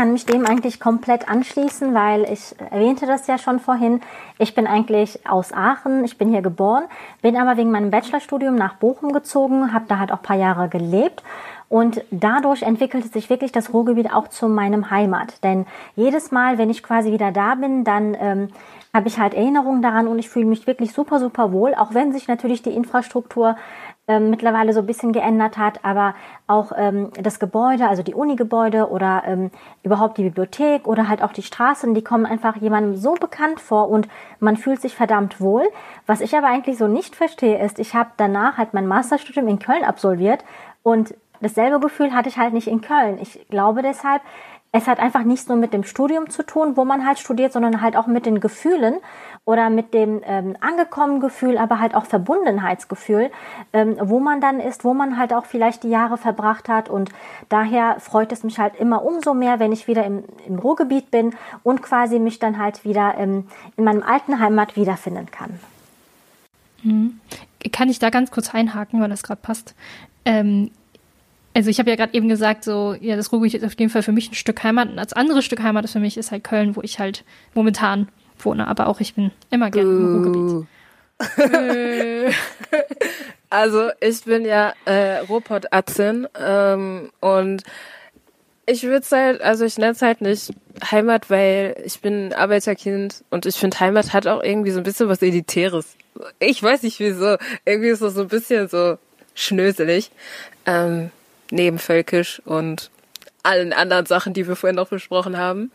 Ich 0.00 0.02
kann 0.02 0.14
mich 0.14 0.24
dem 0.24 0.46
eigentlich 0.46 0.80
komplett 0.80 1.28
anschließen, 1.28 1.92
weil 1.92 2.22
ich 2.22 2.54
erwähnte 2.70 3.04
das 3.04 3.26
ja 3.26 3.36
schon 3.36 3.60
vorhin. 3.60 4.00
Ich 4.38 4.54
bin 4.54 4.66
eigentlich 4.66 5.26
aus 5.28 5.52
Aachen, 5.52 6.06
ich 6.06 6.16
bin 6.16 6.30
hier 6.30 6.40
geboren, 6.40 6.84
bin 7.20 7.36
aber 7.36 7.58
wegen 7.58 7.70
meinem 7.70 7.90
Bachelorstudium 7.90 8.54
nach 8.54 8.76
Bochum 8.76 9.12
gezogen, 9.12 9.74
habe 9.74 9.84
da 9.88 9.98
halt 9.98 10.10
auch 10.10 10.22
paar 10.22 10.38
Jahre 10.38 10.70
gelebt 10.70 11.22
und 11.68 12.02
dadurch 12.10 12.62
entwickelte 12.62 13.08
sich 13.08 13.28
wirklich 13.28 13.52
das 13.52 13.74
Ruhrgebiet 13.74 14.10
auch 14.10 14.28
zu 14.28 14.48
meinem 14.48 14.90
Heimat. 14.90 15.44
Denn 15.44 15.66
jedes 15.96 16.30
Mal, 16.30 16.56
wenn 16.56 16.70
ich 16.70 16.82
quasi 16.82 17.12
wieder 17.12 17.30
da 17.30 17.54
bin, 17.56 17.84
dann 17.84 18.16
ähm, 18.18 18.48
habe 18.92 19.08
ich 19.08 19.18
halt 19.18 19.34
Erinnerungen 19.34 19.82
daran 19.82 20.08
und 20.08 20.18
ich 20.18 20.28
fühle 20.28 20.46
mich 20.46 20.66
wirklich 20.66 20.92
super, 20.92 21.18
super 21.18 21.52
wohl, 21.52 21.74
auch 21.74 21.94
wenn 21.94 22.12
sich 22.12 22.28
natürlich 22.28 22.62
die 22.62 22.74
Infrastruktur 22.74 23.56
ähm, 24.08 24.30
mittlerweile 24.30 24.72
so 24.72 24.80
ein 24.80 24.86
bisschen 24.86 25.12
geändert 25.12 25.56
hat, 25.56 25.84
aber 25.84 26.14
auch 26.48 26.72
ähm, 26.76 27.10
das 27.22 27.38
Gebäude, 27.38 27.88
also 27.88 28.02
die 28.02 28.14
Uni-Gebäude 28.14 28.90
oder 28.90 29.22
ähm, 29.26 29.52
überhaupt 29.84 30.18
die 30.18 30.24
Bibliothek 30.24 30.88
oder 30.88 31.08
halt 31.08 31.22
auch 31.22 31.32
die 31.32 31.42
Straßen, 31.42 31.94
die 31.94 32.02
kommen 32.02 32.26
einfach 32.26 32.56
jemandem 32.56 32.96
so 32.96 33.14
bekannt 33.14 33.60
vor 33.60 33.88
und 33.88 34.08
man 34.40 34.56
fühlt 34.56 34.80
sich 34.80 34.96
verdammt 34.96 35.40
wohl. 35.40 35.62
Was 36.06 36.20
ich 36.20 36.36
aber 36.36 36.48
eigentlich 36.48 36.76
so 36.76 36.88
nicht 36.88 37.14
verstehe, 37.14 37.62
ist, 37.64 37.78
ich 37.78 37.94
habe 37.94 38.10
danach 38.16 38.58
halt 38.58 38.74
mein 38.74 38.88
Masterstudium 38.88 39.46
in 39.46 39.60
Köln 39.60 39.84
absolviert 39.84 40.44
und 40.82 41.14
dasselbe 41.40 41.78
Gefühl 41.78 42.12
hatte 42.12 42.28
ich 42.28 42.38
halt 42.38 42.52
nicht 42.52 42.66
in 42.66 42.80
Köln. 42.80 43.18
Ich 43.20 43.46
glaube 43.48 43.82
deshalb, 43.82 44.22
es 44.72 44.86
hat 44.86 45.00
einfach 45.00 45.24
nichts 45.24 45.48
nur 45.48 45.56
mit 45.56 45.72
dem 45.72 45.82
Studium 45.82 46.30
zu 46.30 46.44
tun, 46.44 46.76
wo 46.76 46.84
man 46.84 47.04
halt 47.04 47.18
studiert, 47.18 47.52
sondern 47.52 47.80
halt 47.80 47.96
auch 47.96 48.06
mit 48.06 48.24
den 48.24 48.38
Gefühlen 48.38 48.94
oder 49.44 49.68
mit 49.68 49.94
dem 49.94 50.22
ähm, 50.24 50.56
angekommen 50.60 51.18
Gefühl, 51.18 51.58
aber 51.58 51.80
halt 51.80 51.96
auch 51.96 52.06
Verbundenheitsgefühl, 52.06 53.32
ähm, 53.72 53.96
wo 54.00 54.20
man 54.20 54.40
dann 54.40 54.60
ist, 54.60 54.84
wo 54.84 54.94
man 54.94 55.16
halt 55.16 55.32
auch 55.32 55.46
vielleicht 55.46 55.82
die 55.82 55.88
Jahre 55.88 56.18
verbracht 56.18 56.68
hat. 56.68 56.88
Und 56.88 57.10
daher 57.48 57.98
freut 57.98 58.30
es 58.30 58.44
mich 58.44 58.60
halt 58.60 58.76
immer 58.76 59.04
umso 59.04 59.34
mehr, 59.34 59.58
wenn 59.58 59.72
ich 59.72 59.88
wieder 59.88 60.04
im, 60.04 60.22
im 60.46 60.58
Ruhrgebiet 60.58 61.10
bin 61.10 61.34
und 61.64 61.82
quasi 61.82 62.20
mich 62.20 62.38
dann 62.38 62.58
halt 62.58 62.84
wieder 62.84 63.14
ähm, 63.18 63.48
in 63.76 63.82
meinem 63.82 64.04
alten 64.04 64.38
Heimat 64.38 64.76
wiederfinden 64.76 65.30
kann. 65.32 65.58
Mhm. 66.84 67.20
Kann 67.72 67.88
ich 67.88 67.98
da 67.98 68.10
ganz 68.10 68.30
kurz 68.30 68.54
einhaken, 68.54 69.00
weil 69.00 69.10
das 69.10 69.24
gerade 69.24 69.40
passt? 69.42 69.74
Ähm, 70.24 70.70
also 71.60 71.68
ich 71.68 71.78
habe 71.78 71.90
ja 71.90 71.96
gerade 71.96 72.14
eben 72.14 72.30
gesagt, 72.30 72.64
so, 72.64 72.96
ja, 72.98 73.16
das 73.16 73.30
Ruhrgebiet 73.32 73.52
ist 73.52 73.66
auf 73.66 73.78
jeden 73.78 73.90
Fall 73.90 74.02
für 74.02 74.12
mich 74.12 74.30
ein 74.30 74.34
Stück 74.34 74.62
Heimat. 74.62 74.88
Und 74.88 74.98
als 74.98 75.12
anderes 75.12 75.44
Stück 75.44 75.62
Heimat 75.62 75.84
ist 75.84 75.92
für 75.92 76.00
mich 76.00 76.16
ist 76.16 76.30
halt 76.30 76.42
Köln, 76.42 76.74
wo 76.74 76.80
ich 76.80 76.98
halt 76.98 77.22
momentan 77.52 78.08
wohne. 78.38 78.66
Aber 78.66 78.86
auch 78.86 78.98
ich 79.00 79.14
bin 79.14 79.30
immer 79.50 79.70
gerne 79.70 79.90
im 79.90 80.24
Ruhrgebiet. 80.24 80.66
also 83.50 83.90
ich 84.00 84.24
bin 84.24 84.46
ja 84.46 84.72
äh, 84.86 85.18
Ruhrpott-Atzin 85.18 86.28
ähm, 86.34 87.10
und 87.20 87.62
ich 88.64 88.82
würde 88.84 89.00
es 89.00 89.12
halt, 89.12 89.42
also 89.42 89.66
ich 89.66 89.76
nenne 89.76 89.92
es 89.92 90.00
halt 90.00 90.22
nicht 90.22 90.54
Heimat, 90.90 91.28
weil 91.28 91.76
ich 91.84 92.00
bin 92.00 92.32
Arbeiterkind 92.32 93.22
und 93.28 93.44
ich 93.44 93.56
finde 93.56 93.78
Heimat 93.80 94.14
hat 94.14 94.26
auch 94.26 94.42
irgendwie 94.42 94.70
so 94.70 94.78
ein 94.78 94.84
bisschen 94.84 95.10
was 95.10 95.20
Elitäres. 95.20 95.94
Ich 96.38 96.62
weiß 96.62 96.84
nicht 96.84 97.00
wieso. 97.00 97.36
Irgendwie 97.66 97.90
ist 97.90 98.00
das 98.00 98.14
so 98.14 98.22
ein 98.22 98.28
bisschen 98.28 98.66
so 98.66 98.96
schnöselig. 99.34 100.10
Ähm, 100.64 101.10
nebenvölkisch 101.50 102.40
und 102.44 102.90
allen 103.42 103.72
anderen 103.72 104.06
Sachen, 104.06 104.34
die 104.34 104.46
wir 104.46 104.56
vorhin 104.56 104.76
noch 104.76 104.88
besprochen 104.88 105.38
haben. 105.38 105.70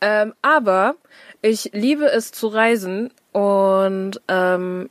Ähm, 0.00 0.34
aber 0.42 0.96
ich 1.42 1.70
liebe 1.72 2.06
es 2.06 2.32
zu 2.32 2.48
reisen 2.48 3.10
und 3.32 4.20
ähm, 4.28 4.90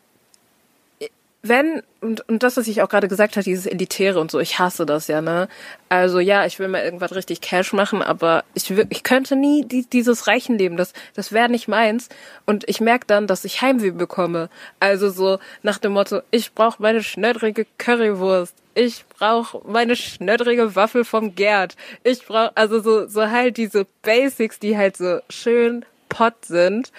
wenn, 1.47 1.83
und, 2.01 2.27
und 2.27 2.43
das, 2.43 2.57
was 2.57 2.67
ich 2.67 2.81
auch 2.81 2.89
gerade 2.89 3.07
gesagt 3.07 3.35
habe, 3.35 3.43
dieses 3.43 3.65
Elitäre 3.65 4.19
und 4.19 4.31
so, 4.31 4.39
ich 4.39 4.59
hasse 4.59 4.85
das 4.85 5.07
ja, 5.07 5.21
ne? 5.21 5.47
Also 5.89 6.19
ja, 6.19 6.45
ich 6.45 6.59
will 6.59 6.67
mal 6.67 6.83
irgendwas 6.83 7.13
richtig 7.13 7.41
Cash 7.41 7.73
machen, 7.73 8.01
aber 8.01 8.43
ich, 8.53 8.71
ich 8.89 9.03
könnte 9.03 9.35
nie 9.35 9.63
die, 9.65 9.85
dieses 9.85 10.27
Reichenleben, 10.27 10.77
das, 10.77 10.93
das 11.13 11.31
wäre 11.31 11.49
nicht 11.49 11.67
meins. 11.67 12.09
Und 12.45 12.67
ich 12.67 12.81
merke 12.81 13.05
dann, 13.07 13.27
dass 13.27 13.45
ich 13.45 13.61
Heimweh 13.61 13.91
bekomme. 13.91 14.49
Also 14.79 15.09
so 15.09 15.39
nach 15.61 15.77
dem 15.77 15.93
Motto, 15.93 16.21
ich 16.31 16.53
brauche 16.53 16.81
meine 16.81 17.03
schnödrige 17.03 17.65
Currywurst. 17.77 18.55
Ich 18.73 19.05
brauche 19.07 19.61
meine 19.67 19.95
schnödrige 19.95 20.75
Waffel 20.75 21.05
vom 21.05 21.35
Gerd. 21.35 21.75
Ich 22.03 22.25
brauche 22.25 22.55
also 22.55 22.81
so, 22.81 23.07
so 23.07 23.29
halt 23.29 23.57
diese 23.57 23.85
Basics, 24.01 24.59
die 24.59 24.77
halt 24.77 24.97
so 24.97 25.19
schön 25.29 25.85
pot 26.09 26.33
sind. 26.45 26.91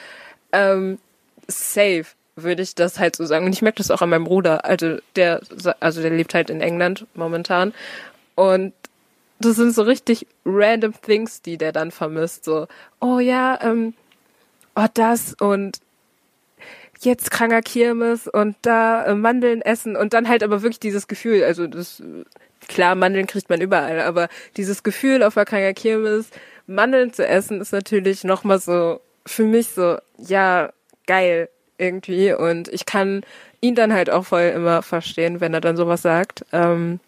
Ähm, 0.53 0.99
safe 1.49 2.16
würde 2.37 2.63
ich 2.63 2.75
das 2.75 2.99
halt 2.99 3.17
so 3.17 3.25
sagen. 3.25 3.47
Und 3.47 3.53
ich 3.53 3.63
merke 3.63 3.79
das 3.79 3.91
auch 3.91 4.03
an 4.03 4.11
meinem 4.11 4.25
Bruder, 4.25 4.65
also 4.65 4.99
der, 5.17 5.41
also 5.81 6.03
der 6.03 6.11
lebt 6.11 6.35
halt 6.35 6.51
in 6.51 6.61
England 6.61 7.07
momentan. 7.15 7.75
Und 8.35 8.75
das 9.41 9.57
sind 9.57 9.75
so 9.75 9.83
richtig 9.83 10.27
random 10.45 10.95
Things, 11.01 11.43
die 11.43 11.59
der 11.59 11.73
dann 11.73 11.91
vermisst. 11.91 12.45
So, 12.45 12.69
oh 13.01 13.19
ja, 13.19 13.59
ähm, 13.63 13.95
oh 14.75 14.87
das 14.93 15.35
und 15.35 15.81
jetzt 17.01 17.31
kranker 17.31 17.63
Kirmes 17.63 18.27
und 18.27 18.57
da 18.63 19.05
äh, 19.05 19.15
Mandeln 19.15 19.61
essen 19.63 19.97
und 19.97 20.15
dann 20.15 20.29
halt 20.29 20.43
aber 20.43 20.63
wirklich 20.63 20.81
dieses 20.81 21.09
Gefühl, 21.09 21.45
also 21.45 21.67
das, 21.67 22.03
klar, 22.69 22.95
Mandeln 22.95 23.27
kriegt 23.27 23.51
man 23.51 23.61
überall, 23.61 24.01
aber 24.01 24.29
dieses 24.57 24.83
Gefühl 24.83 25.23
auf 25.23 25.35
der 25.35 25.45
kranker 25.45 25.75
Kirmes, 25.75 26.31
Mandeln 26.67 27.13
zu 27.13 27.27
essen, 27.27 27.61
ist 27.61 27.73
natürlich 27.73 28.25
nochmal 28.25 28.59
so, 28.59 29.01
für 29.27 29.45
mich 29.45 29.69
so, 29.69 29.99
ja, 30.19 30.73
geil, 31.07 31.49
irgendwie 31.79 32.33
und 32.33 32.69
ich 32.69 32.87
kann 32.87 33.23
ihn 33.61 33.75
dann 33.75 33.93
halt 33.93 34.11
auch 34.11 34.25
voll 34.27 34.53
immer 34.55 34.83
verstehen, 34.83 35.41
wenn 35.41 35.55
er 35.55 35.61
dann 35.61 35.77
sowas 35.77 36.03
sagt. 36.03 36.45
Ähm, 36.53 37.01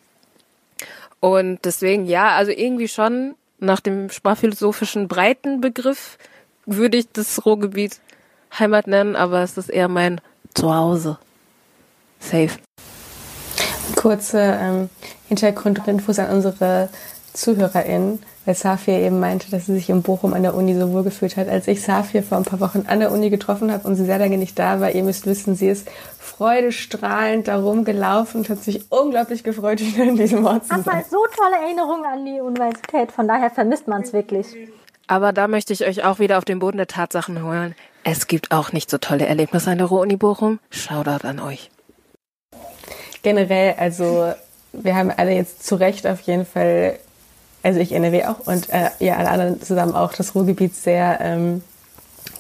und 1.20 1.64
deswegen, 1.64 2.07
ja, 2.07 2.37
also 2.37 2.52
irgendwie 2.52 2.88
schon 2.88 3.35
nach 3.59 3.81
dem 3.81 4.11
sprachphilosophischen 4.11 5.09
breiten 5.09 5.61
Begriff 5.61 6.18
würde 6.66 6.98
ich 6.98 7.11
das 7.12 7.44
Ruhrgebiet 7.44 8.00
Heimat 8.59 8.87
nennen, 8.87 9.16
aber 9.16 9.42
es 9.42 9.59
ist 9.59 9.68
eher 9.68 9.88
mein 9.88 10.20
Zuhause. 10.54 11.18
Safe. 12.20 12.50
Kurze 13.96 14.59
ähm, 14.61 14.90
Hintergrundinfos 15.28 16.18
an 16.18 16.31
unsere 16.31 16.88
ZuhörerInnen 17.33 18.21
weil 18.49 18.55
Safir 18.55 18.95
eben 18.95 19.21
meinte, 19.21 19.51
dass 19.51 19.67
sie 19.67 19.75
sich 19.75 19.91
in 19.91 20.01
Bochum 20.01 20.33
an 20.33 20.43
der 20.43 20.55
Uni 20.55 20.75
so 20.75 20.91
wohl 20.91 21.03
gefühlt 21.03 21.37
hat. 21.37 21.51
Als 21.51 21.69
ich 21.69 21.83
Safir 21.83 22.23
vor 22.23 22.38
ein 22.38 22.45
paar 22.45 22.61
Wochen 22.61 22.87
an 22.88 22.99
der 22.99 23.12
Uni 23.12 23.29
getroffen 23.29 23.71
habe 23.71 23.87
und 23.87 23.95
sie 23.95 24.07
sehr 24.07 24.19
lange 24.19 24.38
nicht 24.38 24.59
da 24.59 24.81
war, 24.81 24.91
ihr 24.91 25.03
müsst 25.03 25.27
wissen, 25.27 25.55
sie 25.55 25.69
ist 25.69 25.87
freudestrahlend 26.19 27.47
darum 27.47 27.85
gelaufen 27.85 28.38
und 28.38 28.49
hat 28.49 28.61
sich 28.61 28.91
unglaublich 28.91 29.45
gefreut, 29.45 29.81
wieder 29.83 30.05
in 30.05 30.17
diesem 30.17 30.47
Ort 30.47 30.64
zu 30.64 30.71
sein. 30.71 30.81
Aber 30.81 31.05
so 31.11 31.19
tolle 31.37 31.57
Erinnerungen 31.62 32.07
an 32.07 32.25
die 32.25 32.41
Universität, 32.41 33.12
von 33.12 33.29
daher 33.29 33.51
vermisst 33.51 33.87
man 33.87 34.01
es 34.01 34.14
wirklich. 34.14 34.47
Aber 35.09 35.35
da 35.35 35.47
möchte 35.47 35.75
ich 35.75 35.87
euch 35.87 36.03
auch 36.03 36.19
wieder 36.19 36.38
auf 36.38 36.47
den 36.47 36.59
Boden 36.59 36.79
der 36.79 36.87
Tatsachen 36.87 37.45
holen. 37.45 37.75
Es 38.03 38.29
gibt 38.29 38.51
auch 38.51 38.73
nicht 38.73 38.88
so 38.88 38.97
tolle 38.97 39.27
Erlebnisse 39.27 39.71
an 39.71 39.77
der 39.77 39.88
Ruhr-Uni 39.88 40.17
Bochum. 40.17 40.59
Shoutout 40.71 41.29
an 41.29 41.38
euch. 41.38 41.71
Generell, 43.23 43.75
also 43.77 44.33
wir 44.73 44.97
haben 44.97 45.12
alle 45.14 45.33
jetzt 45.33 45.67
zu 45.67 45.75
Recht 45.75 46.07
auf 46.07 46.23
jeden 46.23 46.47
Fall 46.47 46.99
also 47.62 47.81
ich 47.81 47.92
NRW 47.92 48.25
auch 48.27 48.47
und 48.47 48.71
äh, 48.71 48.90
ja, 48.99 49.16
alle 49.16 49.31
anderen 49.31 49.62
zusammen 49.62 49.94
auch 49.94 50.12
das 50.12 50.35
Ruhrgebiet 50.35 50.75
sehr 50.75 51.18
ähm, 51.21 51.62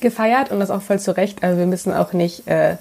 gefeiert 0.00 0.50
und 0.50 0.60
das 0.60 0.70
auch 0.70 0.82
voll 0.82 1.00
zu 1.00 1.16
Recht. 1.16 1.42
Aber 1.42 1.58
wir 1.58 1.66
müssen 1.66 1.92
auch 1.92 2.12
nicht 2.12 2.46
äh, 2.46 2.76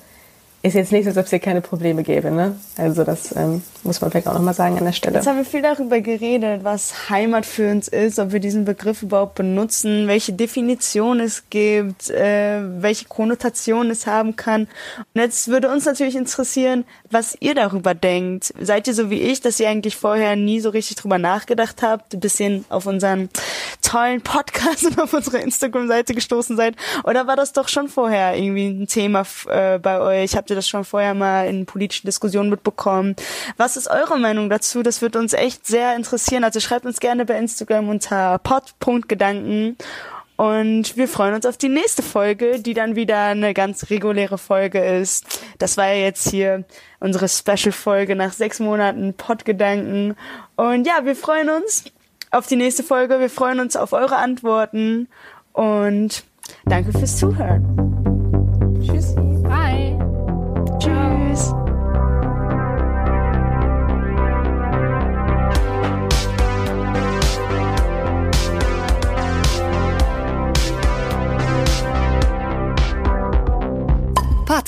ist 0.63 0.74
jetzt 0.74 0.91
nicht, 0.91 1.08
als 1.08 1.17
ob 1.17 1.26
es 1.26 1.30
hier 1.30 1.39
keine 1.39 1.62
Probleme 1.62 2.04
gäbe. 2.04 2.32
Ne? 2.32 2.56
Also 2.78 3.04
das 3.04 3.36
ähm, 3.36 3.62
muss 3.84 4.02
man 4.02 4.10
vielleicht 4.10 4.28
auch 4.28 4.34
nochmal 4.34 4.56
sagen 4.56 4.78
an 4.78 4.86
der 4.86 4.91
Stelle. 4.91 5.15
Jetzt 5.15 5.28
haben 5.28 5.38
wir 5.38 5.46
viel 5.46 5.62
darüber 5.62 6.02
geredet, 6.02 6.63
was 6.63 7.10
Heimat 7.10 7.46
für 7.46 7.72
uns 7.72 7.88
ist, 7.88 8.17
ob 8.17 8.32
wir 8.32 8.39
diesen 8.39 8.65
Begriff 8.65 9.04
überhaupt 9.04 9.36
benutzen, 9.36 10.08
welche 10.08 10.34
Definition 10.34 11.20
es 11.20 11.43
gibt, 11.50 12.10
äh, 12.10 12.60
welche 12.82 13.06
Konnotation 13.06 13.91
es 13.91 14.08
haben 14.08 14.36
kann. 14.36 14.63
Und 15.13 15.22
jetzt 15.22 15.48
würde 15.48 15.70
uns 15.70 15.86
natürlich 15.86 16.15
interessieren, 16.15 16.86
was 17.12 17.38
ihr 17.39 17.54
darüber 17.54 17.93
denkt. 17.93 18.54
Seid 18.60 18.88
ihr 18.88 18.93
so 18.96 19.10
wie 19.12 19.22
ich, 19.22 19.41
dass 19.41 19.60
ihr 19.60 19.70
eigentlich 19.70 19.96
vorher 19.96 20.36
nie 20.36 20.60
so 20.60 20.70
richtig 20.70 20.98
drüber 20.98 21.20
nachgedacht 21.20 21.82
habt, 21.84 22.13
ein 22.13 22.20
bisschen 22.20 22.65
auf 22.70 22.88
unseren 22.88 23.30
tollen 23.82 24.22
Podcast 24.22 24.86
und 24.88 25.00
auf 25.00 25.13
unsere 25.13 25.38
Instagram-Seite 25.38 26.15
gestoßen 26.15 26.58
seid? 26.58 26.76
Oder 27.04 27.28
war 27.28 27.36
das 27.36 27.54
doch 27.54 27.67
schon 27.67 27.88
vorher 27.88 28.36
irgendwie 28.36 28.67
ein 28.67 28.88
Thema 28.88 29.24
äh, 29.50 29.78
bei 29.78 30.00
euch? 30.00 30.36
Habt 30.36 30.46
ihr 30.49 30.55
das 30.55 30.67
schon 30.67 30.83
vorher 30.83 31.13
mal 31.13 31.47
in 31.47 31.65
politischen 31.65 32.07
Diskussionen 32.07 32.49
mitbekommen? 32.49 33.15
Was 33.57 33.77
ist 33.77 33.89
eure 33.89 34.17
Meinung 34.17 34.49
dazu? 34.49 34.83
Das 34.83 35.01
wird 35.01 35.15
uns 35.15 35.33
echt 35.33 35.65
sehr 35.65 35.95
interessieren. 35.95 36.43
Also 36.43 36.60
schreibt 36.60 36.86
uns 36.86 36.99
gerne 36.99 37.25
bei 37.25 37.38
Instagram 37.38 37.89
unter 37.89 38.39
pod.gedanken. 38.39 39.77
Und 40.38 40.95
wir 40.95 41.07
freuen 41.07 41.33
uns 41.33 41.47
auf 41.47 41.57
die 41.57 41.67
nächste 41.67 42.03
Folge, 42.03 42.60
die 42.60 42.75
dann 42.75 42.95
wieder 42.95 43.23
eine 43.23 43.55
ganz 43.55 43.89
reguläre 43.89 44.38
Folge 44.38 44.80
ist. 44.86 45.41
Das 45.57 45.78
war 45.78 45.88
ja 45.88 46.05
jetzt 46.05 46.30
hier 46.30 46.63
unsere 46.99 47.28
Special-Folge 47.28 48.15
nach 48.15 48.34
sechs 48.34 48.59
Monaten 48.59 49.15
Podgedanken. 49.15 50.15
Und 50.55 50.86
ja, 50.86 51.05
wir 51.05 51.15
freuen 51.15 51.49
uns 51.49 51.86
auf 52.30 52.45
die 52.45 52.55
nächste 52.55 52.84
Folge. 52.84 53.19
Wir 53.19 53.32
freuen 53.32 53.59
uns 53.59 53.76
auf 53.76 53.93
eure 53.93 54.17
Antworten 54.17 55.07
und 55.53 56.24
danke 56.65 56.91
fürs 56.91 57.17
Zuhören. 57.17 57.65
Tschüssi. 58.86 59.26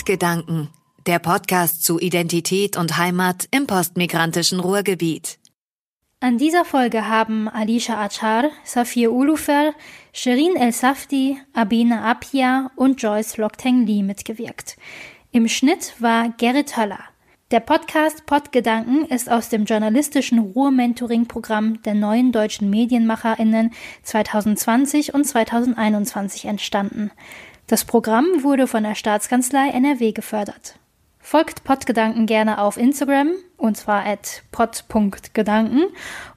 Pottgedanken, 0.10 0.70
der 1.05 1.20
Podcast 1.20 1.84
zu 1.84 1.99
Identität 1.99 2.78
und 2.78 2.97
Heimat 2.97 3.47
im 3.51 3.68
postmigrantischen 3.68 4.60
Ruhrgebiet. 4.60 5.38
An 6.20 6.39
dieser 6.39 6.66
Folge 6.66 7.07
haben 7.07 7.47
Alicia 7.47 8.03
Achar, 8.03 8.49
Safir 8.64 9.12
Ulufer, 9.12 9.76
Sherin 10.12 10.55
El 10.55 10.72
Safdi, 10.72 11.38
Abina 11.53 12.10
Apia 12.10 12.72
und 12.76 12.99
Joyce 12.99 13.38
Lokteng 13.38 13.86
Lee 13.86 14.01
mitgewirkt. 14.01 14.78
Im 15.30 15.47
Schnitt 15.47 15.93
war 15.99 16.34
Gerrit 16.39 16.76
Höller. 16.76 17.03
Der 17.51 17.60
Podcast 17.60 18.26
Podgedanken 18.26 19.05
ist 19.05 19.30
aus 19.30 19.49
dem 19.49 19.66
journalistischen 19.66 20.39
Ruhr-Mentoring-Programm 20.39 21.84
der 21.84 21.93
neuen 21.93 22.32
deutschen 22.32 22.72
MedienmacherInnen 22.72 23.74
2020 24.01 25.14
und 25.14 25.26
2021 25.26 26.45
entstanden. 26.45 27.12
Das 27.70 27.86
Programm 27.86 28.26
wurde 28.41 28.65
von 28.65 28.82
der 28.82 28.95
Staatskanzlei 28.95 29.70
NRW 29.70 30.11
gefördert. 30.11 30.80
Folgt 31.20 31.63
Podgedanken 31.63 32.26
gerne 32.26 32.57
auf 32.57 32.78
Instagram 32.78 33.30
und 33.57 33.78
zwar 33.78 34.07
at 34.07 34.41
pod.gedanken 34.51 35.84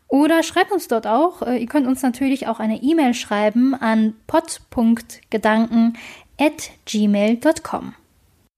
oder 0.09 0.43
schreibt 0.43 0.73
uns 0.73 0.89
dort 0.89 1.07
auch. 1.07 1.41
Äh, 1.41 1.57
ihr 1.57 1.67
könnt 1.69 1.87
uns 1.87 2.03
natürlich 2.03 2.49
auch 2.49 2.61
eine 2.61 2.83
E-Mail 2.83 3.15
schreiben 3.15 3.75
an 3.75 4.13
pod.gedanken 4.27 5.97
at 6.39 6.71
gmail.com. 6.85 7.95